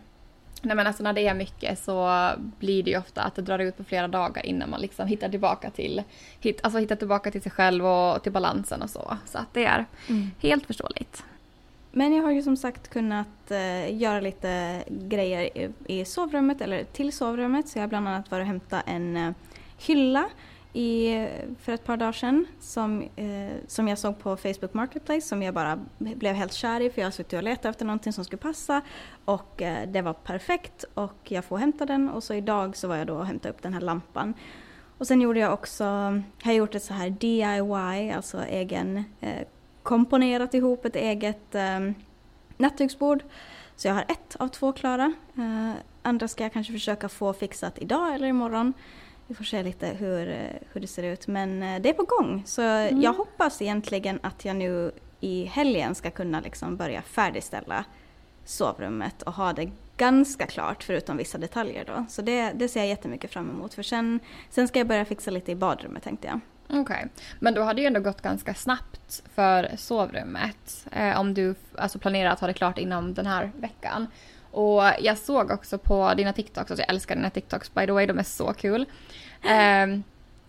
nej 0.63 0.77
men 0.77 0.87
alltså 0.87 1.03
när 1.03 1.13
det 1.13 1.29
är 1.29 1.35
mycket 1.35 1.79
så 1.79 2.31
blir 2.59 2.83
det 2.83 2.91
ju 2.91 2.99
ofta 2.99 3.23
att 3.23 3.35
det 3.35 3.43
drar 3.43 3.59
ut 3.59 3.77
på 3.77 3.85
flera 3.85 4.09
dagar 4.09 4.47
innan 4.47 4.71
man 4.71 4.81
liksom 4.81 5.07
hittar 5.07 5.29
tillbaka 5.29 5.71
till, 5.71 6.03
hit, 6.41 6.61
alltså 6.63 6.79
hittar 6.79 6.97
tillbaka 6.97 7.31
till 7.31 7.43
sig 7.43 7.53
själv 7.53 7.87
och 7.87 8.23
till 8.23 8.33
balansen 8.33 8.83
och 8.83 8.91
så. 8.91 9.17
Så 9.27 9.39
att 9.39 9.55
det 9.55 9.65
är 9.65 9.87
mm. 10.09 10.31
helt 10.39 10.67
förståeligt. 10.67 11.25
Men 11.93 12.13
jag 12.13 12.23
har 12.23 12.31
ju 12.31 12.43
som 12.43 12.57
sagt 12.57 12.89
kunnat 12.89 13.51
eh, 13.51 13.97
göra 13.97 14.21
lite 14.21 14.83
grejer 14.89 15.59
i, 15.59 15.71
i, 15.87 16.05
sovrummet 16.05 16.61
eller 16.61 16.85
till 16.85 17.13
sovrummet. 17.13 17.69
Så 17.69 17.79
jag 17.79 17.83
har 17.83 17.89
bland 17.89 18.09
annat 18.09 18.31
varit 18.31 18.43
och 18.43 18.47
hämtat 18.47 18.83
en 18.87 19.17
eh, 19.17 19.33
hylla 19.79 20.29
i, 20.73 21.15
eh, 21.15 21.29
för 21.61 21.73
ett 21.73 21.85
par 21.85 21.97
dagar 21.97 22.13
sedan 22.13 22.47
som, 22.61 23.03
eh, 23.17 23.53
som 23.67 23.89
jag 23.89 23.99
såg 23.99 24.19
på 24.19 24.37
Facebook 24.37 24.75
Marketplace 24.75 25.21
som 25.21 25.43
jag 25.43 25.55
bara 25.55 25.79
blev 25.99 26.35
helt 26.35 26.53
kär 26.53 26.81
i 26.81 26.91
för 26.91 27.01
jag 27.01 27.07
har 27.07 27.13
suttit 27.13 27.33
och 27.33 27.43
letat 27.43 27.65
efter 27.65 27.85
någonting 27.85 28.13
som 28.13 28.25
skulle 28.25 28.41
passa. 28.41 28.81
Och 29.25 29.63
det 29.89 30.03
var 30.03 30.13
perfekt 30.13 30.85
och 30.95 31.19
jag 31.25 31.45
får 31.45 31.59
hämta 31.59 31.87
den. 31.87 32.11
Och 32.11 32.25
så 32.25 32.35
idag 32.35 32.77
så 32.77 32.89
var 32.89 32.97
jag 32.97 33.07
då 33.07 33.15
och 33.15 33.27
hämtade 33.27 33.55
upp 33.55 33.63
den 33.63 33.75
här 33.75 33.81
lampan. 33.81 34.35
Och 34.99 35.07
sen 35.07 35.21
gjorde 35.21 35.41
jag 35.41 35.53
också, 35.53 35.85
har 35.85 36.23
jag 36.45 36.55
gjort 36.55 36.75
ett 36.75 36.83
så 36.83 36.95
här 36.95 37.11
DIY, 37.11 38.13
alltså 38.13 38.45
egen 38.45 39.05
komponerat 39.83 40.55
ihop 40.55 40.85
ett 40.85 40.97
eget 40.97 41.55
um, 41.55 41.95
nattduksbord. 42.57 43.23
Så 43.77 43.89
jag 43.89 43.95
har 43.95 44.03
ett 44.09 44.37
av 44.39 44.49
två 44.49 44.73
klara. 44.73 45.13
Uh, 45.39 45.73
andra 46.03 46.29
ska 46.29 46.43
jag 46.43 46.53
kanske 46.53 46.73
försöka 46.73 47.09
få 47.09 47.33
fixat 47.33 47.79
idag 47.79 48.15
eller 48.15 48.27
imorgon. 48.27 48.73
Vi 49.27 49.35
får 49.35 49.45
se 49.45 49.63
lite 49.63 49.87
hur, 49.87 50.29
uh, 50.29 50.59
hur 50.73 50.81
det 50.81 50.87
ser 50.87 51.03
ut 51.03 51.27
men 51.27 51.63
uh, 51.63 51.81
det 51.81 51.89
är 51.89 51.95
på 51.95 52.05
gång. 52.05 52.43
Så 52.47 52.63
mm. 52.63 53.03
jag 53.03 53.13
hoppas 53.13 53.63
egentligen 53.63 54.19
att 54.23 54.45
jag 54.45 54.57
nu 54.57 54.93
i 55.21 55.45
helgen 55.45 55.95
ska 55.95 56.11
kunna 56.11 56.41
liksom 56.41 56.77
börja 56.77 57.03
färdigställa 57.03 57.85
sovrummet 58.45 59.23
och 59.23 59.33
ha 59.33 59.53
det 59.53 59.71
ganska 59.97 60.47
klart 60.47 60.83
förutom 60.83 61.17
vissa 61.17 61.39
detaljer 61.39 61.85
då. 61.85 62.07
Så 62.09 62.23
det, 62.23 62.53
det 62.53 62.69
ser 62.69 62.81
jag 62.81 62.89
jättemycket 62.89 63.33
fram 63.33 63.51
emot 63.51 63.75
för 63.75 63.83
sen, 63.83 64.21
sen 64.51 64.69
ska 64.69 64.79
jag 64.79 64.89
börja 64.89 65.05
fixa 65.05 65.31
lite 65.31 65.53
i 65.53 65.55
badrummet 65.55 66.03
tänkte 66.03 66.29
jag. 66.29 66.41
Okej, 66.71 66.81
okay. 66.81 67.05
men 67.39 67.55
då 67.55 67.63
har 67.63 67.75
det 67.75 67.81
ju 67.81 67.87
ändå 67.87 68.01
gått 68.01 68.23
ganska 68.23 68.55
snabbt 68.55 69.23
för 69.35 69.71
sovrummet. 69.77 70.87
Eh, 70.93 71.21
om 71.21 71.35
du 71.35 71.55
alltså, 71.79 71.99
planerar 71.99 72.31
att 72.31 72.41
ha 72.41 72.47
det 72.47 72.55
klart 72.55 72.79
inom 72.79 73.15
den 73.15 73.27
här 73.27 73.53
veckan. 73.57 74.07
Och 74.51 74.83
jag 75.01 75.19
såg 75.19 75.51
också 75.51 75.79
på 75.79 76.15
dina 76.15 76.33
TikToks, 76.33 76.71
alltså 76.71 76.83
jag 76.83 76.91
älskar 76.91 77.17
dina 77.17 77.31
TikToks 77.31 77.75
by 77.75 77.87
the 77.87 77.93
way, 77.93 78.07
de 78.07 78.19
är 78.19 78.23
så 78.23 78.53
kul. 78.53 78.87
Eh, 79.43 80.01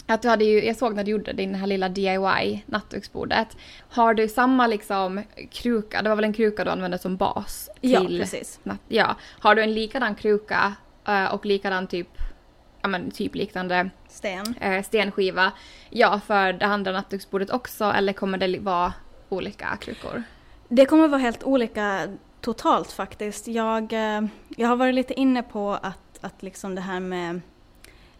att 0.05 0.21
du 0.21 0.29
hade 0.29 0.45
ju, 0.45 0.65
jag 0.65 0.75
såg 0.75 0.95
när 0.95 1.03
du 1.03 1.11
gjorde 1.11 1.33
din 1.33 1.55
här 1.55 1.67
lilla 1.67 1.89
DIY 1.89 2.63
nattduksbordet. 2.65 3.57
Har 3.89 4.13
du 4.13 4.27
samma 4.27 4.67
liksom 4.67 5.23
kruka, 5.51 6.01
det 6.01 6.09
var 6.09 6.15
väl 6.15 6.25
en 6.25 6.33
kruka 6.33 6.63
du 6.63 6.71
använde 6.71 6.97
som 6.97 7.17
bas? 7.17 7.69
Till 7.81 7.91
ja, 7.91 7.99
precis. 7.99 8.59
Natt, 8.63 8.79
ja. 8.87 9.15
Har 9.39 9.55
du 9.55 9.63
en 9.63 9.73
likadan 9.73 10.15
kruka 10.15 10.73
eh, 11.07 11.33
och 11.33 11.45
likadan 11.45 11.87
typ 11.87 12.07
ja 12.81 12.87
men 12.87 13.11
typ 13.11 13.35
liknande 13.35 13.89
Sten. 14.07 14.55
Eh, 14.61 14.83
stenskiva. 14.83 15.51
Ja, 15.89 16.19
för 16.27 16.53
det 16.53 16.65
andra 16.65 16.91
nattduksbordet 16.91 17.49
också 17.49 17.85
eller 17.85 18.13
kommer 18.13 18.37
det 18.37 18.59
vara 18.59 18.93
olika 19.29 19.77
krukor? 19.81 20.23
Det 20.67 20.85
kommer 20.85 21.07
vara 21.07 21.21
helt 21.21 21.43
olika 21.43 22.07
totalt 22.41 22.91
faktiskt. 22.91 23.47
Jag, 23.47 23.93
eh, 23.93 24.21
jag 24.49 24.67
har 24.67 24.75
varit 24.75 24.95
lite 24.95 25.13
inne 25.13 25.43
på 25.43 25.71
att, 25.71 26.19
att 26.21 26.43
liksom 26.43 26.75
det 26.75 26.81
här 26.81 26.99
med 26.99 27.41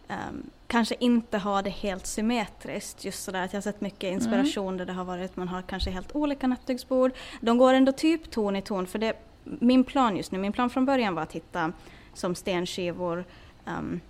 um, 0.08 0.50
kanske 0.66 0.94
inte 0.98 1.38
ha 1.38 1.62
det 1.62 1.70
helt 1.70 2.06
symmetriskt. 2.06 3.04
Just 3.04 3.24
sådär 3.24 3.44
att 3.44 3.52
jag 3.52 3.58
har 3.58 3.62
sett 3.62 3.80
mycket 3.80 4.02
mm. 4.02 4.14
inspiration 4.14 4.68
mm. 4.68 4.78
där 4.78 4.86
det 4.86 4.92
har 4.92 5.04
varit 5.04 5.36
man 5.36 5.48
har 5.48 5.62
kanske 5.62 5.90
helt 5.90 6.16
olika 6.16 6.46
nattduksbord. 6.46 7.12
De 7.40 7.58
går 7.58 7.74
ändå 7.74 7.92
typ 7.92 8.30
ton 8.30 8.56
i 8.56 8.62
ton 8.62 8.86
för 8.86 8.98
det 8.98 9.14
min 9.44 9.84
plan 9.84 10.16
just 10.16 10.32
nu, 10.32 10.38
min 10.38 10.52
plan 10.52 10.70
från 10.70 10.86
början 10.86 11.14
var 11.14 11.22
att 11.22 11.32
hitta 11.32 11.72
som 12.14 12.34
stenskivor 12.34 13.24
um, 13.64 14.00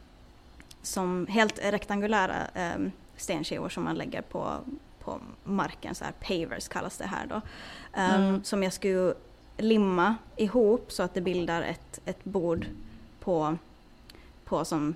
som 0.83 1.27
helt 1.27 1.59
rektangulära 1.59 2.47
um, 2.77 2.93
stenskivor 3.17 3.69
som 3.69 3.85
man 3.85 3.97
lägger 3.97 4.23
på, 4.23 4.59
på 5.05 5.21
marken, 5.45 5.95
så 5.95 6.05
här 6.05 6.13
pavers 6.13 6.69
kallas 6.69 6.99
det 6.99 7.07
här 7.07 7.27
då. 7.27 7.35
Um, 7.35 7.43
mm. 7.95 8.45
Som 8.45 8.63
jag 8.63 8.73
skulle 8.73 9.15
limma 9.57 10.17
ihop 10.37 10.93
så 10.93 11.03
att 11.03 11.15
det 11.15 11.21
bildar 11.21 11.63
ett, 11.63 12.01
ett 12.05 12.25
bord 12.25 12.67
på, 13.21 13.57
på 14.45 14.65
som 14.65 14.95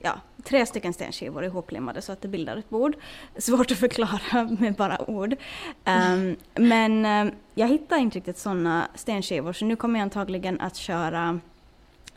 ja, 0.00 0.20
tre 0.42 0.66
stycken 0.66 0.92
stenskivor 0.92 1.44
ihoplimmade 1.44 2.02
så 2.02 2.12
att 2.12 2.22
det 2.22 2.28
bildar 2.28 2.56
ett 2.56 2.70
bord. 2.70 2.96
Svårt 3.36 3.70
att 3.70 3.78
förklara 3.78 4.48
med 4.58 4.74
bara 4.74 5.10
ord. 5.10 5.36
Um, 5.84 6.36
men 6.54 7.06
um, 7.06 7.34
jag 7.54 7.68
hittar 7.68 7.96
inte 7.96 8.18
riktigt 8.18 8.38
sådana 8.38 8.88
stenskivor 8.94 9.52
så 9.52 9.64
nu 9.64 9.76
kommer 9.76 9.98
jag 9.98 10.04
antagligen 10.04 10.60
att 10.60 10.76
köra 10.76 11.40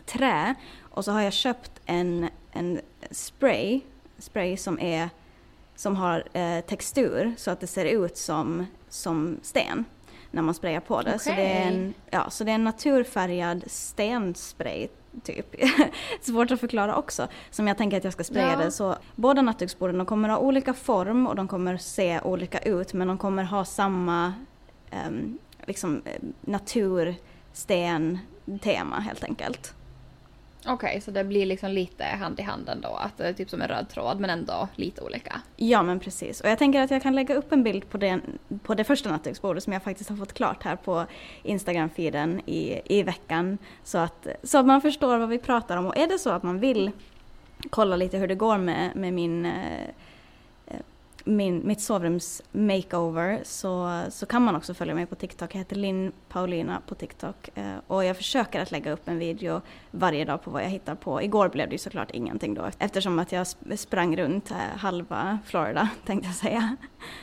trä 0.05 0.55
och 0.99 1.05
så 1.05 1.11
har 1.11 1.21
jag 1.21 1.33
köpt 1.33 1.71
en, 1.85 2.29
en 2.51 2.81
spray, 3.11 3.81
spray 4.17 4.57
som, 4.57 4.79
är, 4.79 5.09
som 5.75 5.95
har 5.95 6.23
eh, 6.33 6.61
textur 6.61 7.33
så 7.37 7.51
att 7.51 7.59
det 7.59 7.67
ser 7.67 7.85
ut 7.85 8.17
som, 8.17 8.65
som 8.89 9.37
sten 9.41 9.85
när 10.31 10.41
man 10.41 10.53
sprayar 10.53 10.79
på 10.79 11.01
det. 11.01 11.15
Okay. 11.15 11.19
Så, 11.19 11.29
det 11.29 11.47
är 11.47 11.67
en, 11.67 11.93
ja, 12.09 12.29
så 12.29 12.43
det 12.43 12.51
är 12.51 12.55
en 12.55 12.63
naturfärgad 12.63 13.63
stenspray 13.67 14.87
typ. 15.23 15.55
Svårt 16.21 16.51
att 16.51 16.59
förklara 16.59 16.95
också. 16.95 17.27
Som 17.51 17.67
jag 17.67 17.77
tänker 17.77 17.97
att 17.97 18.03
jag 18.03 18.13
ska 18.13 18.23
spraya 18.23 18.51
ja. 18.51 18.57
det. 18.57 18.71
Så 18.71 18.95
båda 19.15 19.41
nattduksborden 19.41 19.97
de 19.97 20.05
kommer 20.05 20.29
ha 20.29 20.37
olika 20.37 20.73
form 20.73 21.27
och 21.27 21.35
de 21.35 21.47
kommer 21.47 21.77
se 21.77 22.21
olika 22.21 22.59
ut 22.59 22.93
men 22.93 23.07
de 23.07 23.17
kommer 23.17 23.43
ha 23.43 23.65
samma 23.65 24.33
um, 25.07 25.37
liksom, 25.65 26.01
eh, 26.05 26.21
natursten-tema 26.41 28.99
helt 28.99 29.23
enkelt. 29.23 29.73
Okej, 30.71 30.89
okay, 30.89 31.01
så 31.01 31.11
det 31.11 31.23
blir 31.23 31.45
liksom 31.45 31.71
lite 31.71 32.03
hand 32.03 32.39
i 32.39 32.43
hand 32.43 32.69
ändå, 32.69 32.87
att 32.87 33.17
det 33.17 33.27
är 33.27 33.33
typ 33.33 33.49
som 33.49 33.61
en 33.61 33.67
röd 33.67 33.89
tråd 33.89 34.19
men 34.19 34.29
ändå 34.29 34.67
lite 34.75 35.01
olika. 35.01 35.41
Ja 35.55 35.83
men 35.83 35.99
precis, 35.99 36.41
och 36.41 36.49
jag 36.49 36.57
tänker 36.57 36.81
att 36.81 36.91
jag 36.91 37.01
kan 37.01 37.15
lägga 37.15 37.35
upp 37.35 37.51
en 37.51 37.63
bild 37.63 37.89
på, 37.89 37.97
den, 37.97 38.21
på 38.63 38.75
det 38.75 38.83
första 38.83 39.09
nattduksbordet 39.09 39.63
som 39.63 39.73
jag 39.73 39.83
faktiskt 39.83 40.09
har 40.09 40.17
fått 40.17 40.33
klart 40.33 40.63
här 40.63 40.75
på 40.75 41.05
Instagram-feeden 41.43 42.41
i, 42.45 42.81
i 42.85 43.03
veckan. 43.03 43.57
Så 43.83 43.97
att, 43.97 44.27
så 44.43 44.57
att 44.57 44.65
man 44.65 44.81
förstår 44.81 45.17
vad 45.17 45.29
vi 45.29 45.37
pratar 45.37 45.77
om 45.77 45.85
och 45.85 45.97
är 45.97 46.07
det 46.07 46.19
så 46.19 46.29
att 46.29 46.43
man 46.43 46.59
vill 46.59 46.91
kolla 47.69 47.95
lite 47.95 48.17
hur 48.17 48.27
det 48.27 48.35
går 48.35 48.57
med, 48.57 48.95
med 48.95 49.13
min 49.13 49.45
eh, 49.45 49.89
min, 51.29 51.67
mitt 51.67 51.81
sovrums 51.81 52.41
makeover 52.51 53.39
så, 53.43 54.01
så 54.09 54.25
kan 54.25 54.41
man 54.41 54.55
också 54.55 54.73
följa 54.73 54.95
mig 54.95 55.05
på 55.05 55.15
TikTok. 55.15 55.55
Jag 55.55 55.59
heter 55.59 55.75
Linn 55.75 56.11
Paulina 56.29 56.81
på 56.87 56.95
TikTok 56.95 57.49
eh, 57.55 57.77
och 57.87 58.05
jag 58.05 58.17
försöker 58.17 58.61
att 58.61 58.71
lägga 58.71 58.91
upp 58.91 59.07
en 59.07 59.19
video 59.19 59.61
varje 59.91 60.25
dag 60.25 60.43
på 60.43 60.51
vad 60.51 60.63
jag 60.63 60.69
hittar 60.69 60.95
på. 60.95 61.21
Igår 61.21 61.49
blev 61.49 61.69
det 61.69 61.73
ju 61.73 61.77
såklart 61.77 62.11
ingenting 62.11 62.53
då 62.53 62.69
eftersom 62.79 63.19
att 63.19 63.31
jag 63.31 63.47
sprang 63.75 64.17
runt 64.17 64.51
eh, 64.51 64.57
halva 64.77 65.39
Florida 65.45 65.89
tänkte 66.05 66.27
jag 66.27 66.35
säga. 66.35 66.75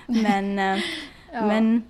Men, 0.06 0.58
eh, 0.58 0.84
ja. 1.32 1.46
men 1.46 1.82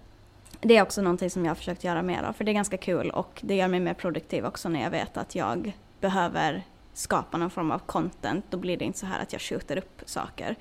det 0.60 0.76
är 0.76 0.82
också 0.82 1.02
någonting 1.02 1.30
som 1.30 1.44
jag 1.44 1.50
har 1.50 1.56
försökt 1.56 1.84
göra 1.84 2.02
mer 2.02 2.22
av 2.22 2.32
för 2.32 2.44
det 2.44 2.50
är 2.50 2.54
ganska 2.54 2.76
kul 2.76 3.10
och 3.10 3.40
det 3.42 3.54
gör 3.54 3.68
mig 3.68 3.80
mer 3.80 3.94
produktiv 3.94 4.46
också 4.46 4.68
när 4.68 4.82
jag 4.82 4.90
vet 4.90 5.16
att 5.16 5.34
jag 5.34 5.72
behöver 6.00 6.62
skapa 6.92 7.36
någon 7.36 7.50
form 7.50 7.70
av 7.70 7.78
content. 7.78 8.44
Då 8.50 8.56
blir 8.56 8.76
det 8.76 8.84
inte 8.84 8.98
så 8.98 9.06
här 9.06 9.22
att 9.22 9.32
jag 9.32 9.42
skjuter 9.42 9.76
upp 9.76 10.02
saker. 10.06 10.56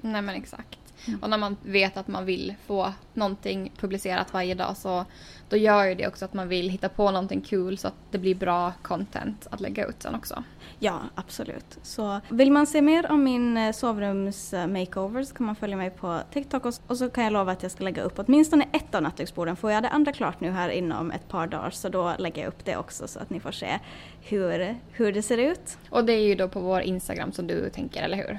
Nej 0.00 0.22
men 0.22 0.34
exakt. 0.34 0.78
Mm. 1.06 1.20
Och 1.22 1.30
när 1.30 1.38
man 1.38 1.56
vet 1.62 1.96
att 1.96 2.08
man 2.08 2.24
vill 2.24 2.54
få 2.66 2.92
någonting 3.14 3.72
publicerat 3.76 4.32
varje 4.32 4.54
dag 4.54 4.76
så 4.76 5.04
då 5.48 5.56
gör 5.56 5.84
ju 5.84 5.94
det 5.94 6.06
också 6.06 6.24
att 6.24 6.34
man 6.34 6.48
vill 6.48 6.68
hitta 6.68 6.88
på 6.88 7.10
någonting 7.10 7.40
kul 7.40 7.78
så 7.78 7.88
att 7.88 7.94
det 8.10 8.18
blir 8.18 8.34
bra 8.34 8.72
content 8.82 9.46
att 9.50 9.60
lägga 9.60 9.86
ut 9.86 10.02
sen 10.02 10.14
också. 10.14 10.44
Ja, 10.78 11.00
absolut. 11.14 11.78
Så 11.82 12.20
vill 12.28 12.52
man 12.52 12.66
se 12.66 12.82
mer 12.82 13.10
om 13.10 13.24
min 13.24 13.56
eh, 13.56 13.72
sovrums 13.72 14.52
eh, 14.52 14.66
makeover 14.66 15.22
så 15.22 15.34
kan 15.34 15.46
man 15.46 15.56
följa 15.56 15.76
mig 15.76 15.90
på 15.90 16.20
TikTok 16.32 16.66
och, 16.66 16.74
och 16.86 16.96
så 16.96 17.10
kan 17.10 17.24
jag 17.24 17.32
lova 17.32 17.52
att 17.52 17.62
jag 17.62 17.72
ska 17.72 17.84
lägga 17.84 18.02
upp 18.02 18.14
åtminstone 18.16 18.68
ett 18.72 18.94
av 18.94 19.02
nattduksborden. 19.02 19.56
Får 19.56 19.70
jag 19.70 19.82
det 19.82 19.88
andra 19.88 20.12
klart 20.12 20.40
nu 20.40 20.50
här 20.50 20.68
inom 20.68 21.10
ett 21.10 21.28
par 21.28 21.46
dagar 21.46 21.70
så 21.70 21.88
då 21.88 22.14
lägger 22.18 22.42
jag 22.42 22.48
upp 22.48 22.64
det 22.64 22.76
också 22.76 23.08
så 23.08 23.18
att 23.18 23.30
ni 23.30 23.40
får 23.40 23.52
se 23.52 23.78
hur, 24.20 24.78
hur 24.90 25.12
det 25.12 25.22
ser 25.22 25.38
ut. 25.38 25.78
Och 25.90 26.04
det 26.04 26.12
är 26.12 26.26
ju 26.26 26.34
då 26.34 26.48
på 26.48 26.60
vår 26.60 26.80
Instagram 26.80 27.32
som 27.32 27.46
du 27.46 27.70
tänker, 27.70 28.02
eller 28.02 28.16
hur? 28.16 28.38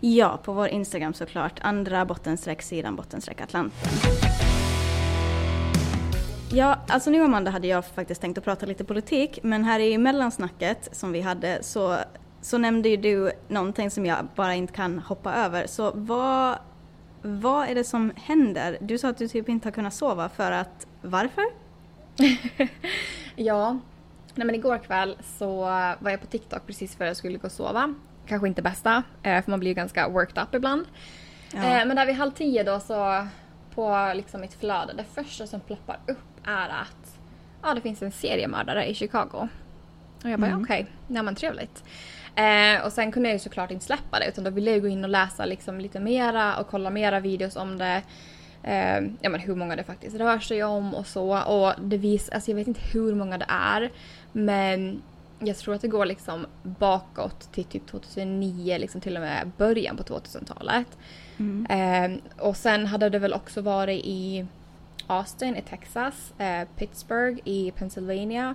Ja, 0.00 0.40
på 0.44 0.52
vår 0.52 0.68
Instagram 0.68 1.14
såklart. 1.14 1.60
Andra 1.62 2.04
bottenstreck 2.04 2.62
sidan 2.62 2.96
bottenstreck 2.96 3.40
Atlanten. 3.40 3.88
Ja, 6.54 6.78
alltså 6.88 7.10
nu 7.10 7.22
Amanda 7.22 7.50
hade 7.50 7.66
jag 7.66 7.86
faktiskt 7.86 8.20
tänkt 8.20 8.38
att 8.38 8.44
prata 8.44 8.66
lite 8.66 8.84
politik, 8.84 9.38
men 9.42 9.64
här 9.64 9.80
i 9.80 9.98
mellansnacket 9.98 10.88
som 10.96 11.12
vi 11.12 11.20
hade 11.20 11.62
så, 11.62 11.96
så 12.40 12.58
nämnde 12.58 12.88
ju 12.88 12.96
du 12.96 13.30
någonting 13.48 13.90
som 13.90 14.06
jag 14.06 14.26
bara 14.34 14.54
inte 14.54 14.72
kan 14.72 14.98
hoppa 14.98 15.34
över. 15.34 15.66
Så 15.66 15.92
vad, 15.94 16.58
vad 17.22 17.68
är 17.68 17.74
det 17.74 17.84
som 17.84 18.12
händer? 18.16 18.78
Du 18.80 18.98
sa 18.98 19.08
att 19.08 19.18
du 19.18 19.28
typ 19.28 19.48
inte 19.48 19.66
har 19.66 19.72
kunnat 19.72 19.94
sova 19.94 20.28
för 20.28 20.52
att, 20.52 20.86
varför? 21.02 21.44
ja, 23.36 23.78
nej 24.34 24.46
men 24.46 24.54
igår 24.54 24.78
kväll 24.78 25.16
så 25.38 25.60
var 25.98 26.10
jag 26.10 26.20
på 26.20 26.26
TikTok 26.26 26.66
precis 26.66 26.96
före 26.96 27.08
jag 27.08 27.16
skulle 27.16 27.38
gå 27.38 27.46
och 27.46 27.52
sova. 27.52 27.94
Kanske 28.26 28.48
inte 28.48 28.62
bästa, 28.62 29.02
eh, 29.22 29.42
för 29.42 29.50
man 29.50 29.60
blir 29.60 29.70
ju 29.70 29.74
ganska 29.74 30.08
worked 30.08 30.42
up 30.42 30.54
ibland. 30.54 30.86
Ja. 31.52 31.58
Eh, 31.58 31.86
men 31.86 31.96
där 31.96 32.06
vid 32.06 32.14
halv 32.14 32.30
tio 32.30 32.62
då 32.62 32.80
så 32.80 33.26
på 33.74 34.12
liksom 34.14 34.40
mitt 34.40 34.54
flöde, 34.54 34.92
det 34.92 35.04
första 35.04 35.46
som 35.46 35.60
ploppar 35.60 35.98
upp 36.06 36.46
är 36.46 36.68
att 36.68 37.18
ja, 37.62 37.74
det 37.74 37.80
finns 37.80 38.02
en 38.02 38.12
seriemördare 38.12 38.86
i 38.86 38.94
Chicago. 38.94 39.48
Och 40.24 40.30
jag 40.30 40.40
bara 40.40 40.50
mm. 40.50 40.62
okej, 40.62 40.82
okay, 40.82 40.92
nej 41.06 41.22
men 41.22 41.34
trevligt. 41.34 41.84
Eh, 42.34 42.84
och 42.86 42.92
sen 42.92 43.12
kunde 43.12 43.28
jag 43.28 43.34
ju 43.34 43.38
såklart 43.38 43.70
inte 43.70 43.84
släppa 43.84 44.18
det 44.18 44.28
utan 44.28 44.44
då 44.44 44.50
ville 44.50 44.70
jag 44.70 44.80
gå 44.80 44.88
in 44.88 45.04
och 45.04 45.10
läsa 45.10 45.44
liksom 45.44 45.80
lite 45.80 46.00
mera 46.00 46.56
och 46.56 46.68
kolla 46.68 46.90
mera 46.90 47.20
videos 47.20 47.56
om 47.56 47.78
det. 47.78 48.02
Eh, 48.62 49.00
ja 49.20 49.30
men 49.30 49.40
hur 49.40 49.54
många 49.54 49.76
det 49.76 49.84
faktiskt 49.84 50.16
rör 50.16 50.38
sig 50.38 50.64
om 50.64 50.94
och 50.94 51.06
så. 51.06 51.42
Och 51.42 51.72
det 51.80 51.96
vis, 51.96 52.28
alltså 52.28 52.50
jag 52.50 52.56
vet 52.56 52.66
inte 52.66 52.80
hur 52.92 53.14
många 53.14 53.38
det 53.38 53.46
är. 53.48 53.90
Men 54.32 55.02
jag 55.46 55.56
tror 55.56 55.74
att 55.74 55.80
det 55.80 55.88
går 55.88 56.06
liksom 56.06 56.46
bakåt 56.62 57.52
till 57.52 57.64
typ 57.64 57.86
2009, 57.86 58.78
liksom 58.78 59.00
till 59.00 59.16
och 59.16 59.22
med 59.22 59.50
början 59.56 59.96
på 59.96 60.02
2000-talet. 60.02 60.98
Mm. 61.38 61.66
Eh, 61.66 62.44
och 62.46 62.56
sen 62.56 62.86
hade 62.86 63.08
det 63.08 63.18
väl 63.18 63.32
också 63.32 63.60
varit 63.60 64.04
i 64.04 64.46
Austin 65.06 65.56
i 65.56 65.62
Texas, 65.62 66.32
eh, 66.38 66.68
Pittsburgh 66.76 67.40
i 67.44 67.70
Pennsylvania 67.70 68.54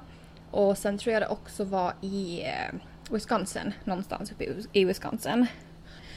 och 0.51 0.77
sen 0.77 0.97
tror 0.97 1.13
jag 1.13 1.21
det 1.21 1.27
också 1.27 1.63
var 1.63 1.93
i 2.01 2.41
eh, 2.41 2.79
Wisconsin, 3.11 3.73
någonstans 3.83 4.31
uppe 4.31 4.43
i, 4.73 4.85
Wisconsin. 4.85 5.45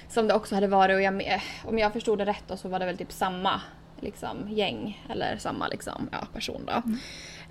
Som 0.09 0.29
det 0.29 0.35
också 0.35 0.55
hade 0.55 0.67
varit 0.67 0.95
och 0.95 1.03
jag, 1.03 1.43
om 1.65 1.79
jag 1.79 1.93
förstod 1.93 2.19
det 2.19 2.25
rätt 2.25 2.45
då 2.49 2.57
så 2.57 2.69
var 2.69 2.79
det 2.79 2.87
väl 2.87 2.99
typ 2.99 3.13
samma 3.13 3.61
liksom, 4.01 4.49
gäng 4.51 5.07
eller 5.11 5.37
samma 5.37 5.69
liksom, 5.69 6.09
ja, 6.13 6.27
person 6.33 6.63
då. 6.67 6.73
Mm. 6.73 6.99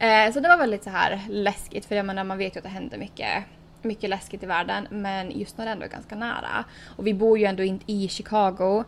Eh, 0.02 0.32
så 0.32 0.40
det 0.40 0.48
var 0.48 0.58
väldigt 0.58 0.84
så 0.84 0.90
här 0.90 1.22
läskigt 1.30 1.86
för 1.86 1.96
jag 1.96 2.06
menar 2.06 2.24
man 2.24 2.38
vet 2.38 2.56
ju 2.56 2.60
att 2.60 2.64
det 2.64 2.70
händer 2.70 2.98
mycket 2.98 3.44
mycket 3.82 4.10
läskigt 4.10 4.44
i 4.44 4.46
världen 4.46 4.88
men 4.90 5.40
just 5.40 5.58
när 5.58 5.66
det 5.66 5.72
ändå 5.72 5.86
är 5.86 5.90
ganska 5.90 6.16
nära. 6.16 6.66
Och 6.98 7.08
vi 7.08 7.14
bor 7.14 7.40
ju 7.40 7.46
ändå 7.46 7.64
inte 7.64 7.92
i 7.92 8.08
Chicago 8.08 8.84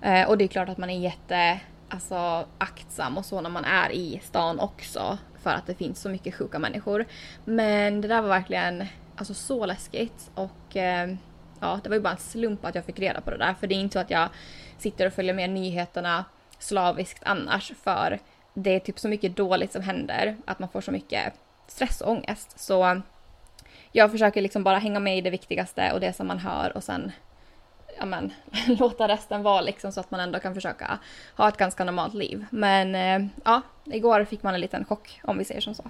eh, 0.00 0.28
och 0.28 0.38
det 0.38 0.44
är 0.44 0.48
klart 0.48 0.68
att 0.68 0.78
man 0.78 0.90
är 0.90 0.98
jätte 0.98 1.60
alltså, 1.88 2.46
aktsam 2.58 3.18
och 3.18 3.24
så 3.24 3.40
när 3.40 3.50
man 3.50 3.64
är 3.64 3.92
i 3.92 4.20
stan 4.22 4.60
också 4.60 5.18
för 5.42 5.50
att 5.50 5.66
det 5.66 5.74
finns 5.74 6.00
så 6.00 6.08
mycket 6.08 6.34
sjuka 6.34 6.58
människor. 6.58 7.06
Men 7.44 8.00
det 8.00 8.08
där 8.08 8.22
var 8.22 8.28
verkligen 8.28 8.84
alltså, 9.16 9.34
så 9.34 9.66
läskigt 9.66 10.30
och 10.34 10.76
eh, 10.76 11.14
ja, 11.60 11.80
det 11.82 11.88
var 11.88 11.96
ju 11.96 12.02
bara 12.02 12.12
en 12.12 12.18
slump 12.18 12.64
att 12.64 12.74
jag 12.74 12.84
fick 12.84 12.98
reda 12.98 13.20
på 13.20 13.30
det 13.30 13.38
där 13.38 13.54
för 13.54 13.66
det 13.66 13.74
är 13.74 13.80
inte 13.80 13.92
så 13.92 13.98
att 13.98 14.10
jag 14.10 14.28
sitter 14.78 15.06
och 15.06 15.12
följer 15.12 15.34
med 15.34 15.50
nyheterna 15.50 16.24
slaviskt 16.58 17.22
annars 17.26 17.72
för 17.82 18.18
det 18.54 18.70
är 18.70 18.80
typ 18.80 18.98
så 18.98 19.08
mycket 19.08 19.36
dåligt 19.36 19.72
som 19.72 19.82
händer 19.82 20.36
att 20.44 20.58
man 20.58 20.68
får 20.68 20.80
så 20.80 20.92
mycket 20.92 21.32
stress 21.66 22.00
och 22.00 22.10
ångest. 22.10 22.60
Så 22.60 23.00
jag 23.92 24.10
försöker 24.10 24.42
liksom 24.42 24.64
bara 24.64 24.78
hänga 24.78 25.00
med 25.00 25.18
i 25.18 25.20
det 25.20 25.30
viktigaste 25.30 25.92
och 25.92 26.00
det 26.00 26.12
som 26.12 26.26
man 26.26 26.38
hör 26.38 26.76
och 26.76 26.84
sen 26.84 27.12
ja, 27.98 28.04
men, 28.04 28.32
låta 28.78 29.08
resten 29.08 29.42
vara 29.42 29.60
liksom 29.60 29.92
så 29.92 30.00
att 30.00 30.10
man 30.10 30.20
ändå 30.20 30.38
kan 30.38 30.54
försöka 30.54 30.98
ha 31.36 31.48
ett 31.48 31.56
ganska 31.56 31.84
normalt 31.84 32.14
liv. 32.14 32.46
Men 32.50 32.94
eh, 32.94 33.28
ja, 33.44 33.62
igår 33.84 34.24
fick 34.24 34.42
man 34.42 34.54
en 34.54 34.60
liten 34.60 34.84
chock 34.84 35.20
om 35.24 35.38
vi 35.38 35.44
säger 35.44 35.60
som 35.60 35.74
så. 35.74 35.84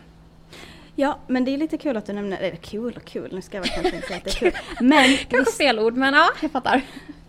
Ja, 0.96 1.18
men 1.27 1.44
det 1.44 1.55
är 1.55 1.59
lite 1.59 1.79
kul 1.79 1.96
att 1.96 2.07
du 2.07 2.12
nämner, 2.12 2.38
eller 2.38 2.57
kul 2.57 2.96
och 2.96 3.05
kul, 3.05 3.35
nu 3.35 3.42
ska 3.42 3.57
jag 3.57 3.66
kanske 3.66 3.96
inte 3.96 4.07
säga 4.07 4.16
att 4.16 4.24
det 4.24 4.31
är 4.31 4.35
kul. 4.35 4.53
Men, 4.81 5.05
kanske 5.16 5.38
visst, 5.38 5.57
fel 5.57 5.79
ord, 5.79 5.96
men 5.96 6.14
ja, 6.14 6.29
jag 6.42 6.50
fattar. 6.50 6.83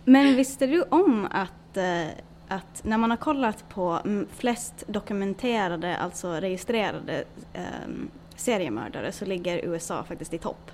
Men 0.04 0.36
visste 0.36 0.66
du 0.66 0.82
om 0.82 1.28
att, 1.30 1.76
eh, 1.76 2.06
att 2.48 2.84
när 2.84 2.98
man 2.98 3.10
har 3.10 3.16
kollat 3.16 3.68
på 3.68 4.00
flest 4.36 4.84
dokumenterade, 4.86 5.96
alltså 5.96 6.32
registrerade 6.32 7.24
um, 7.54 8.10
seriemördare 8.36 9.12
så 9.12 9.24
ligger 9.24 9.64
USA 9.64 10.04
faktiskt 10.04 10.34
i 10.34 10.38
topp? 10.38 10.70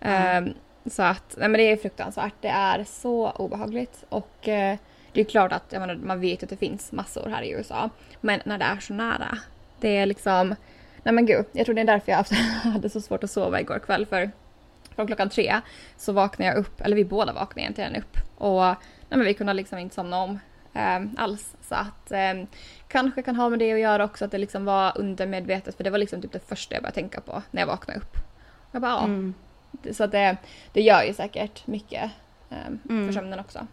Mm. 0.00 0.44
Um, 0.44 0.54
så 0.90 1.02
att, 1.02 1.34
nej 1.38 1.48
men 1.48 1.58
det 1.58 1.72
är 1.72 1.76
fruktansvärt. 1.76 2.34
Det 2.40 2.48
är 2.48 2.84
så 2.84 3.30
obehagligt. 3.30 4.04
Och 4.08 4.48
uh, 4.48 4.78
det 5.12 5.20
är 5.20 5.24
klart 5.24 5.52
att 5.52 5.72
menar, 5.72 5.94
man 5.94 6.20
vet 6.20 6.42
att 6.42 6.48
det 6.48 6.56
finns 6.56 6.92
massor 6.92 7.28
här 7.28 7.42
i 7.42 7.50
USA. 7.50 7.90
Men 8.20 8.40
när 8.44 8.58
det 8.58 8.64
är 8.64 8.80
så 8.80 8.94
nära. 8.94 9.38
Det 9.80 9.96
är 9.96 10.06
liksom, 10.06 10.54
nej 11.04 11.14
men 11.14 11.26
gud, 11.26 11.44
jag 11.52 11.66
tror 11.66 11.74
det 11.74 11.80
är 11.80 11.84
därför 11.84 12.12
jag 12.12 12.24
hade 12.72 12.90
så 12.90 13.00
svårt 13.00 13.24
att 13.24 13.30
sova 13.30 13.60
igår 13.60 13.78
kväll. 13.78 14.06
För 14.06 14.30
från 14.94 15.06
klockan 15.06 15.28
tre 15.28 15.60
så 15.96 16.12
vaknade 16.12 16.50
jag 16.50 16.58
upp, 16.58 16.80
eller 16.80 16.96
vi 16.96 17.04
båda 17.04 17.32
vaknade 17.32 17.60
egentligen 17.60 17.96
upp. 17.96 18.16
Och 18.36 18.62
nej 18.62 18.76
men 19.08 19.24
vi 19.24 19.34
kunde 19.34 19.52
liksom 19.52 19.78
inte 19.78 19.94
somna 19.94 20.22
om 20.22 20.38
eh, 20.74 21.00
alls. 21.16 21.56
Så 21.60 21.74
att 21.74 22.10
eh, 22.10 22.34
kanske 22.88 23.22
kan 23.22 23.36
ha 23.36 23.48
med 23.48 23.58
det 23.58 23.72
att 23.72 23.80
göra 23.80 24.04
också 24.04 24.24
att 24.24 24.30
det 24.30 24.38
liksom 24.38 24.64
var 24.64 24.92
undermedvetet 24.98 25.76
för 25.76 25.84
det 25.84 25.90
var 25.90 25.98
liksom 25.98 26.22
typ 26.22 26.32
det 26.32 26.48
första 26.48 26.74
jag 26.74 26.82
började 26.82 26.94
tänka 26.94 27.20
på 27.20 27.42
när 27.50 27.62
jag 27.62 27.66
vaknade 27.66 28.00
upp. 28.00 28.16
Jag 28.72 28.82
bara 28.82 28.92
ja. 28.92 29.04
Mm. 29.04 29.34
Så 29.92 30.04
att 30.04 30.12
det, 30.12 30.36
det 30.72 30.82
gör 30.82 31.02
ju 31.02 31.14
säkert 31.14 31.66
mycket 31.66 32.10
eh, 32.50 32.66
mm. 32.90 33.06
för 33.06 33.12
sömnen 33.12 33.40
också. 33.40 33.66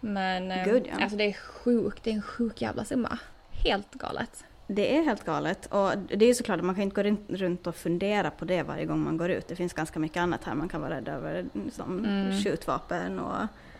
Men 0.00 0.50
eh, 0.50 0.64
Good, 0.64 0.86
ja. 0.86 1.02
alltså 1.02 1.16
det 1.16 1.24
är 1.24 1.32
sjukt, 1.32 2.04
det 2.04 2.10
är 2.10 2.14
en 2.14 2.22
sjuk 2.22 2.62
jävla 2.62 2.84
summa. 2.84 3.18
Helt 3.50 3.94
galet. 3.94 4.44
Det 4.74 4.96
är 4.96 5.02
helt 5.02 5.24
galet. 5.24 5.66
Och 5.66 5.90
det 6.08 6.24
är 6.24 6.28
ju 6.28 6.34
såklart 6.34 6.58
att 6.58 6.64
man 6.64 6.74
kan 6.74 6.84
inte 6.84 7.02
gå 7.02 7.16
runt 7.28 7.66
och 7.66 7.76
fundera 7.76 8.30
på 8.30 8.44
det 8.44 8.62
varje 8.62 8.84
gång 8.84 9.04
man 9.04 9.16
går 9.16 9.30
ut. 9.30 9.48
Det 9.48 9.56
finns 9.56 9.72
ganska 9.72 9.98
mycket 9.98 10.16
annat 10.16 10.44
här 10.44 10.54
man 10.54 10.68
kan 10.68 10.80
vara 10.80 10.94
rädd 10.94 11.08
över, 11.08 11.44
som 11.72 11.98
mm. 12.04 12.42
skjutvapen 12.42 13.18
och, 13.18 13.36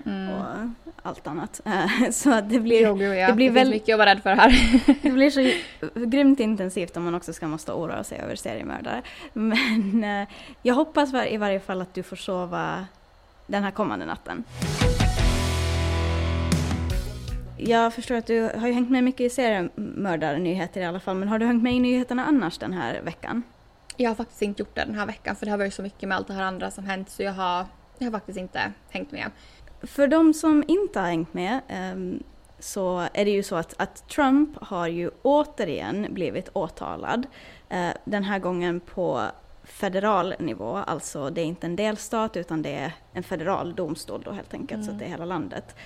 mm. 0.06 0.30
och 0.30 0.44
allt 1.02 1.26
annat. 1.26 1.60
Så 2.10 2.40
det 2.40 2.60
blir, 2.60 2.82
jo, 2.82 3.02
jo, 3.02 3.12
ja. 3.12 3.26
det 3.26 3.32
blir 3.32 3.48
det 3.48 3.54
väl, 3.54 3.70
mycket 3.70 3.92
att 3.92 3.98
vara 3.98 4.10
rädd 4.10 4.22
för 4.22 4.30
här. 4.34 4.78
det 5.02 5.10
blir 5.10 5.30
så 5.30 5.52
grymt 5.94 6.40
intensivt 6.40 6.96
om 6.96 7.04
man 7.04 7.14
också 7.14 7.32
ska 7.32 7.48
måste 7.48 7.72
oroa 7.72 8.04
sig 8.04 8.18
över 8.18 8.36
seriemördare. 8.36 9.02
Men 9.32 10.04
eh, 10.04 10.28
jag 10.62 10.74
hoppas 10.74 11.14
i 11.28 11.36
varje 11.36 11.60
fall 11.60 11.80
att 11.80 11.94
du 11.94 12.02
får 12.02 12.16
sova 12.16 12.86
den 13.46 13.62
här 13.62 13.70
kommande 13.70 14.06
natten. 14.06 14.44
Jag 17.64 17.94
förstår 17.94 18.14
att 18.14 18.26
du 18.26 18.42
har 18.42 18.66
ju 18.66 18.72
hängt 18.72 18.90
med 18.90 19.04
mycket 19.04 19.20
i 19.20 19.30
seriemördarnyheter 19.30 20.80
i 20.80 20.84
alla 20.84 21.00
fall, 21.00 21.16
men 21.16 21.28
har 21.28 21.38
du 21.38 21.46
hängt 21.46 21.62
med 21.62 21.74
i 21.74 21.80
nyheterna 21.80 22.24
annars 22.24 22.58
den 22.58 22.72
här 22.72 23.02
veckan? 23.02 23.42
Jag 23.96 24.10
har 24.10 24.14
faktiskt 24.14 24.42
inte 24.42 24.62
gjort 24.62 24.74
det 24.74 24.84
den 24.84 24.94
här 24.94 25.06
veckan 25.06 25.36
för 25.36 25.46
det 25.46 25.50
har 25.50 25.58
varit 25.58 25.74
så 25.74 25.82
mycket 25.82 26.08
med 26.08 26.16
allt 26.16 26.26
det 26.26 26.32
här 26.32 26.42
andra 26.42 26.70
som 26.70 26.84
hänt 26.84 27.10
så 27.10 27.22
jag 27.22 27.32
har, 27.32 27.66
jag 27.98 28.06
har 28.06 28.12
faktiskt 28.12 28.38
inte 28.38 28.72
hängt 28.90 29.12
med. 29.12 29.30
För 29.82 30.06
de 30.06 30.34
som 30.34 30.64
inte 30.68 31.00
har 31.00 31.06
hängt 31.06 31.34
med 31.34 31.60
um, 31.94 32.22
så 32.58 33.08
är 33.12 33.24
det 33.24 33.30
ju 33.30 33.42
så 33.42 33.56
att, 33.56 33.74
att, 33.78 34.08
Trump 34.08 34.58
har 34.60 34.86
ju 34.86 35.10
återigen 35.22 36.06
blivit 36.10 36.48
åtalad. 36.52 37.26
Uh, 37.72 37.90
den 38.04 38.24
här 38.24 38.38
gången 38.38 38.80
på 38.80 39.26
federal 39.64 40.34
nivå, 40.38 40.76
alltså 40.76 41.30
det 41.30 41.40
är 41.40 41.44
inte 41.44 41.66
en 41.66 41.76
delstat 41.76 42.36
utan 42.36 42.62
det 42.62 42.74
är 42.74 42.92
en 43.12 43.22
federal 43.22 43.74
domstol 43.74 44.22
då 44.24 44.30
helt 44.30 44.54
enkelt, 44.54 44.72
mm. 44.72 44.84
så 44.84 44.90
att 44.90 44.98
det 44.98 45.04
är 45.04 45.08
hela 45.08 45.24
landet. 45.24 45.76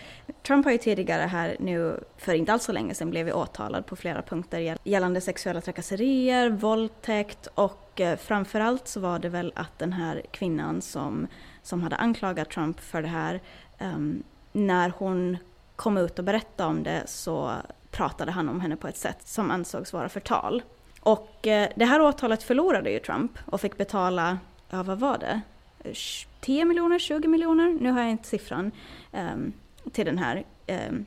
Trump 0.42 0.64
har 0.64 0.72
ju 0.72 0.78
tidigare 0.78 1.22
här 1.22 1.56
nu, 1.60 2.00
för 2.16 2.34
inte 2.34 2.52
alls 2.52 2.64
så 2.64 2.72
länge 2.72 2.94
sedan, 2.94 3.10
blivit 3.10 3.34
åtalad 3.34 3.86
på 3.86 3.96
flera 3.96 4.22
punkter 4.22 4.78
gällande 4.84 5.20
sexuella 5.20 5.60
trakasserier, 5.60 6.50
våldtäkt 6.50 7.48
och 7.54 8.00
eh, 8.00 8.16
framförallt 8.16 8.88
så 8.88 9.00
var 9.00 9.18
det 9.18 9.28
väl 9.28 9.52
att 9.56 9.78
den 9.78 9.92
här 9.92 10.22
kvinnan 10.30 10.82
som, 10.82 11.26
som 11.62 11.82
hade 11.82 11.96
anklagat 11.96 12.50
Trump 12.50 12.80
för 12.80 13.02
det 13.02 13.08
här, 13.08 13.40
um, 13.80 14.22
när 14.52 14.92
hon 14.98 15.36
kom 15.76 15.96
ut 15.96 16.18
och 16.18 16.24
berättade 16.24 16.70
om 16.70 16.82
det 16.82 17.02
så 17.06 17.52
pratade 17.90 18.32
han 18.32 18.48
om 18.48 18.60
henne 18.60 18.76
på 18.76 18.88
ett 18.88 18.96
sätt 18.96 19.18
som 19.24 19.50
ansågs 19.50 19.92
vara 19.92 20.08
förtal. 20.08 20.62
Och 21.06 21.46
eh, 21.46 21.68
det 21.76 21.84
här 21.84 22.00
åtalet 22.00 22.42
förlorade 22.42 22.90
ju 22.90 22.98
Trump 22.98 23.38
och 23.46 23.60
fick 23.60 23.76
betala, 23.76 24.38
ja 24.70 24.82
vad 24.82 24.98
var 24.98 25.18
det? 25.18 25.40
10 26.40 26.64
miljoner, 26.64 26.98
20 26.98 27.28
miljoner? 27.28 27.76
Nu 27.80 27.90
har 27.90 28.00
jag 28.00 28.10
inte 28.10 28.28
siffran. 28.28 28.70
Um, 29.12 29.52
till 29.92 30.06
den 30.06 30.18
här, 30.18 30.44
um, 30.88 31.06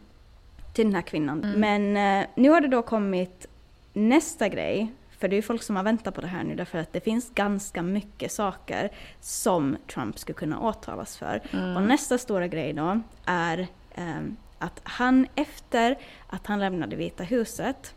till 0.74 0.86
den 0.86 0.96
här 0.96 1.02
kvinnan. 1.02 1.44
Mm. 1.44 1.60
Men 1.60 2.22
uh, 2.22 2.28
nu 2.36 2.50
har 2.50 2.62
det 2.62 2.68
då 2.68 2.82
kommit 2.82 3.48
nästa 3.94 4.50
grej. 4.50 4.94
För 5.20 5.28
det 5.28 5.34
är 5.34 5.38
ju 5.38 5.42
folk 5.42 5.64
som 5.64 5.76
har 5.76 5.84
väntat 5.84 6.16
på 6.16 6.22
det 6.22 6.28
här 6.28 6.44
nu 6.44 6.56
därför 6.56 6.78
att 6.78 6.94
det 6.94 7.02
finns 7.02 7.30
ganska 7.30 7.82
mycket 7.82 8.32
saker 8.32 8.90
som 9.22 9.78
Trump 9.94 10.20
skulle 10.20 10.36
kunna 10.36 10.60
åtalas 10.60 11.18
för. 11.18 11.42
Mm. 11.52 11.78
Och 11.78 11.84
nästa 11.84 12.18
stora 12.18 12.48
grej 12.48 12.74
då 12.74 13.00
är 13.26 13.68
um, 13.98 14.38
att 14.60 14.82
han 14.84 15.28
efter 15.36 15.98
att 16.28 16.48
han 16.48 16.60
lämnade 16.60 16.96
Vita 16.96 17.24
huset 17.24 17.96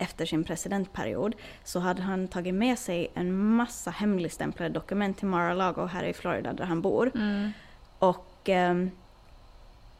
efter 0.00 0.26
sin 0.26 0.44
presidentperiod 0.44 1.34
så 1.64 1.80
hade 1.80 2.02
han 2.02 2.28
tagit 2.28 2.54
med 2.54 2.78
sig 2.78 3.10
en 3.14 3.54
massa 3.54 3.90
hemligstämplade 3.90 4.74
dokument 4.74 5.18
till 5.18 5.26
Mar-a-Lago 5.26 5.86
här 5.86 6.04
i 6.04 6.12
Florida 6.12 6.52
där 6.52 6.64
han 6.64 6.82
bor. 6.82 7.10
Mm. 7.14 7.50
Och 7.98 8.48
eh, 8.48 8.74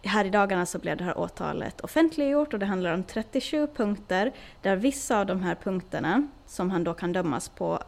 här 0.02 0.24
i 0.24 0.30
dagarna 0.30 0.66
så 0.66 0.78
blev 0.78 0.96
det 0.96 1.04
här 1.04 1.18
åtalet 1.18 1.80
offentliggjort 1.80 2.52
och 2.52 2.58
det 2.58 2.66
handlar 2.66 2.94
om 2.94 3.02
37 3.02 3.66
punkter 3.66 4.32
där 4.62 4.76
vissa 4.76 5.20
av 5.20 5.26
de 5.26 5.42
här 5.42 5.54
punkterna 5.54 6.28
som 6.46 6.70
han 6.70 6.84
då 6.84 6.94
kan 6.94 7.12
dömas 7.12 7.48
på 7.48 7.82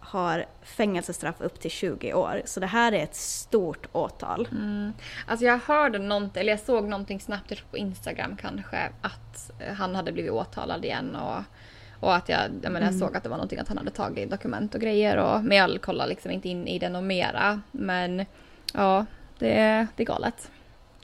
har 0.00 0.44
fängelsestraff 0.62 1.40
upp 1.40 1.60
till 1.60 1.70
20 1.70 2.14
år. 2.14 2.42
Så 2.44 2.60
det 2.60 2.66
här 2.66 2.92
är 2.92 3.02
ett 3.02 3.14
stort 3.14 3.86
åtal. 3.92 4.48
Mm. 4.52 4.92
Alltså 5.26 5.46
jag 5.46 5.58
hörde 5.58 5.98
någonting, 5.98 6.40
eller 6.40 6.52
jag 6.52 6.60
såg 6.60 6.84
någonting 6.84 7.20
snabbt 7.20 7.70
på 7.70 7.76
Instagram 7.76 8.36
kanske, 8.36 8.90
att 9.00 9.50
han 9.76 9.94
hade 9.94 10.12
blivit 10.12 10.32
åtalad 10.32 10.84
igen 10.84 11.16
och, 11.16 11.42
och 12.00 12.14
att 12.14 12.28
jag, 12.28 12.40
jag, 12.62 12.72
menar, 12.72 12.86
jag 12.86 12.94
mm. 12.94 13.00
såg 13.00 13.16
att 13.16 13.22
det 13.22 13.28
var 13.28 13.36
någonting 13.36 13.58
att 13.58 13.68
han 13.68 13.78
hade 13.78 13.90
tagit 13.90 14.30
dokument 14.30 14.74
och 14.74 14.80
grejer 14.80 15.16
och 15.16 15.44
men 15.44 15.58
jag 15.58 15.82
kollade 15.82 16.08
liksom 16.08 16.30
inte 16.30 16.48
in 16.48 16.68
i 16.68 16.78
det 16.78 16.96
och 16.96 17.04
mera. 17.04 17.60
Men 17.70 18.26
ja, 18.74 19.06
det, 19.38 19.86
det 19.96 20.02
är 20.02 20.06
galet. 20.06 20.50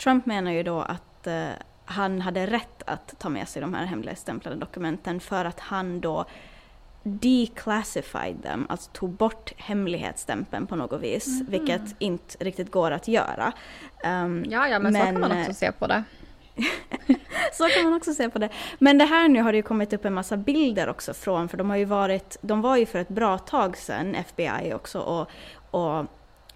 Trump 0.02 0.26
menar 0.26 0.52
ju 0.52 0.62
då 0.62 0.80
att 0.80 1.26
uh, 1.26 1.48
han 1.84 2.20
hade 2.20 2.46
rätt 2.46 2.82
att 2.86 3.14
ta 3.18 3.28
med 3.28 3.48
sig 3.48 3.62
de 3.62 3.74
här 3.74 3.84
hemligstämplade 3.84 4.56
dokumenten 4.56 5.20
för 5.20 5.44
att 5.44 5.60
han 5.60 6.00
då 6.00 6.24
declassified 7.04 8.42
them, 8.42 8.66
alltså 8.68 8.90
tog 8.92 9.10
bort 9.10 9.52
hemlighetsstämpeln 9.56 10.66
på 10.66 10.76
något 10.76 11.00
vis, 11.00 11.26
mm. 11.26 11.46
vilket 11.50 11.94
inte 11.98 12.44
riktigt 12.44 12.70
går 12.70 12.90
att 12.90 13.08
göra. 13.08 13.52
Um, 14.04 14.44
ja, 14.48 14.68
ja, 14.68 14.78
men, 14.78 14.92
men 14.92 14.94
så 14.94 15.06
kan 15.06 15.20
man 15.20 15.32
också 15.32 15.50
eh, 15.50 15.54
se 15.54 15.72
på 15.72 15.86
det. 15.86 16.04
så 17.52 17.68
kan 17.68 17.84
man 17.84 17.94
också 17.94 18.14
se 18.14 18.30
på 18.30 18.38
det. 18.38 18.48
Men 18.78 18.98
det 18.98 19.04
här 19.04 19.28
nu 19.28 19.42
har 19.42 19.52
det 19.52 19.56
ju 19.56 19.62
kommit 19.62 19.92
upp 19.92 20.04
en 20.04 20.14
massa 20.14 20.36
bilder 20.36 20.88
också 20.88 21.14
från, 21.14 21.48
för 21.48 21.56
de 21.56 21.70
har 21.70 21.76
ju 21.76 21.84
varit, 21.84 22.36
de 22.40 22.60
var 22.60 22.76
ju 22.76 22.86
för 22.86 22.98
ett 22.98 23.08
bra 23.08 23.38
tag 23.38 23.76
sedan, 23.76 24.14
FBI 24.14 24.74
också, 24.74 24.98
och, 24.98 25.30
och 25.70 26.06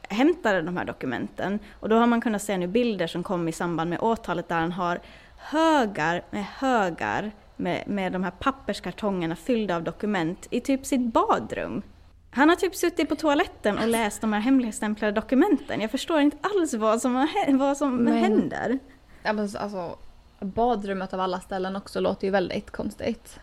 hämtade 0.09 0.63
de 0.63 0.77
här 0.77 0.85
dokumenten. 0.85 1.59
Och 1.81 1.89
då 1.89 1.97
har 1.97 2.07
man 2.07 2.21
kunnat 2.21 2.43
se 2.43 2.59
nu 2.59 2.67
bilder 2.67 3.07
som 3.07 3.23
kom 3.23 3.49
i 3.49 3.53
samband 3.53 3.91
med 3.91 4.01
åtalet 4.01 4.49
där 4.49 4.61
han 4.61 4.73
har 4.73 5.01
högar 5.37 6.23
med 6.31 6.45
högar 6.45 7.33
med, 7.59 7.89
med 7.89 8.13
de 8.13 8.25
här 8.25 8.31
papperskartongerna 8.31 9.37
fyllda 9.37 9.77
av 9.77 9.83
dokument 9.83 10.47
i 10.51 10.61
typ 10.61 10.87
sitt 10.87 11.13
badrum. 11.13 11.83
Han 12.31 12.49
har 12.49 12.57
typ 12.57 12.75
suttit 12.75 13.09
på 13.09 13.17
toaletten 13.17 13.79
och 13.79 13.89
läst 13.89 14.21
de 14.21 14.33
här 14.33 14.41
hemligstämplade 14.41 15.13
dokumenten. 15.13 15.81
Jag 15.81 15.91
förstår 15.91 16.21
inte 16.21 16.37
alls 16.41 16.75
vad 16.75 17.03
som, 17.03 17.29
vad 17.49 17.77
som 17.77 17.97
men, 17.97 18.19
händer. 18.19 18.79
Ja, 19.23 19.33
men 19.33 19.45
alltså, 19.59 19.97
badrummet 20.41 21.15
av 21.15 21.21
alla 21.21 21.41
ställen 21.41 21.77
också 21.77 22.01
låter 22.01 22.27
ju 22.27 22.31
väldigt 22.31 22.71
konstigt. 22.71 23.41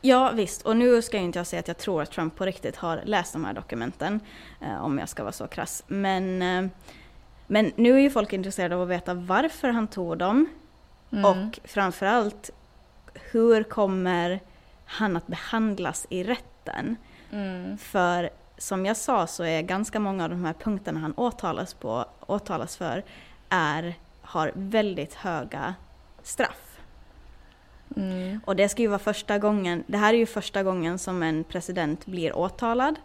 Ja 0.00 0.30
visst, 0.34 0.62
och 0.62 0.76
nu 0.76 1.02
ska 1.02 1.16
jag 1.16 1.24
inte 1.24 1.38
jag 1.38 1.46
säga 1.46 1.60
att 1.60 1.68
jag 1.68 1.78
tror 1.78 2.02
att 2.02 2.10
Trump 2.10 2.36
på 2.36 2.46
riktigt 2.46 2.76
har 2.76 3.00
läst 3.04 3.32
de 3.32 3.44
här 3.44 3.52
dokumenten, 3.52 4.20
eh, 4.60 4.84
om 4.84 4.98
jag 4.98 5.08
ska 5.08 5.22
vara 5.22 5.32
så 5.32 5.46
krass. 5.46 5.84
Men, 5.86 6.42
eh, 6.42 6.70
men 7.46 7.72
nu 7.76 7.94
är 7.94 7.98
ju 7.98 8.10
folk 8.10 8.32
intresserade 8.32 8.74
av 8.74 8.82
att 8.82 8.88
veta 8.88 9.14
varför 9.14 9.68
han 9.68 9.88
tog 9.88 10.18
dem 10.18 10.46
mm. 11.12 11.24
och 11.24 11.60
framförallt 11.64 12.50
hur 13.34 13.62
kommer 13.62 14.40
han 14.84 15.16
att 15.16 15.26
behandlas 15.26 16.06
i 16.10 16.24
rätten? 16.24 16.96
Mm. 17.30 17.78
För 17.78 18.30
som 18.58 18.86
jag 18.86 18.96
sa 18.96 19.26
så 19.26 19.44
är 19.44 19.62
ganska 19.62 20.00
många 20.00 20.24
av 20.24 20.30
de 20.30 20.44
här 20.44 20.52
punkterna 20.52 21.00
han 21.00 21.14
åtalas, 21.16 21.74
på, 21.74 22.04
åtalas 22.20 22.76
för 22.76 23.04
är, 23.48 23.94
har 24.20 24.52
väldigt 24.54 25.14
höga 25.14 25.74
straff. 26.22 26.80
Mm. 27.96 28.40
Och 28.44 28.56
det 28.56 28.68
ska 28.68 28.82
ju 28.82 28.88
vara 28.88 28.98
första 28.98 29.38
gången, 29.38 29.84
det 29.86 29.98
här 29.98 30.14
är 30.14 30.18
ju 30.18 30.26
första 30.26 30.62
gången 30.62 30.98
som 30.98 31.22
en 31.22 31.44
president 31.44 32.06
blir 32.06 32.36
åtalad. 32.36 32.96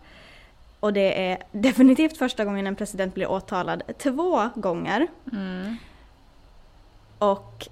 Och 0.79 0.93
det 0.93 1.31
är 1.31 1.37
definitivt 1.51 2.17
första 2.17 2.45
gången 2.45 2.67
en 2.67 2.75
president 2.75 3.13
blir 3.13 3.31
åtalad 3.31 3.83
två 3.97 4.49
gånger. 4.55 5.07
Mm. 5.31 5.75
Och 7.17 7.69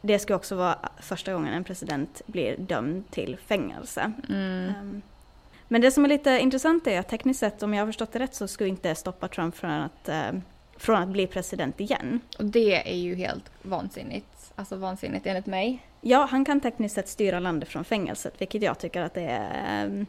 det 0.00 0.18
ska 0.18 0.34
också 0.34 0.56
vara 0.56 0.78
första 1.00 1.32
gången 1.32 1.54
en 1.54 1.64
president 1.64 2.22
blir 2.26 2.56
dömd 2.56 3.10
till 3.10 3.36
fängelse. 3.36 4.12
Mm. 4.28 4.74
Um, 4.80 5.02
men 5.68 5.80
det 5.80 5.90
som 5.90 6.04
är 6.04 6.08
lite 6.08 6.30
intressant 6.30 6.86
är 6.86 7.00
att 7.00 7.08
tekniskt 7.08 7.40
sett, 7.40 7.62
om 7.62 7.74
jag 7.74 7.82
har 7.82 7.86
förstått 7.86 8.12
det 8.12 8.18
rätt, 8.18 8.34
så 8.34 8.48
skulle 8.48 8.68
inte 8.68 8.94
stoppa 8.94 9.28
Trump 9.28 9.56
från 9.56 9.70
att, 9.70 10.08
uh, 10.08 10.40
från 10.76 11.02
att 11.02 11.08
bli 11.08 11.26
president 11.26 11.80
igen. 11.80 12.20
Och 12.38 12.44
det 12.44 12.92
är 12.92 12.96
ju 12.96 13.14
helt 13.14 13.50
vansinnigt. 13.62 14.52
Alltså 14.54 14.76
vansinnigt 14.76 15.26
enligt 15.26 15.46
mig. 15.46 15.82
Ja, 16.00 16.28
han 16.30 16.44
kan 16.44 16.60
tekniskt 16.60 16.94
sett 16.94 17.08
styra 17.08 17.40
landet 17.40 17.68
från 17.68 17.84
fängelset, 17.84 18.34
vilket 18.38 18.62
jag 18.62 18.78
tycker 18.78 19.02
att 19.02 19.14
det 19.14 19.22
är... 19.22 19.86
Um, 19.86 20.06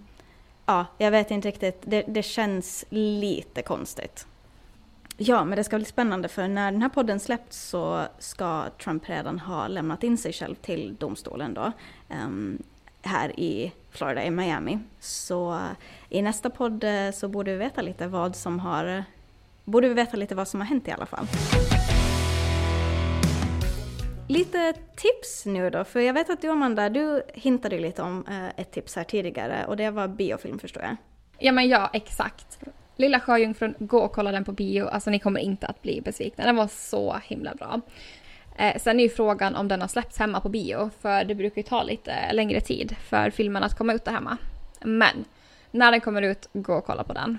ja, 0.66 0.86
jag 0.98 1.12
vet 1.12 1.32
inte 1.32 1.48
riktigt. 1.48 1.82
Det, 1.82 2.02
det 2.08 2.24
känns 2.24 2.86
lite 2.90 3.62
konstigt. 3.62 4.28
Ja, 5.22 5.46
men 5.46 5.58
det 5.58 5.64
ska 5.64 5.76
bli 5.76 5.86
spännande 5.86 6.28
för 6.28 6.48
när 6.48 6.72
den 6.72 6.82
här 6.82 6.90
podden 6.90 7.20
släppts 7.20 7.70
så 7.70 8.06
ska 8.20 8.66
Trump 8.84 9.10
redan 9.10 9.40
ha 9.40 9.68
lämnat 9.68 10.04
in 10.04 10.18
sig 10.18 10.34
själv 10.34 10.56
till 10.56 10.96
domstolen 11.00 11.54
då. 11.54 11.72
Um, 12.26 12.64
här 13.02 13.40
i 13.40 13.72
Florida, 13.90 14.24
i 14.24 14.32
Miami. 14.32 14.80
Så 15.00 15.54
eh, 15.54 15.60
i 16.10 16.22
nästa 16.22 16.50
podd 16.50 16.84
eh, 16.84 17.12
så 17.14 17.28
borde 17.28 17.52
vi 17.52 17.58
veta 17.58 17.82
lite 17.82 18.08
vad 18.08 18.36
som 18.36 18.60
har 18.60 19.04
borde 19.66 19.88
vi 19.88 19.94
veta 19.94 20.18
lite 20.18 20.36
vad 20.36 20.48
som 20.48 20.60
har 20.60 20.68
hänt 20.68 20.88
i 20.88 20.92
alla 20.92 21.06
fall. 21.06 21.28
Lite 24.28 24.74
tips 24.96 25.46
nu 25.46 25.70
då, 25.70 25.84
för 25.84 26.00
jag 26.00 26.14
vet 26.14 26.30
att 26.30 26.42
du 26.42 26.50
Amanda, 26.50 26.90
du 26.90 27.24
hintade 27.34 27.80
lite 27.80 28.02
om 28.02 28.26
eh, 28.28 28.62
ett 28.62 28.72
tips 28.72 28.96
här 28.96 29.04
tidigare 29.04 29.66
och 29.66 29.78
det 29.78 29.92
var 29.92 30.08
biofilm 30.08 30.60
förstår 30.60 30.84
jag. 30.84 30.96
Ja 31.40 31.52
men 31.52 31.68
ja, 31.68 31.90
exakt. 31.94 32.60
Lilla 33.00 33.20
Sjöjungfrun, 33.20 33.76
gå 33.80 34.00
och 34.00 34.12
kolla 34.12 34.32
den 34.32 34.44
på 34.46 34.52
bio. 34.52 34.86
Alltså 34.88 35.10
ni 35.10 35.20
kommer 35.20 35.40
inte 35.40 35.68
att 35.68 35.82
bli 35.82 36.02
besvikna. 36.02 36.46
Den 36.46 36.56
var 36.56 36.68
så 36.68 37.20
himla 37.24 37.56
bra. 37.56 37.82
Eh, 38.58 38.78
sen 38.78 39.00
är 39.00 39.04
ju 39.04 39.10
frågan 39.10 39.56
om 39.56 39.68
den 39.68 39.82
har 39.82 39.88
släppts 39.88 40.18
hemma 40.18 40.40
på 40.40 40.50
bio, 40.50 40.90
för 41.02 41.24
det 41.24 41.36
brukar 41.36 41.58
ju 41.58 41.68
ta 41.68 41.84
lite 41.84 42.34
längre 42.34 42.62
tid 42.62 42.96
för 43.10 43.30
filmen 43.30 43.64
att 43.64 43.78
komma 43.78 43.94
ut 43.94 44.06
där 44.06 44.12
hemma. 44.12 44.38
Men 44.82 45.26
när 45.72 45.92
den 45.92 46.02
kommer 46.02 46.22
ut, 46.22 46.50
gå 46.54 46.74
och 46.74 46.86
kolla 46.86 47.04
på 47.04 47.14
den. 47.14 47.38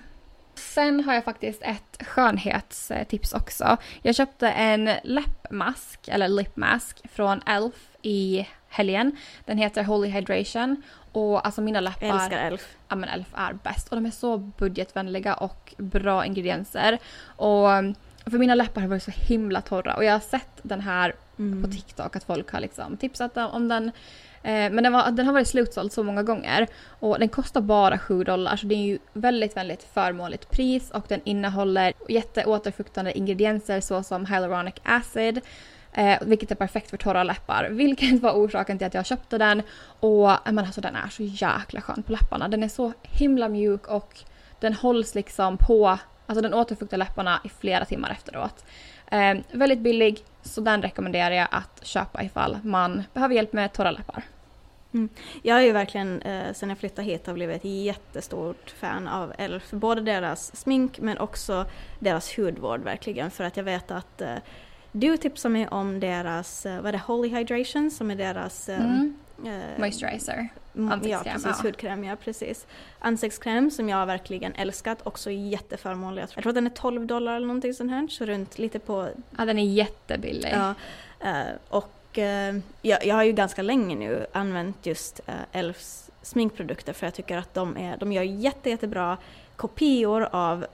Sen 0.55 1.05
har 1.05 1.15
jag 1.15 1.25
faktiskt 1.25 1.63
ett 1.63 2.07
skönhetstips 2.07 3.33
också. 3.33 3.77
Jag 4.03 4.15
köpte 4.15 4.49
en 4.49 4.91
läppmask, 5.03 6.09
eller 6.09 6.29
lipmask, 6.29 7.01
från 7.13 7.41
Elf 7.47 7.89
i 8.03 8.47
helgen. 8.69 9.17
Den 9.45 9.59
heter 9.59 9.85
Holy 9.85 10.09
Hydration. 10.09 10.83
Och 11.13 11.47
alltså 11.47 11.61
mina 11.61 11.81
läppar... 11.81 12.07
Jag 12.07 12.23
älskar 12.23 12.39
Elf. 12.39 12.77
Ja 12.89 12.97
men 12.97 13.09
Elf 13.09 13.29
är 13.35 13.53
bäst. 13.53 13.89
Och 13.89 13.97
de 13.97 14.07
är 14.07 14.11
så 14.11 14.39
budgetvänliga 14.39 15.35
och 15.35 15.75
bra 15.77 16.27
ingredienser. 16.27 16.99
Och 17.37 17.69
för 18.25 18.39
mina 18.39 18.55
läppar 18.55 18.81
har 18.81 18.89
varit 18.89 19.03
så 19.03 19.11
himla 19.11 19.61
torra. 19.61 19.95
Och 19.95 20.05
jag 20.05 20.13
har 20.13 20.21
sett 20.21 20.61
den 20.63 20.81
här 20.81 21.15
mm. 21.39 21.63
på 21.63 21.71
TikTok 21.71 22.17
att 22.17 22.25
folk 22.25 22.53
har 22.53 22.61
liksom 22.61 22.97
tipsat 22.97 23.37
om 23.37 23.69
den. 23.69 23.93
Eh, 24.43 24.71
men 24.73 24.83
den, 24.85 24.93
var, 24.93 25.11
den, 25.11 25.27
har 25.27 25.33
varit 25.33 25.49
slutsåld 25.49 25.93
så 25.93 26.03
många 26.03 26.23
gånger 26.23 26.67
och 27.01 27.19
den 27.19 27.29
kostar 27.29 27.61
bara 27.61 27.99
7 27.99 28.25
dollar 28.25 28.57
så 28.57 28.67
det 28.67 28.75
är 28.75 28.87
ju 28.87 28.99
väldigt, 29.13 29.57
väldigt 29.57 29.83
förmånligt 29.83 30.51
pris 30.51 30.91
och 30.91 31.05
den 31.09 31.21
innehåller 31.25 31.93
jätteåterfuktande 32.09 33.19
ingredienser 33.19 33.81
såsom 33.81 34.27
hyaluronic 34.27 34.75
acid 34.83 35.41
Eh, 35.93 36.19
vilket 36.23 36.51
är 36.51 36.55
perfekt 36.55 36.91
för 36.91 36.97
torra 36.97 37.23
läppar. 37.23 37.69
Vilket 37.71 38.23
var 38.23 38.33
orsaken 38.33 38.79
till 38.79 38.87
att 38.87 38.95
jag 38.95 39.07
köpte 39.07 39.39
den. 39.39 39.63
Och 40.01 40.31
eh, 40.31 40.39
men 40.45 40.59
alltså, 40.59 40.81
den 40.81 40.97
är 40.97 41.09
så 41.09 41.23
jäkla 41.23 41.81
skön 41.81 42.03
på 42.03 42.13
läpparna. 42.13 42.49
Den 42.49 42.63
är 42.63 42.69
så 42.69 42.93
himla 43.03 43.49
mjuk 43.49 43.87
och 43.87 44.19
den 44.61 44.75
hålls 44.75 45.15
liksom 45.15 45.57
på, 45.57 45.99
alltså 46.27 46.43
den 46.43 46.55
återfuktar 46.55 46.97
läpparna 46.97 47.41
i 47.45 47.49
flera 47.49 47.85
timmar 47.85 48.11
efteråt. 48.11 48.65
Eh, 49.11 49.37
väldigt 49.53 49.79
billig, 49.79 50.25
så 50.43 50.61
den 50.61 50.83
rekommenderar 50.83 51.35
jag 51.35 51.49
att 51.51 51.87
köpa 51.87 52.23
ifall 52.23 52.59
man 52.63 53.03
behöver 53.13 53.35
hjälp 53.35 53.53
med 53.53 53.73
torra 53.73 53.91
läppar. 53.91 54.25
Mm. 54.93 55.09
Jag 55.43 55.55
har 55.55 55.63
ju 55.63 55.73
verkligen 55.73 56.23
eh, 56.23 56.53
sen 56.53 56.69
jag 56.69 56.79
flyttade 56.79 57.09
hit 57.09 57.27
har 57.27 57.35
blivit 57.35 57.57
ett 57.57 57.65
jättestort 57.65 58.75
fan 58.81 59.09
av 59.09 59.33
Elf. 59.39 59.71
Både 59.71 60.01
deras 60.01 60.57
smink 60.57 60.99
men 61.01 61.19
också 61.19 61.67
deras 61.99 62.39
hudvård 62.39 62.81
verkligen 62.81 63.31
för 63.31 63.45
att 63.45 63.57
jag 63.57 63.65
vet 63.65 63.91
att 63.91 64.21
eh, 64.21 64.35
du 64.93 65.17
tipsade 65.17 65.53
mig 65.53 65.69
om 65.69 66.01
deras, 66.01 66.67
eh, 66.67 66.77
vad 66.77 66.87
är 66.87 66.93
det, 66.93 67.03
Holy 67.07 67.29
Hydration 67.29 67.91
som 67.91 68.11
är 68.11 68.17
deras 68.17 68.69
eh, 68.69 68.81
mm. 68.81 69.17
Uh, 69.47 69.79
Moisturizer. 69.79 70.49
Ansiktskräm. 70.77 71.05
Ja, 71.11 71.23
precis. 71.25 71.45
Ja. 71.45 71.69
Hudkräm, 71.69 72.05
ja 72.05 72.17
precis. 72.17 72.67
Ansiktskräm 72.99 73.71
som 73.71 73.89
jag 73.89 74.07
verkligen 74.07 74.55
älskat, 74.55 74.99
också 75.07 75.31
jätteförmånlig. 75.31 76.23
Jag 76.23 76.31
tror 76.31 76.49
att 76.49 76.55
den 76.55 76.67
är 76.67 76.71
12 76.71 77.07
dollar 77.07 77.37
eller 77.37 77.47
någonting 77.47 77.75
sånt 77.75 77.91
här, 77.91 78.09
så 78.09 78.25
runt 78.25 78.59
lite 78.59 78.79
på... 78.79 79.09
Ja, 79.39 79.45
den 79.45 79.59
är 79.59 79.65
jättebillig. 79.65 80.53
Ja, 80.53 80.75
uh, 81.25 81.57
och 81.69 82.19
uh, 82.19 82.61
jag, 82.83 83.07
jag 83.07 83.15
har 83.15 83.25
ju 83.25 83.33
ganska 83.33 83.63
länge 83.63 83.97
nu 83.97 84.27
använt 84.33 84.87
just 84.87 85.21
Elfs 85.53 86.11
sminkprodukter 86.23 86.93
för 86.93 87.07
jag 87.07 87.15
tycker 87.15 87.39
att 87.39 87.55
de, 87.55 87.77
är, 87.77 87.97
de 87.97 88.13
gör 88.13 88.23
jätte, 88.23 88.71
jättebra 88.71 89.17
kopior 89.57 90.29
av 90.33 90.67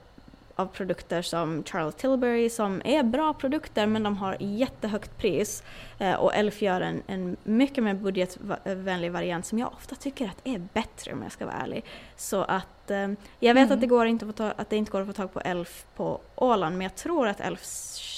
av 0.57 0.65
produkter 0.65 1.21
som 1.21 1.63
Charles 1.63 1.95
Tilbury 1.95 2.49
som 2.49 2.81
är 2.85 3.03
bra 3.03 3.33
produkter 3.33 3.87
men 3.87 4.03
de 4.03 4.17
har 4.17 4.37
jättehögt 4.39 5.17
pris. 5.17 5.63
Eh, 5.99 6.13
och 6.13 6.35
Elf 6.35 6.61
gör 6.61 6.81
en, 6.81 7.03
en 7.07 7.37
mycket 7.43 7.83
mer 7.83 7.93
budgetvänlig 7.93 9.11
variant 9.11 9.45
som 9.45 9.59
jag 9.59 9.73
ofta 9.73 9.95
tycker 9.95 10.25
att 10.25 10.37
är 10.43 10.59
bättre 10.73 11.13
om 11.13 11.23
jag 11.23 11.31
ska 11.31 11.45
vara 11.45 11.55
ärlig. 11.55 11.85
Så 12.15 12.41
att 12.41 12.91
eh, 12.91 13.07
jag 13.39 13.53
vet 13.53 13.65
mm. 13.65 13.71
att, 13.71 13.81
det 13.81 13.87
går 13.87 14.05
inte 14.05 14.25
att, 14.25 14.39
att 14.39 14.69
det 14.69 14.75
inte 14.75 14.91
går 14.91 15.01
att 15.01 15.07
få 15.07 15.13
tag 15.13 15.33
på 15.33 15.39
Elf 15.39 15.85
på 15.95 16.19
Åland 16.35 16.77
men 16.77 16.81
jag 16.81 16.95
tror 16.95 17.27
att 17.27 17.39
Elf, 17.39 17.61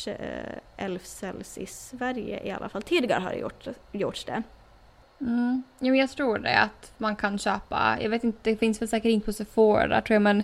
eh, 0.08 0.86
Elf 0.86 1.06
säljs 1.06 1.58
i 1.58 1.66
Sverige 1.66 2.48
i 2.48 2.52
alla 2.52 2.70
fall. 2.70 2.82
Tidigare 2.82 3.22
har 3.22 3.30
det 3.30 3.38
gjort, 3.38 3.68
gjorts 3.92 4.26
det. 4.26 4.44
Mm. 5.22 5.64
Jo, 5.80 5.96
jag 5.96 6.10
tror 6.10 6.38
det 6.38 6.60
att 6.60 6.94
man 6.98 7.16
kan 7.16 7.38
köpa. 7.38 7.98
Jag 8.02 8.10
vet 8.10 8.24
inte, 8.24 8.40
det 8.44 8.58
finns 8.58 8.82
väl 8.82 8.90
säkert 8.90 9.10
inte 9.10 9.26
på 9.26 9.34
Sephora 9.34 10.02
tror 10.02 10.16
jag 10.16 10.22
men 10.22 10.44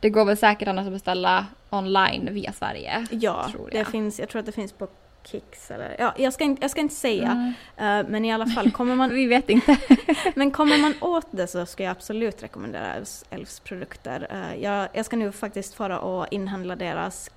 det 0.00 0.10
går 0.10 0.24
väl 0.24 0.36
säkert 0.36 0.68
annars 0.68 0.86
att 0.86 0.92
beställa 0.92 1.46
online 1.70 2.28
via 2.32 2.52
Sverige. 2.52 3.06
Ja. 3.10 3.48
Det 3.72 3.84
finns, 3.84 4.18
jag 4.18 4.28
tror 4.28 4.40
att 4.40 4.46
det 4.46 4.52
finns 4.52 4.72
på 4.72 4.88
Kicks 5.26 5.70
eller 5.70 5.96
ja, 5.98 6.14
jag 6.16 6.32
ska 6.32 6.44
inte, 6.44 6.62
jag 6.62 6.70
ska 6.70 6.80
inte 6.80 6.94
säga. 6.94 7.52
Mm. 7.78 8.04
Uh, 8.04 8.10
men 8.10 8.24
i 8.24 8.32
alla 8.32 8.46
fall 8.46 8.70
kommer 8.70 8.94
man... 8.94 9.10
Vi 9.14 9.26
vet 9.26 9.50
inte. 9.50 9.76
men 10.34 10.50
kommer 10.50 10.78
man 10.78 10.94
åt 11.00 11.26
det 11.30 11.46
så 11.46 11.66
ska 11.66 11.84
jag 11.84 11.90
absolut 11.90 12.42
rekommendera 12.42 12.94
Elfs, 12.94 13.24
Elfs 13.30 13.60
produkter. 13.60 14.28
Uh, 14.32 14.62
jag, 14.62 14.88
jag 14.92 15.06
ska 15.06 15.16
nu 15.16 15.32
faktiskt 15.32 15.74
fara 15.74 16.00
och 16.00 16.26
inhandla 16.30 16.76
deras 16.76 17.30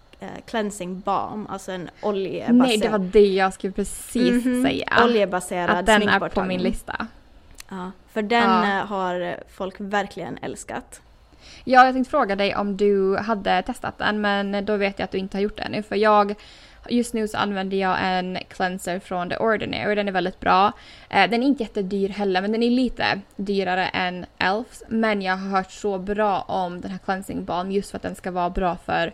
cleansing 0.45 0.99
balm, 0.99 1.47
alltså 1.49 1.71
en 1.71 1.89
oljebaserad... 2.01 2.55
Nej, 2.55 2.77
det 2.77 2.89
var 2.89 2.99
det 2.99 3.27
jag 3.27 3.53
skulle 3.53 3.73
precis 3.73 4.15
mm 4.15 4.39
-hmm. 4.41 4.63
säga. 4.63 5.03
Oljebaserad 5.03 5.77
Att 5.77 5.85
den 5.85 6.09
är 6.09 6.29
på 6.29 6.43
min 6.43 6.63
lista. 6.63 7.07
Ja, 7.69 7.91
för 8.13 8.21
den 8.21 8.49
ja. 8.49 8.85
har 8.85 9.35
folk 9.49 9.75
verkligen 9.77 10.37
älskat. 10.41 11.01
Ja, 11.63 11.85
jag 11.85 11.93
tänkte 11.93 12.11
fråga 12.11 12.35
dig 12.35 12.55
om 12.55 12.77
du 12.77 13.17
hade 13.17 13.61
testat 13.61 13.97
den 13.97 14.21
men 14.21 14.65
då 14.65 14.77
vet 14.77 14.99
jag 14.99 15.03
att 15.03 15.11
du 15.11 15.17
inte 15.17 15.37
har 15.37 15.41
gjort 15.41 15.57
det 15.57 15.63
ännu 15.63 15.83
för 15.83 15.95
jag 15.95 16.35
Just 16.89 17.13
nu 17.13 17.27
så 17.27 17.37
använder 17.37 17.77
jag 17.77 17.97
en 18.01 18.37
cleanser 18.49 18.99
från 18.99 19.29
The 19.29 19.37
Ordinary, 19.37 19.95
den 19.95 20.07
är 20.07 20.11
väldigt 20.11 20.39
bra. 20.39 20.71
Eh, 21.09 21.29
den 21.29 21.43
är 21.43 21.47
inte 21.47 21.63
jättedyr 21.63 22.09
heller 22.09 22.41
men 22.41 22.51
den 22.51 22.63
är 22.63 22.69
lite 22.69 23.21
dyrare 23.35 23.87
än 23.87 24.25
Elfs. 24.37 24.83
Men 24.87 25.21
jag 25.21 25.37
har 25.37 25.49
hört 25.49 25.71
så 25.71 25.97
bra 25.97 26.41
om 26.41 26.81
den 26.81 26.91
här 26.91 26.97
cleansing 26.97 27.45
balm 27.45 27.71
just 27.71 27.91
för 27.91 27.97
att 27.97 28.03
den 28.03 28.15
ska 28.15 28.31
vara 28.31 28.49
bra 28.49 28.77
för 28.85 29.13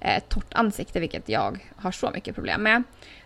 eh, 0.00 0.22
torrt 0.28 0.54
ansikte 0.54 1.00
vilket 1.00 1.28
jag 1.28 1.58
har 1.76 1.92
så 1.92 2.10
mycket 2.10 2.34
problem 2.34 2.62
med. 2.62 2.82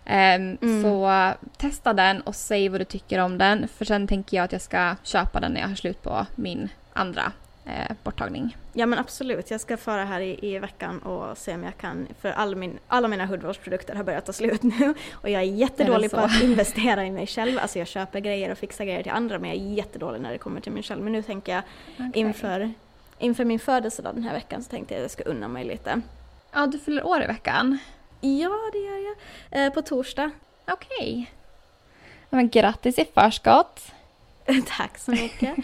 Um, 0.06 0.58
mm. 0.62 0.82
Så 0.82 1.32
testa 1.56 1.92
den 1.92 2.20
och 2.20 2.34
säg 2.34 2.68
vad 2.68 2.80
du 2.80 2.84
tycker 2.84 3.18
om 3.18 3.38
den 3.38 3.68
för 3.68 3.84
sen 3.84 4.06
tänker 4.06 4.36
jag 4.36 4.44
att 4.44 4.52
jag 4.52 4.60
ska 4.60 4.96
köpa 5.02 5.40
den 5.40 5.52
när 5.52 5.60
jag 5.60 5.68
har 5.68 5.74
slut 5.74 6.02
på 6.02 6.26
min 6.34 6.68
andra 6.92 7.32
eh, 7.66 7.96
borttagning. 8.02 8.56
Ja 8.72 8.86
men 8.86 8.98
absolut, 8.98 9.50
jag 9.50 9.60
ska 9.60 9.76
föra 9.76 10.04
här 10.04 10.20
i, 10.20 10.38
i 10.42 10.58
veckan 10.58 10.98
och 10.98 11.38
se 11.38 11.54
om 11.54 11.64
jag 11.64 11.76
kan, 11.76 12.08
för 12.20 12.30
all 12.30 12.56
min, 12.56 12.78
alla 12.88 13.08
mina 13.08 13.26
hudvårdsprodukter 13.26 13.94
har 13.94 14.04
börjat 14.04 14.26
ta 14.26 14.32
slut 14.32 14.62
nu 14.62 14.94
och 15.12 15.28
jag 15.30 15.42
är 15.42 15.46
jättedålig 15.46 16.12
är 16.12 16.16
på 16.16 16.16
att 16.16 16.42
investera 16.42 17.06
i 17.06 17.10
mig 17.10 17.26
själv, 17.26 17.58
alltså 17.58 17.78
jag 17.78 17.88
köper 17.88 18.20
grejer 18.20 18.52
och 18.52 18.58
fixar 18.58 18.84
grejer 18.84 19.02
till 19.02 19.12
andra 19.12 19.38
men 19.38 19.50
jag 19.50 19.58
är 19.58 19.74
jättedålig 19.74 20.20
när 20.20 20.32
det 20.32 20.38
kommer 20.38 20.60
till 20.60 20.72
mig 20.72 20.82
själv. 20.82 21.02
Men 21.02 21.12
nu 21.12 21.22
tänker 21.22 21.52
jag 21.52 21.62
okay. 21.94 22.10
inför, 22.14 22.72
inför 23.18 23.44
min 23.44 23.58
födelsedag 23.58 24.14
den 24.14 24.24
här 24.24 24.34
veckan 24.34 24.62
så 24.62 24.70
tänkte 24.70 24.94
jag 24.94 24.98
att 24.98 25.04
jag 25.04 25.10
ska 25.10 25.22
unna 25.22 25.48
mig 25.48 25.64
lite. 25.64 26.02
Ja, 26.52 26.66
du 26.66 26.78
fyller 26.78 27.06
år 27.06 27.22
i 27.22 27.26
veckan? 27.26 27.78
Ja, 28.20 28.70
det 28.72 28.78
gör 28.78 28.98
jag. 28.98 29.16
Eh, 29.50 29.72
på 29.72 29.82
torsdag. 29.82 30.30
Okej. 30.68 30.86
Okay. 30.98 31.26
Men 32.30 32.48
grattis 32.48 32.98
i 32.98 33.04
förskott! 33.14 33.92
Tack 34.66 34.98
så 34.98 35.10
mycket. 35.10 35.56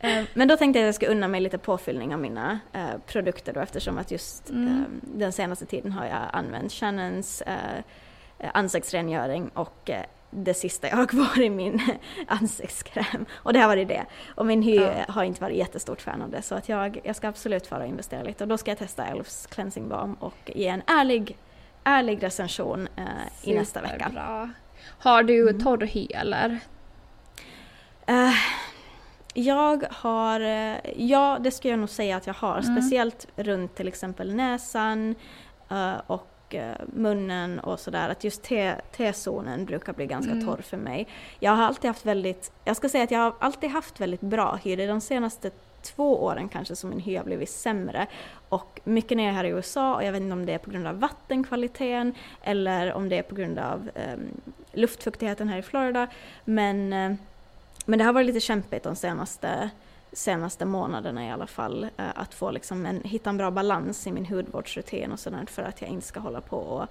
Eh, 0.00 0.24
men 0.34 0.48
då 0.48 0.56
tänkte 0.56 0.78
jag 0.78 0.84
att 0.84 0.88
jag 0.88 0.94
ska 0.94 1.06
unna 1.06 1.28
mig 1.28 1.40
lite 1.40 1.58
påfyllning 1.58 2.14
av 2.14 2.20
mina 2.20 2.60
eh, 2.72 2.98
produkter 3.06 3.52
då 3.52 3.60
eftersom 3.60 3.98
att 3.98 4.10
just 4.10 4.50
mm. 4.50 4.68
eh, 4.68 4.84
den 5.18 5.32
senaste 5.32 5.66
tiden 5.66 5.92
har 5.92 6.06
jag 6.06 6.20
använt 6.32 6.72
Shannons 6.72 7.42
eh, 7.42 7.84
ansiktsrengöring 8.54 9.48
och 9.48 9.90
eh, 9.90 10.04
det 10.30 10.54
sista 10.54 10.88
jag 10.88 10.96
har 10.96 11.06
kvar 11.06 11.40
i 11.40 11.50
min 11.50 11.80
ansiktskräm. 12.26 13.26
Och 13.32 13.52
det 13.52 13.58
har 13.58 13.68
varit 13.68 13.88
det. 13.88 14.06
Och 14.34 14.46
min 14.46 14.62
hy 14.62 14.74
ja. 14.74 15.04
har 15.08 15.24
inte 15.24 15.40
varit 15.40 15.56
jättestort 15.56 16.00
fan 16.00 16.22
av 16.22 16.30
det 16.30 16.42
så 16.42 16.54
att 16.54 16.68
jag, 16.68 17.00
jag 17.04 17.16
ska 17.16 17.28
absolut 17.28 17.66
fara 17.66 17.82
och 17.82 17.88
investera 17.88 18.22
lite 18.22 18.44
och 18.44 18.48
då 18.48 18.58
ska 18.58 18.70
jag 18.70 18.78
testa 18.78 19.06
Elfs 19.06 19.46
cleansing 19.46 19.88
balm 19.88 20.14
och 20.14 20.34
ge 20.46 20.66
en 20.66 20.82
ärlig, 20.86 21.36
ärlig 21.84 22.22
recension 22.22 22.88
eh, 22.96 23.04
i 23.50 23.54
nästa 23.54 23.82
vecka. 23.82 24.10
Bra. 24.12 24.50
Har 24.98 25.22
du 25.22 25.48
mm. 25.48 25.60
torr 25.60 25.86
hy 25.86 26.06
eller? 26.06 26.58
Uh, 28.10 28.34
jag 29.34 29.84
har, 29.90 30.40
eh, 30.40 30.76
ja 30.96 31.38
det 31.40 31.50
skulle 31.50 31.72
jag 31.72 31.80
nog 31.80 31.88
säga 31.88 32.16
att 32.16 32.26
jag 32.26 32.34
har. 32.34 32.58
Mm. 32.58 32.76
Speciellt 32.76 33.26
runt 33.36 33.74
till 33.74 33.88
exempel 33.88 34.34
näsan 34.34 35.14
uh, 35.72 35.94
och 36.06 36.26
uh, 36.54 36.86
munnen 36.86 37.60
och 37.60 37.80
sådär. 37.80 38.08
Att 38.08 38.24
just 38.24 38.42
T-zonen 38.96 39.64
brukar 39.64 39.92
bli 39.92 40.06
ganska 40.06 40.32
mm. 40.32 40.46
torr 40.46 40.62
för 40.62 40.76
mig. 40.76 41.06
Jag 41.38 41.52
har 41.52 41.64
alltid 41.64 41.88
haft 41.88 42.06
väldigt, 42.06 42.52
jag 42.64 42.76
ska 42.76 42.88
säga 42.88 43.04
att 43.04 43.10
jag 43.10 43.18
har 43.18 43.34
alltid 43.38 43.70
haft 43.70 44.00
väldigt 44.00 44.20
bra 44.20 44.58
hy. 44.64 44.76
Det 44.76 44.82
är 44.84 44.88
de 44.88 45.00
senaste 45.00 45.50
två 45.82 46.24
åren 46.24 46.48
kanske 46.48 46.76
som 46.76 46.90
min 46.90 47.00
hy 47.00 47.16
har 47.16 47.24
blivit 47.24 47.50
sämre. 47.50 48.06
Och 48.48 48.80
mycket 48.84 49.16
när 49.16 49.24
jag 49.24 49.30
är 49.30 49.36
här 49.36 49.44
i 49.44 49.48
USA 49.48 49.94
och 49.94 50.04
jag 50.04 50.12
vet 50.12 50.22
inte 50.22 50.32
om 50.32 50.46
det 50.46 50.52
är 50.52 50.58
på 50.58 50.70
grund 50.70 50.86
av 50.86 51.00
vattenkvaliteten 51.00 52.14
eller 52.42 52.92
om 52.92 53.08
det 53.08 53.18
är 53.18 53.22
på 53.22 53.34
grund 53.34 53.58
av 53.58 53.90
um, 54.14 54.40
luftfuktigheten 54.72 55.48
här 55.48 55.58
i 55.58 55.62
Florida. 55.62 56.06
Men 56.44 56.92
uh, 56.92 57.16
men 57.90 57.98
det 57.98 58.04
har 58.04 58.12
varit 58.12 58.26
lite 58.26 58.40
kämpigt 58.40 58.82
de 58.82 58.96
senaste, 58.96 59.70
senaste 60.12 60.64
månaderna 60.64 61.26
i 61.26 61.30
alla 61.30 61.46
fall. 61.46 61.84
Eh, 61.84 62.04
att 62.14 62.34
få 62.34 62.50
liksom 62.50 62.86
en, 62.86 63.00
hitta 63.04 63.30
en 63.30 63.36
bra 63.36 63.50
balans 63.50 64.06
i 64.06 64.12
min 64.12 64.26
hudvårdsrutin 64.26 65.12
och 65.12 65.20
sådant 65.20 65.50
för 65.50 65.62
att 65.62 65.80
jag 65.80 65.90
inte 65.90 66.06
ska 66.06 66.20
hålla 66.20 66.40
på 66.40 66.56
och, 66.56 66.86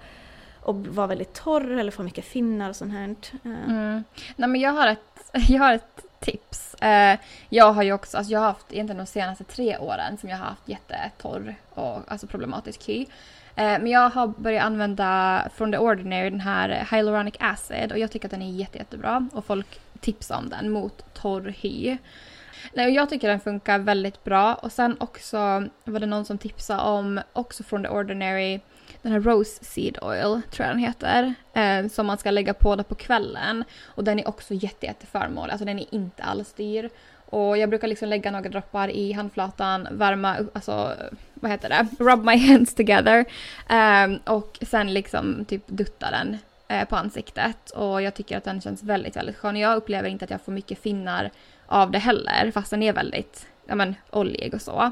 och 0.60 0.86
vara 0.86 1.06
väldigt 1.06 1.34
torr 1.34 1.70
eller 1.70 1.90
få 1.90 2.02
mycket 2.02 2.24
finnar 2.24 2.68
och 2.68 2.76
sånt 2.76 2.92
här. 2.92 3.08
Eh. 3.44 3.70
Mm. 3.70 4.04
Nej 4.36 4.48
men 4.48 4.60
jag 4.60 4.72
har 4.72 4.86
ett, 4.86 5.30
jag 5.48 5.62
har 5.62 5.74
ett 5.74 6.04
tips. 6.20 6.74
Eh, 6.74 7.18
jag 7.48 7.72
har 7.72 7.82
ju 7.82 7.92
också, 7.92 8.16
alltså 8.16 8.32
jag 8.32 8.40
har 8.40 8.46
haft 8.46 8.72
egentligen 8.72 8.98
de 8.98 9.06
senaste 9.06 9.44
tre 9.44 9.78
åren 9.78 10.18
som 10.18 10.28
jag 10.28 10.36
har 10.36 10.44
haft 10.44 10.68
jättetorr 10.68 11.54
och 11.74 12.12
alltså 12.12 12.26
problematisk 12.26 12.88
hy. 12.88 13.06
Men 13.54 13.86
jag 13.86 14.10
har 14.10 14.26
börjat 14.26 14.64
använda 14.64 15.42
från 15.54 15.72
The 15.72 15.78
Ordinary 15.78 16.30
den 16.30 16.40
här 16.40 16.88
Hyaluronic 16.90 17.34
Acid 17.40 17.92
och 17.92 17.98
jag 17.98 18.10
tycker 18.10 18.26
att 18.26 18.30
den 18.30 18.42
är 18.42 18.50
jätte, 18.50 18.78
jättebra 18.78 19.28
och 19.32 19.44
folk 19.44 19.80
tipsar 20.00 20.38
om 20.38 20.48
den 20.48 20.70
mot 20.70 21.14
torr 21.14 21.54
hy. 21.60 21.98
Nej, 22.74 22.86
och 22.86 22.92
jag 22.92 23.08
tycker 23.08 23.28
den 23.28 23.40
funkar 23.40 23.78
väldigt 23.78 24.24
bra 24.24 24.54
och 24.54 24.72
sen 24.72 24.96
också 25.00 25.36
var 25.84 26.00
det 26.00 26.06
någon 26.06 26.24
som 26.24 26.38
tipsade 26.38 26.82
om 26.82 27.20
också 27.32 27.62
från 27.62 27.82
The 27.82 27.88
Ordinary 27.88 28.60
den 29.02 29.12
här 29.12 29.20
Rose 29.20 29.64
Seed 29.64 29.98
Oil, 30.02 30.42
tror 30.50 30.66
jag 30.66 30.76
den 30.76 30.78
heter, 30.78 31.34
eh, 31.52 31.88
som 31.88 32.06
man 32.06 32.18
ska 32.18 32.30
lägga 32.30 32.54
på 32.54 32.76
det 32.76 32.84
på 32.84 32.94
kvällen. 32.94 33.64
Och 33.84 34.04
den 34.04 34.18
är 34.18 34.28
också 34.28 34.54
jätte, 34.54 34.86
jätteförmånlig, 34.86 35.52
alltså 35.52 35.64
den 35.64 35.78
är 35.78 35.94
inte 35.94 36.22
alls 36.22 36.52
dyr. 36.52 36.90
Och 37.30 37.58
jag 37.58 37.68
brukar 37.68 37.88
liksom 37.88 38.08
lägga 38.08 38.30
några 38.30 38.48
droppar 38.48 38.88
i 38.88 39.12
handflatan, 39.12 39.88
värma, 39.90 40.36
alltså 40.52 40.92
vad 41.34 41.50
heter 41.50 41.68
det, 41.68 42.04
rub 42.04 42.24
my 42.24 42.36
hands 42.36 42.74
together. 42.74 43.24
Eh, 43.68 44.34
och 44.34 44.58
sen 44.62 44.94
liksom 44.94 45.44
typ 45.44 45.62
dutta 45.66 46.10
den 46.10 46.38
eh, 46.68 46.88
på 46.88 46.96
ansiktet. 46.96 47.70
Och 47.70 48.02
jag 48.02 48.14
tycker 48.14 48.36
att 48.36 48.44
den 48.44 48.60
känns 48.60 48.82
väldigt, 48.82 49.16
väldigt 49.16 49.36
skön. 49.36 49.56
Jag 49.56 49.76
upplever 49.76 50.08
inte 50.08 50.24
att 50.24 50.30
jag 50.30 50.40
får 50.40 50.52
mycket 50.52 50.78
finnar 50.78 51.30
av 51.70 51.90
det 51.90 51.98
heller, 51.98 52.50
fast 52.50 52.70
den 52.70 52.82
är 52.82 52.92
väldigt, 52.92 53.46
ja 53.66 53.74
men 53.74 53.94
oljig 54.10 54.54
och 54.54 54.62
så. 54.62 54.90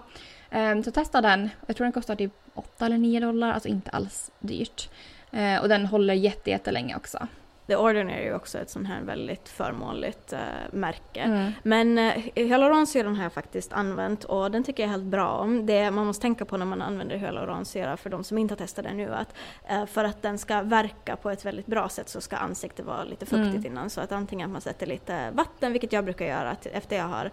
Um, 0.51 0.85
så 0.85 0.91
testa 0.91 1.21
den, 1.21 1.51
jag 1.67 1.77
tror 1.77 1.85
den 1.85 1.93
kostar 1.93 2.17
typ 2.17 2.33
8 2.55 2.87
eller 2.87 2.99
9 2.99 3.21
dollar, 3.21 3.53
alltså 3.53 3.69
inte 3.69 3.91
alls 3.91 4.31
dyrt. 4.41 4.89
Uh, 5.35 5.57
och 5.57 5.69
den 5.69 5.87
håller 5.87 6.15
jättelänge 6.15 6.97
också. 6.97 7.29
The 7.69 7.77
Ordinary 7.77 8.27
är 8.27 8.35
också 8.35 8.59
ett 8.59 8.71
sånt 8.71 8.89
här 8.89 9.01
väldigt 9.03 9.49
förmånligt 9.49 10.33
uh, 10.33 10.39
märke. 10.71 11.21
Mm. 11.21 11.53
Men 11.63 11.99
uh, 11.99 12.13
hyaluronsyran 12.35 13.17
har 13.17 13.23
jag 13.23 13.33
faktiskt 13.33 13.73
använt 13.73 14.25
och 14.25 14.51
den 14.51 14.65
tycker 14.65 14.83
jag 14.83 14.91
helt 14.91 15.05
bra 15.05 15.29
om. 15.29 15.67
Det 15.67 15.91
man 15.91 16.07
måste 16.07 16.23
tänka 16.23 16.45
på 16.45 16.57
när 16.57 16.67
man 16.67 16.83
använder 16.83 17.17
hyaluronsyra 17.17 17.97
för 17.97 18.11
de 18.11 18.25
som 18.25 18.39
inte 18.39 18.53
har 18.53 18.57
testat 18.57 18.85
det 18.85 18.95
nu 18.95 19.15
att 19.15 19.35
uh, 19.73 19.87
för 19.87 20.05
att 20.05 20.23
den 20.23 20.39
ska 20.39 20.63
verka 20.63 21.17
på 21.17 21.31
ett 21.31 21.45
väldigt 21.45 21.67
bra 21.67 21.89
sätt 21.89 22.09
så 22.09 22.21
ska 22.21 22.37
ansiktet 22.37 22.87
vara 22.87 23.05
lite 23.05 23.27
fuktigt 23.27 23.55
mm. 23.55 23.67
innan 23.67 23.91
så 23.91 24.01
att 24.01 24.13
antingen 24.13 24.51
att 24.51 24.53
man 24.53 24.61
sätter 24.61 24.87
lite 24.87 25.31
vatten, 25.31 25.73
vilket 25.73 25.93
jag 25.93 26.05
brukar 26.05 26.27
göra 26.27 26.51
att 26.51 26.67
efter 26.67 26.97
jag 26.97 27.09
har 27.09 27.31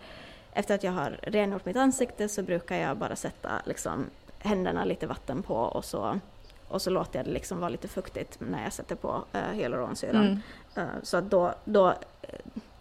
efter 0.54 0.76
att 0.76 0.84
jag 0.84 0.92
har 0.92 1.20
rengjort 1.22 1.66
mitt 1.66 1.76
ansikte 1.78 2.30
så 2.30 2.44
brukar 2.44 2.76
jag 2.76 2.98
bara 2.98 3.16
sätta 3.16 3.50
liksom, 3.66 4.06
händerna 4.40 4.86
lite 4.86 5.08
vatten 5.08 5.44
på 5.44 5.56
och 5.56 5.86
så 5.86 6.20
och 6.68 6.82
så 6.82 6.90
låter 6.90 7.20
jag 7.20 7.26
det 7.26 7.32
liksom 7.32 7.60
vara 7.60 7.70
lite 7.70 7.88
fuktigt 7.88 8.38
när 8.40 8.64
jag 8.64 8.74
sätter 8.74 8.96
på 8.96 9.26
uh, 9.36 9.54
hyaluronsyran. 9.54 10.26
Mm. 10.76 10.88
Uh, 10.88 10.94
så 11.04 11.18
att 11.18 11.30
då, 11.30 11.54
då 11.66 11.88
uh, 11.90 11.96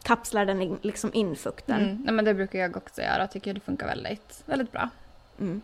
kapslar 0.03 0.45
den 0.45 0.63
in, 0.63 0.79
liksom 0.83 1.11
in 1.15 1.37
fukten. 1.37 1.83
Mm. 1.83 2.03
Nej, 2.05 2.15
men 2.15 2.25
det 2.25 2.35
brukar 2.35 2.59
jag 2.59 2.77
också 2.77 3.03
göra, 3.03 3.19
jag 3.19 3.31
tycker 3.31 3.55
det 3.55 3.61
funkar 3.61 3.87
väldigt, 3.87 4.43
väldigt 4.47 4.73
bra. 4.73 4.89
Mm. 5.41 5.61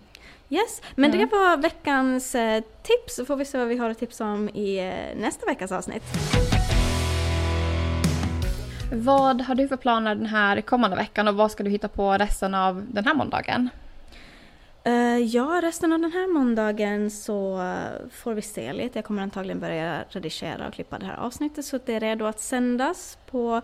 Yes, 0.48 0.82
men 0.94 1.10
mm. 1.10 1.18
det 1.18 1.36
var 1.36 1.56
veckans 1.56 2.34
eh, 2.34 2.62
tips, 2.82 3.16
så 3.16 3.24
får 3.24 3.36
vi 3.36 3.44
se 3.44 3.58
vad 3.58 3.68
vi 3.68 3.76
har 3.76 3.90
att 3.90 3.98
tipsa 3.98 4.24
om 4.24 4.48
i 4.48 4.78
eh, 4.78 5.20
nästa 5.20 5.46
veckas 5.46 5.72
avsnitt. 5.72 6.02
Vad 8.92 9.40
har 9.40 9.54
du 9.54 9.68
för 9.68 9.76
planer 9.76 10.14
den 10.14 10.26
här 10.26 10.60
kommande 10.60 10.96
veckan 10.96 11.28
och 11.28 11.34
vad 11.34 11.50
ska 11.50 11.62
du 11.62 11.70
hitta 11.70 11.88
på 11.88 12.12
resten 12.12 12.54
av 12.54 12.86
den 12.88 13.04
här 13.04 13.14
måndagen? 13.14 13.68
Uh, 14.86 15.18
ja, 15.18 15.60
resten 15.62 15.92
av 15.92 16.00
den 16.00 16.12
här 16.12 16.32
måndagen 16.32 17.10
så 17.10 17.58
får 18.10 18.34
vi 18.34 18.42
se 18.42 18.72
lite. 18.72 18.98
Jag 18.98 19.04
kommer 19.04 19.22
antagligen 19.22 19.60
börja 19.60 20.04
redigera 20.08 20.68
och 20.68 20.74
klippa 20.74 20.98
det 20.98 21.06
här 21.06 21.16
avsnittet 21.16 21.64
så 21.64 21.76
att 21.76 21.86
det 21.86 21.94
är 21.94 22.00
redo 22.00 22.24
att 22.24 22.40
sändas 22.40 23.18
på 23.30 23.60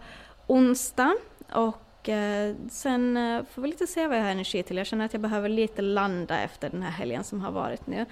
onsdag. 0.47 1.17
Och 1.53 2.09
uh, 2.09 2.57
sen 2.71 3.17
eh, 3.17 3.43
får 3.51 3.63
vi 3.63 3.69
lite 3.69 3.87
se 3.87 4.07
vad 4.07 4.19
jag 4.19 4.23
har 4.23 4.31
energi 4.31 4.63
till. 4.63 4.77
Jag 4.77 4.87
känner 4.87 5.05
att 5.05 5.13
jag 5.13 5.23
behöver 5.23 5.49
lite 5.49 5.83
landa 5.83 6.41
efter 6.41 6.71
den 6.71 6.83
här 6.83 6.91
helgen 6.91 7.25
som 7.25 7.41
har 7.41 7.53
varit 7.53 7.87
nu. 7.87 8.07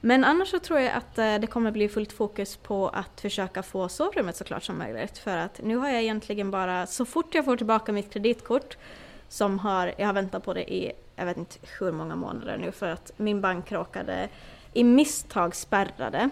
Men 0.00 0.24
annars 0.24 0.48
så 0.48 0.58
tror 0.58 0.80
jag 0.80 0.92
att 0.92 1.16
det 1.40 1.46
kommer 1.50 1.70
bli 1.70 1.88
fullt 1.88 2.12
fokus 2.12 2.56
på 2.56 2.88
att 2.88 3.20
försöka 3.20 3.62
få 3.62 3.88
sovrummet 3.88 4.36
så 4.36 4.44
klart 4.44 4.64
som 4.64 4.78
möjligt. 4.78 5.18
För 5.18 5.36
att 5.36 5.60
nu 5.62 5.76
har 5.76 5.88
jag 5.88 6.02
egentligen 6.02 6.50
bara, 6.50 6.86
så 6.86 7.04
fort 7.04 7.34
jag 7.34 7.44
får 7.44 7.56
tillbaka 7.56 7.92
mitt 7.92 8.12
kreditkort 8.12 8.76
som 9.28 9.58
har, 9.58 9.94
jag 9.98 10.06
har 10.06 10.12
väntat 10.12 10.44
på 10.44 10.54
det 10.54 10.74
i 10.74 10.92
jag 11.18 11.24
vet 11.24 11.36
inte 11.36 11.58
hur 11.78 11.92
många 11.92 12.16
månader 12.16 12.58
nu 12.58 12.72
för 12.72 12.88
att 12.88 13.12
min 13.16 13.40
bank 13.40 13.72
råkade 13.72 14.28
i 14.72 14.84
misstag 14.84 15.54
spärrade. 15.54 16.30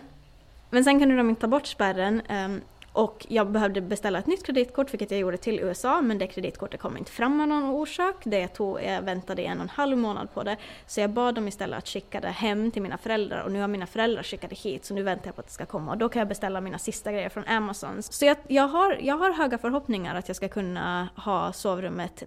Men 0.71 0.85
sen 0.85 1.01
kunde 1.01 1.17
de 1.17 1.29
inte 1.29 1.41
ta 1.41 1.47
bort 1.47 1.67
spärren 1.67 2.23
um, 2.31 2.61
och 2.93 3.27
jag 3.29 3.51
behövde 3.51 3.81
beställa 3.81 4.19
ett 4.19 4.27
nytt 4.27 4.47
kreditkort 4.47 4.93
vilket 4.93 5.11
jag 5.11 5.21
gjorde 5.21 5.37
till 5.37 5.61
USA 5.61 6.03
men 6.03 6.19
det 6.19 6.27
kreditkortet 6.27 6.81
kom 6.81 6.97
inte 6.97 7.11
fram 7.11 7.41
av 7.41 7.49
någon 7.49 7.65
orsak. 7.65 8.15
Det 8.25 8.49
tog, 8.49 8.83
jag 8.83 9.03
väntade 9.03 9.43
en 9.43 9.59
och 9.59 9.63
en 9.63 9.69
halv 9.69 9.99
månad 9.99 10.35
på 10.35 10.43
det. 10.43 10.57
Så 10.87 11.01
jag 11.01 11.11
bad 11.11 11.35
dem 11.35 11.49
istället 11.49 11.79
att 11.79 11.89
skicka 11.89 12.21
det 12.21 12.29
hem 12.29 12.71
till 12.71 12.83
mina 12.83 12.99
föräldrar 12.99 13.43
och 13.43 13.53
nu 13.53 13.61
har 13.61 13.69
mina 13.69 13.87
föräldrar 13.87 14.23
skickat 14.23 14.51
det 14.51 14.59
hit 14.59 14.85
så 14.85 14.95
nu 14.95 15.03
väntar 15.03 15.27
jag 15.27 15.35
på 15.35 15.41
att 15.41 15.47
det 15.47 15.53
ska 15.53 15.67
komma 15.67 15.93
och 15.93 15.99
då 15.99 16.09
kan 16.09 16.21
jag 16.21 16.29
beställa 16.29 16.61
mina 16.61 16.79
sista 16.79 17.13
grejer 17.13 17.29
från 17.29 17.45
Amazon. 17.45 18.03
Så 18.03 18.25
jag, 18.25 18.37
jag, 18.49 18.69
har, 18.69 18.99
jag 19.01 19.17
har 19.17 19.33
höga 19.33 19.59
förhoppningar 19.59 20.15
att 20.15 20.29
jag 20.29 20.37
ska 20.37 20.49
kunna 20.49 21.09
ha 21.17 21.53
sovrummet 21.53 22.25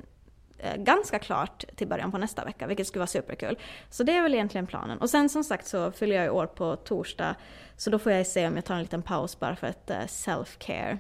ganska 0.78 1.20
klart 1.20 1.66
till 1.76 1.88
början 1.88 2.12
på 2.12 2.18
nästa 2.18 2.46
vecka, 2.46 2.68
vilket 2.68 2.88
skulle 2.88 3.00
vara 3.00 3.08
superkul. 3.08 3.58
Så 3.90 4.04
det 4.04 4.18
är 4.18 4.22
väl 4.22 4.34
egentligen 4.34 4.68
planen. 4.68 4.98
Och 4.98 5.10
sen 5.10 5.30
som 5.30 5.44
sagt 5.44 5.68
så 5.68 5.92
fyller 5.92 6.16
jag 6.16 6.26
i 6.26 6.30
år 6.30 6.46
på 6.46 6.76
torsdag, 6.76 7.36
så 7.78 7.90
då 7.90 8.00
får 8.00 8.12
jag 8.12 8.28
se 8.28 8.48
om 8.48 8.56
jag 8.56 8.66
tar 8.66 8.76
en 8.76 8.82
liten 8.82 9.02
paus 9.02 9.40
bara 9.40 9.56
för 9.56 9.68
ett 9.68 9.90
uh, 9.90 9.96
self-care. 9.96 10.98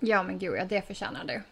Ja 0.00 0.22
men 0.22 0.38
gud 0.38 0.54
ja, 0.58 0.64
det 0.64 0.82
förtjänar 0.86 1.24
du. 1.24 1.42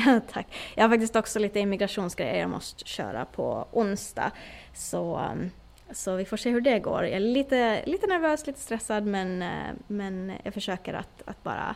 Tack. 0.32 0.46
Jag 0.74 0.84
har 0.84 0.90
faktiskt 0.90 1.16
också 1.16 1.38
lite 1.38 1.60
immigrationsgrejer 1.60 2.40
jag 2.40 2.50
måste 2.50 2.84
köra 2.84 3.24
på 3.24 3.68
onsdag. 3.72 4.30
Så, 4.74 5.18
um, 5.32 5.50
så 5.90 6.16
vi 6.16 6.24
får 6.24 6.36
se 6.36 6.50
hur 6.50 6.60
det 6.60 6.78
går. 6.78 7.04
Jag 7.04 7.12
är 7.12 7.20
lite, 7.20 7.84
lite 7.86 8.06
nervös, 8.06 8.46
lite 8.46 8.60
stressad 8.60 9.06
men, 9.06 9.42
uh, 9.42 9.74
men 9.86 10.32
jag 10.42 10.54
försöker 10.54 10.94
att, 10.94 11.22
att 11.24 11.42
bara 11.42 11.74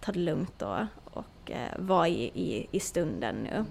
ta 0.00 0.12
det 0.12 0.18
lugnt 0.18 0.62
och, 0.62 0.80
och 1.04 1.50
vara 1.76 2.08
i, 2.08 2.22
i, 2.22 2.68
i 2.70 2.80
stunden 2.80 3.36
nu. 3.36 3.64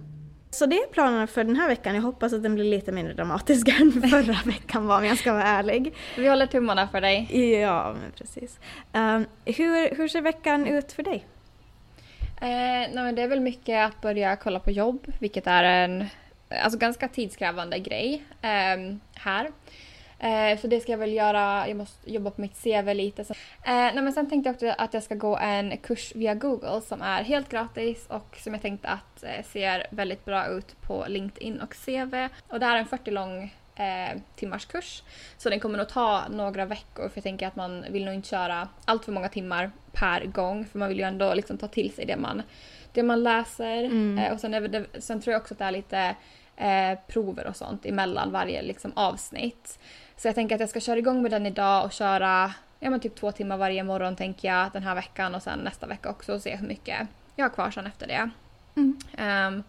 Så 0.50 0.66
det 0.66 0.76
är 0.76 0.88
planerna 0.88 1.28
för 1.28 1.44
den 1.44 1.56
här 1.56 1.68
veckan. 1.68 1.96
Jag 1.96 2.02
hoppas 2.02 2.34
att 2.34 2.44
den 2.44 2.56
blir 2.56 2.66
lite 2.66 2.92
mindre 2.92 3.14
dramatisk 3.14 3.68
än 3.80 3.92
förra 3.92 4.38
veckan 4.46 4.88
var 4.88 4.98
om 4.98 5.06
jag 5.06 5.18
ska 5.18 5.34
vara 5.34 5.44
ärlig. 5.44 5.94
Vi 6.18 6.28
håller 6.28 6.46
tummarna 6.46 6.88
för 6.88 7.02
dig. 7.02 7.52
Ja, 7.62 7.96
men 8.02 8.12
precis. 8.12 8.60
Um, 8.94 9.26
hur, 9.46 9.96
hur 9.96 10.08
ser 10.08 10.22
veckan 10.22 10.68
ut 10.68 10.92
för 10.92 11.04
dig? 11.04 11.26
Eh, 12.42 12.94
nej, 12.94 13.14
det 13.14 13.22
är 13.22 13.28
väl 13.28 13.40
mycket 13.40 13.86
att 13.86 14.02
börja 14.02 14.36
kolla 14.36 14.60
på 14.60 14.72
jobb, 14.72 15.14
vilket 15.20 15.48
är 15.48 15.64
en 15.64 16.06
alltså, 16.50 16.80
ganska 16.80 17.08
tidskrävande 17.08 17.80
grej 17.80 18.24
eh, 18.42 18.96
här. 19.14 19.52
Eh, 20.20 20.60
så 20.60 20.68
det 20.68 20.80
ska 20.80 20.92
jag 20.92 21.00
väl 21.00 21.14
göra. 21.14 21.68
Jag 21.68 21.78
måste 21.78 22.12
jobba 22.12 22.32
på 22.32 22.42
mitt 22.42 22.64
CV 22.64 22.94
lite. 22.94 23.22
Eh, 23.22 23.36
nej, 23.64 24.02
men 24.02 24.14
sen 24.14 24.30
tänkte 24.30 24.50
jag 24.50 24.54
också 24.54 24.84
att 24.84 24.94
jag 24.94 25.04
ska 25.04 25.16
gå 25.16 25.38
en 25.38 25.78
kurs 25.78 26.16
via 26.16 26.36
Google 26.36 26.82
som 26.82 27.02
är 27.02 27.24
helt 27.24 27.50
gratis 27.50 28.06
och 28.08 28.38
som 28.44 28.54
jag 28.54 28.62
tänkte 28.62 28.88
att 28.88 29.24
eh, 29.24 29.46
ser 29.46 29.88
väldigt 29.90 30.26
bra 30.26 30.48
ut 30.48 30.82
på 30.82 31.06
LinkedIn 31.08 31.62
och 31.62 31.76
CV. 31.86 32.28
Och 32.48 32.60
det 32.60 32.66
här 32.66 32.76
är 32.76 32.80
en 32.80 32.88
40 32.88 33.12
lång 33.12 33.54
eh, 33.76 34.20
timmars 34.36 34.66
kurs. 34.66 35.04
Så 35.38 35.50
den 35.50 35.60
kommer 35.60 35.78
nog 35.78 35.90
ta 35.90 36.28
några 36.30 36.66
veckor 36.66 37.10
för 37.10 37.18
jag 37.18 37.24
tänker 37.24 37.48
att 37.48 37.56
man 37.56 37.86
vill 37.90 38.06
nog 38.06 38.14
inte 38.14 38.30
köra 38.30 38.68
allt 38.86 39.06
för 39.06 39.12
många 39.12 39.30
timmar 39.30 39.72
per 39.92 40.26
gång 40.26 40.66
för 40.66 40.80
man 40.80 40.90
vill 40.90 40.98
ju 40.98 41.04
ändå 41.04 41.34
liksom 41.34 41.58
ta 41.58 41.68
till 41.68 41.92
sig 41.92 42.06
det 42.06 42.18
man, 42.18 42.42
det 42.94 43.04
man 43.04 43.24
läser. 43.24 43.84
Mm. 43.84 44.18
Eh, 44.18 44.34
och 44.34 44.40
sen, 44.40 44.52
det, 44.52 44.86
sen 45.00 45.22
tror 45.22 45.32
jag 45.32 45.42
också 45.42 45.54
att 45.54 45.58
det 45.58 45.66
är 45.66 45.72
lite 45.72 46.16
eh, 46.58 47.00
prover 47.08 47.48
och 47.48 47.56
sånt 47.56 47.86
emellan 47.86 48.32
varje 48.32 48.62
liksom, 48.62 48.92
avsnitt. 48.96 49.80
Så 50.18 50.28
jag 50.28 50.36
tänker 50.36 50.56
att 50.56 50.62
jag 50.62 50.70
ska 50.70 50.80
köra 50.80 50.98
igång 50.98 51.22
med 51.22 51.32
den 51.32 51.46
idag 51.46 51.86
och 51.86 51.92
köra 51.92 52.54
ja, 52.80 52.90
men 52.90 53.00
typ 53.00 53.16
två 53.16 53.32
timmar 53.32 53.58
varje 53.58 53.84
morgon 53.84 54.16
tänker 54.16 54.48
jag 54.48 54.72
den 54.74 54.84
här 54.84 54.96
veckan 54.96 55.36
och 55.36 55.44
sen 55.44 55.60
nästa 55.60 55.88
vecka 55.88 56.10
också 56.10 56.34
och 56.34 56.42
se 56.42 56.56
hur 56.56 56.68
mycket 56.68 57.08
jag 57.36 57.46
har 57.46 57.50
kvar 57.50 57.72
sen 57.72 57.88
efter 57.88 58.08
det. 58.08 58.30
Mm. 58.76 58.98
Um, 59.48 59.64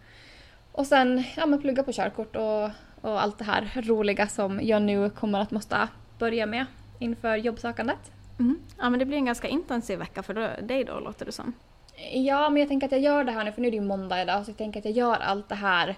och 0.71 0.87
sen 0.87 1.23
ja, 1.37 1.45
men 1.45 1.61
plugga 1.61 1.83
på 1.83 1.91
körkort 1.91 2.35
och, 2.35 2.69
och 3.01 3.21
allt 3.21 3.37
det 3.37 3.43
här 3.43 3.81
roliga 3.81 4.27
som 4.27 4.59
jag 4.63 4.81
nu 4.81 5.09
kommer 5.09 5.41
att 5.41 5.51
måste 5.51 5.87
börja 6.19 6.45
med 6.45 6.65
inför 6.99 7.35
jobbsökandet. 7.35 8.11
Mm. 8.39 8.59
Ja 8.77 8.89
men 8.89 8.99
det 8.99 9.05
blir 9.05 9.17
en 9.17 9.25
ganska 9.25 9.47
intensiv 9.47 9.99
vecka 9.99 10.23
för 10.23 10.61
dig 10.61 10.83
då 10.83 10.99
låter 10.99 11.25
det 11.25 11.31
som. 11.31 11.53
Ja 12.13 12.49
men 12.49 12.59
jag 12.59 12.69
tänker 12.69 12.87
att 12.87 12.91
jag 12.91 13.01
gör 13.01 13.23
det 13.23 13.31
här 13.31 13.43
nu 13.43 13.51
för 13.51 13.61
nu 13.61 13.67
är 13.67 13.71
det 13.71 13.77
ju 13.77 13.83
måndag 13.83 14.21
idag 14.21 14.45
så 14.45 14.51
jag 14.51 14.57
tänker 14.57 14.79
att 14.79 14.85
jag 14.85 14.93
gör 14.93 15.15
allt 15.15 15.49
det 15.49 15.55
här 15.55 15.95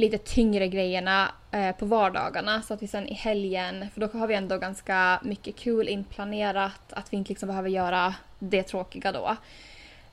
lite 0.00 0.18
tyngre 0.18 0.68
grejerna 0.68 1.32
eh, 1.50 1.76
på 1.76 1.86
vardagarna 1.86 2.62
så 2.62 2.74
att 2.74 2.82
vi 2.82 2.86
sen 2.86 3.08
i 3.08 3.14
helgen, 3.14 3.90
för 3.94 4.00
då 4.00 4.18
har 4.18 4.26
vi 4.26 4.34
ändå 4.34 4.58
ganska 4.58 5.20
mycket 5.24 5.56
kul 5.56 5.88
inplanerat, 5.88 6.92
att 6.92 7.12
vi 7.12 7.16
inte 7.16 7.28
liksom 7.28 7.46
behöver 7.46 7.68
göra 7.68 8.14
det 8.38 8.62
tråkiga 8.62 9.12
då. 9.12 9.36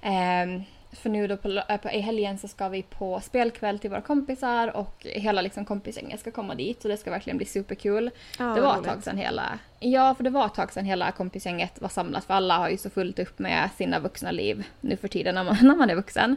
Eh, 0.01 0.61
för 0.91 1.09
nu 1.09 1.27
då 1.27 1.37
på, 1.37 1.61
på, 1.81 1.89
i 1.89 1.99
helgen 1.99 2.37
så 2.37 2.47
ska 2.47 2.69
vi 2.69 2.83
på 2.83 3.21
spelkväll 3.21 3.79
till 3.79 3.89
våra 3.89 4.01
kompisar 4.01 4.77
och 4.77 4.95
hela 5.05 5.41
liksom 5.41 5.65
kompisgänget 5.65 6.19
ska 6.19 6.31
komma 6.31 6.55
dit 6.55 6.81
så 6.81 6.87
det 6.87 6.97
ska 6.97 7.11
verkligen 7.11 7.37
bli 7.37 7.45
superkul. 7.45 8.09
Ja, 8.39 8.45
det 8.45 8.61
var 8.61 8.77
ett 8.77 8.83
tag 8.83 9.03
sedan 9.03 9.17
hela, 9.17 9.59
ja 9.79 10.15
för 10.15 10.23
det 10.23 10.29
var 10.29 10.45
ett 10.45 10.53
tag 10.53 10.73
sedan 10.73 10.85
hela 10.85 11.11
kompisgänget 11.11 11.81
var 11.81 11.89
samlat 11.89 12.25
för 12.25 12.33
alla 12.33 12.57
har 12.57 12.69
ju 12.69 12.77
så 12.77 12.89
fullt 12.89 13.19
upp 13.19 13.39
med 13.39 13.69
sina 13.77 13.99
vuxna 13.99 14.31
liv 14.31 14.63
nu 14.81 14.97
för 14.97 15.07
tiden 15.07 15.35
när 15.35 15.43
man, 15.43 15.57
när 15.61 15.75
man 15.75 15.89
är 15.89 15.95
vuxen. 15.95 16.35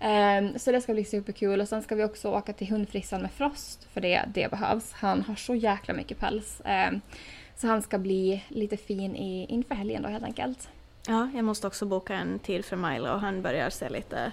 Um, 0.00 0.58
så 0.58 0.72
det 0.72 0.80
ska 0.80 0.92
bli 0.92 1.04
superkul 1.04 1.60
och 1.60 1.68
sen 1.68 1.82
ska 1.82 1.94
vi 1.94 2.04
också 2.04 2.28
åka 2.28 2.52
till 2.52 2.68
hundfrissan 2.68 3.22
med 3.22 3.30
Frost 3.30 3.88
för 3.92 4.00
det, 4.00 4.24
det 4.34 4.50
behövs. 4.50 4.92
Han 4.92 5.22
har 5.22 5.34
så 5.34 5.54
jäkla 5.54 5.94
mycket 5.94 6.18
päls. 6.18 6.62
Um, 6.90 7.00
Så 7.56 7.66
han 7.66 7.82
ska 7.82 7.98
bli 7.98 8.44
lite 8.48 8.76
fin 8.76 9.16
i, 9.16 9.46
inför 9.48 9.74
helgen 9.74 10.02
då 10.02 10.08
helt 10.08 10.24
enkelt. 10.24 10.68
Ja, 11.06 11.30
jag 11.34 11.44
måste 11.44 11.66
också 11.66 11.86
boka 11.86 12.14
en 12.14 12.38
tid 12.38 12.64
för 12.64 12.76
Milo 12.76 13.12
och 13.12 13.20
han 13.20 13.42
börjar 13.42 13.70
se 13.70 13.88
lite... 13.88 14.32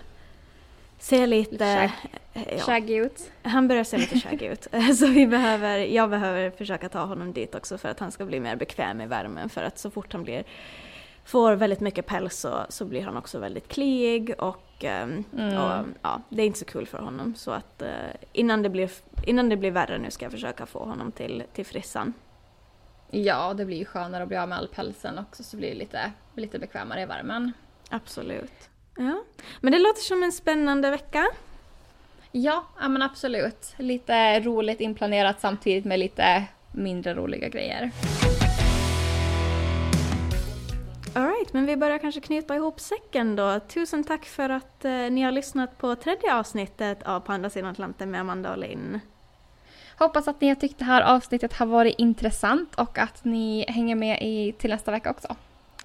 Se 0.99 1.28
lite... 1.28 1.91
Ja. 2.34 2.41
Shaggy 2.59 2.95
ut. 2.95 3.32
Han 3.41 3.68
börjar 3.68 3.84
se 3.84 3.97
lite 3.97 4.20
shaggy 4.20 4.45
ut. 4.45 4.68
Så 4.99 5.07
vi 5.07 5.28
behöver, 5.28 5.78
jag 5.80 6.09
behöver 6.09 6.49
försöka 6.49 6.89
ta 6.89 7.05
honom 7.05 7.34
dit 7.34 7.55
också 7.55 7.78
för 7.78 7.89
att 7.89 7.99
han 7.99 8.11
ska 8.11 8.26
bli 8.26 8.39
mer 8.39 8.55
bekväm 8.55 9.01
i 9.01 9.05
värmen 9.07 9.49
för 9.49 9.63
att 9.63 9.80
så 9.80 9.91
fort 9.91 10.13
han 10.13 10.24
blir 10.24 10.43
får 11.26 11.53
väldigt 11.53 11.80
mycket 11.80 12.05
päls 12.05 12.36
så, 12.38 12.66
så 12.70 12.86
blir 12.86 13.01
han 13.01 13.18
också 13.18 13.39
väldigt 13.39 13.68
kliig 13.68 14.34
och, 14.38 14.64
um, 14.84 15.23
mm. 15.38 15.57
och, 15.57 15.86
ja, 16.01 16.21
det 16.30 16.41
är 16.41 16.45
inte 16.45 16.59
så 16.59 16.65
kul 16.65 16.88
för 16.88 16.97
honom. 16.97 17.36
Så 17.36 17.51
att 17.51 17.82
uh, 17.82 17.89
innan, 18.34 18.63
det 18.63 18.69
blir, 18.69 18.91
innan 19.23 19.49
det 19.49 19.57
blir 19.57 19.71
värre 19.71 19.97
nu 19.97 20.11
ska 20.11 20.26
jag 20.26 20.32
försöka 20.32 20.65
få 20.65 20.80
honom 20.80 21.11
till, 21.11 21.43
till 21.53 21.65
frissan. 21.65 22.13
Ja, 23.11 23.53
det 23.53 23.65
blir 23.65 23.78
ju 23.78 23.86
skönare 23.86 24.23
att 24.23 24.30
bli 24.30 24.38
av 24.38 24.49
med 24.49 24.57
all 24.57 24.67
pälsen 24.67 25.17
också 25.19 25.43
så 25.43 25.57
blir 25.57 25.69
det 25.69 25.76
lite, 25.76 26.11
lite 26.36 26.59
bekvämare 26.59 27.01
i 27.01 27.05
värmen. 27.05 27.51
Absolut. 27.89 28.69
Ja. 28.97 29.23
Men 29.61 29.71
det 29.71 29.80
låter 29.80 30.01
som 30.01 30.23
en 30.23 30.32
spännande 30.32 30.91
vecka. 30.91 31.28
Ja, 32.32 32.65
ja 32.80 32.88
men 32.88 33.01
absolut. 33.01 33.73
Lite 33.78 34.39
roligt 34.39 34.82
inplanerat 34.82 35.41
samtidigt 35.41 35.86
med 35.86 35.99
lite 35.99 36.43
mindre 36.71 37.13
roliga 37.13 37.49
grejer. 37.49 37.91
Alright, 41.18 41.53
men 41.53 41.66
vi 41.66 41.78
börjar 41.78 41.97
kanske 41.97 42.22
knyta 42.22 42.55
ihop 42.55 42.80
säcken 42.80 43.36
då. 43.36 43.59
Tusen 43.59 44.03
tack 44.03 44.26
för 44.26 44.49
att 44.49 44.86
eh, 44.86 44.91
ni 44.91 45.22
har 45.22 45.32
lyssnat 45.32 45.78
på 45.78 45.95
tredje 45.95 46.36
avsnittet 46.36 47.03
av 47.03 47.20
På 47.20 47.32
andra 47.32 47.49
sidan 47.49 47.72
Atlanten 47.72 48.11
med 48.11 48.22
Amanda 48.22 48.51
och 48.51 48.57
Linn. 48.57 48.99
Hoppas 49.99 50.28
att 50.28 50.41
ni 50.41 50.47
har 50.47 50.55
tyckt 50.55 50.80
det 50.80 50.86
här 50.86 51.01
avsnittet 51.01 51.53
har 51.53 51.66
varit 51.66 51.95
intressant 51.97 52.76
och 52.76 52.97
att 52.97 53.26
ni 53.26 53.66
hänger 53.68 53.95
med 53.95 54.22
i, 54.22 54.51
till 54.51 54.70
nästa 54.70 54.91
vecka 54.91 55.09
också. 55.09 55.36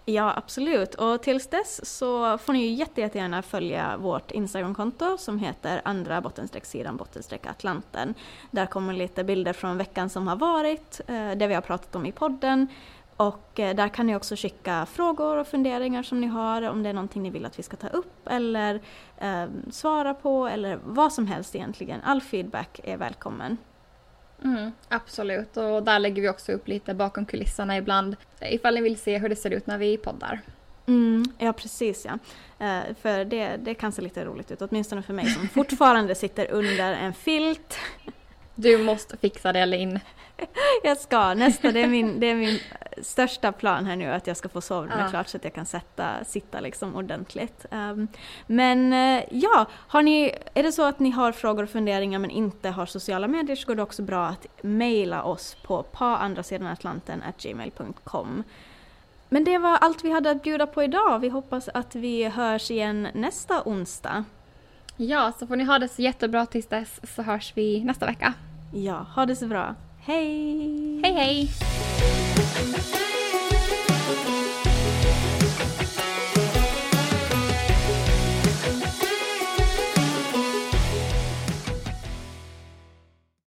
Ja, 0.04 0.32
absolut. 0.36 0.94
Och 0.94 1.22
tills 1.22 1.46
dess 1.46 1.96
så 1.96 2.38
får 2.38 2.52
ni 2.52 2.58
ju 2.62 2.74
jätte, 2.74 3.00
jättegärna 3.00 3.42
följa 3.42 3.96
vårt 3.96 4.30
Instagramkonto 4.30 5.18
som 5.18 5.38
heter 5.38 5.80
andra 5.84 6.20
bottenstreck 6.20 6.64
sidan 6.64 6.96
bottenstreck 6.96 7.46
Atlanten. 7.46 8.14
Där 8.50 8.66
kommer 8.66 8.92
lite 8.92 9.24
bilder 9.24 9.52
från 9.52 9.78
veckan 9.78 10.10
som 10.10 10.28
har 10.28 10.36
varit, 10.36 11.00
eh, 11.06 11.30
det 11.30 11.46
vi 11.46 11.54
har 11.54 11.62
pratat 11.62 11.96
om 11.96 12.06
i 12.06 12.12
podden. 12.12 12.68
Och 13.20 13.60
eh, 13.60 13.74
där 13.74 13.88
kan 13.88 14.06
ni 14.06 14.16
också 14.16 14.36
skicka 14.36 14.86
frågor 14.86 15.36
och 15.36 15.46
funderingar 15.46 16.02
som 16.02 16.20
ni 16.20 16.26
har, 16.26 16.62
om 16.62 16.82
det 16.82 16.88
är 16.88 16.92
någonting 16.92 17.22
ni 17.22 17.30
vill 17.30 17.44
att 17.44 17.58
vi 17.58 17.62
ska 17.62 17.76
ta 17.76 17.88
upp 17.88 18.28
eller 18.28 18.80
eh, 19.18 19.44
svara 19.70 20.14
på 20.14 20.48
eller 20.48 20.78
vad 20.84 21.12
som 21.12 21.26
helst 21.26 21.54
egentligen. 21.54 22.00
All 22.00 22.20
feedback 22.20 22.80
är 22.84 22.96
välkommen. 22.96 23.56
Mm, 24.44 24.72
absolut, 24.88 25.56
och 25.56 25.82
där 25.82 25.98
lägger 25.98 26.22
vi 26.22 26.28
också 26.28 26.52
upp 26.52 26.68
lite 26.68 26.94
bakom 26.94 27.26
kulisserna 27.26 27.76
ibland 27.76 28.16
ifall 28.40 28.74
ni 28.74 28.80
vill 28.80 28.98
se 28.98 29.18
hur 29.18 29.28
det 29.28 29.36
ser 29.36 29.50
ut 29.50 29.66
när 29.66 29.78
vi 29.78 29.96
poddar. 29.96 30.40
Mm, 30.86 31.24
ja, 31.38 31.52
precis 31.52 32.06
ja. 32.06 32.12
Uh, 32.66 32.94
för 32.94 33.24
det, 33.24 33.56
det 33.56 33.74
kan 33.74 33.92
se 33.92 34.02
lite 34.02 34.24
roligt 34.24 34.50
ut, 34.50 34.62
åtminstone 34.62 35.02
för 35.02 35.14
mig 35.14 35.26
som 35.26 35.48
fortfarande 35.48 36.14
sitter 36.14 36.50
under 36.50 36.92
en 36.92 37.14
filt. 37.14 37.78
Du 38.60 38.78
måste 38.78 39.16
fixa 39.16 39.52
det 39.52 39.66
Linn. 39.66 40.00
Jag 40.82 40.96
ska, 40.98 41.34
nästa, 41.34 41.72
det 41.72 41.82
är, 41.82 41.88
min, 41.88 42.20
det 42.20 42.26
är 42.26 42.34
min 42.34 42.58
största 43.02 43.52
plan 43.52 43.86
här 43.86 43.96
nu 43.96 44.06
att 44.06 44.26
jag 44.26 44.36
ska 44.36 44.48
få 44.48 44.60
sovrummet 44.60 44.98
ja. 45.00 45.08
klart 45.08 45.28
så 45.28 45.36
att 45.36 45.44
jag 45.44 45.54
kan 45.54 45.66
sätta, 45.66 46.24
sitta 46.24 46.60
liksom 46.60 46.96
ordentligt. 46.96 47.66
Um, 47.70 48.08
men 48.46 48.92
uh, 48.92 49.22
ja, 49.30 49.66
har 49.72 50.02
ni, 50.02 50.34
är 50.54 50.62
det 50.62 50.72
så 50.72 50.84
att 50.84 50.98
ni 50.98 51.10
har 51.10 51.32
frågor 51.32 51.62
och 51.62 51.70
funderingar 51.70 52.18
men 52.18 52.30
inte 52.30 52.68
har 52.68 52.86
sociala 52.86 53.28
medier 53.28 53.56
så 53.56 53.66
går 53.66 53.74
det 53.74 53.82
också 53.82 54.02
bra 54.02 54.26
att 54.26 54.46
mejla 54.62 55.22
oss 55.22 55.56
på 55.62 55.82
på 55.82 56.04
andra 56.04 56.42
sidan 56.42 56.66
Atlanten 56.66 57.22
gmail.com. 57.38 58.44
Men 59.28 59.44
det 59.44 59.58
var 59.58 59.76
allt 59.76 60.04
vi 60.04 60.10
hade 60.10 60.30
att 60.30 60.42
bjuda 60.42 60.66
på 60.66 60.82
idag. 60.82 61.18
Vi 61.18 61.28
hoppas 61.28 61.68
att 61.68 61.94
vi 61.94 62.24
hörs 62.24 62.70
igen 62.70 63.08
nästa 63.14 63.62
onsdag. 63.64 64.24
Ja, 64.96 65.32
så 65.38 65.46
får 65.46 65.56
ni 65.56 65.64
ha 65.64 65.78
det 65.78 65.88
så 65.88 66.02
jättebra 66.02 66.46
tills 66.46 66.66
dess 66.66 67.00
så 67.14 67.22
hörs 67.22 67.52
vi 67.56 67.84
nästa 67.84 68.06
vecka. 68.06 68.34
Ja, 68.72 69.06
ha 69.10 69.26
det 69.26 69.36
så 69.36 69.46
bra. 69.46 69.74
Hej! 69.98 71.00
Hej 71.04 71.12
hej! 71.12 71.50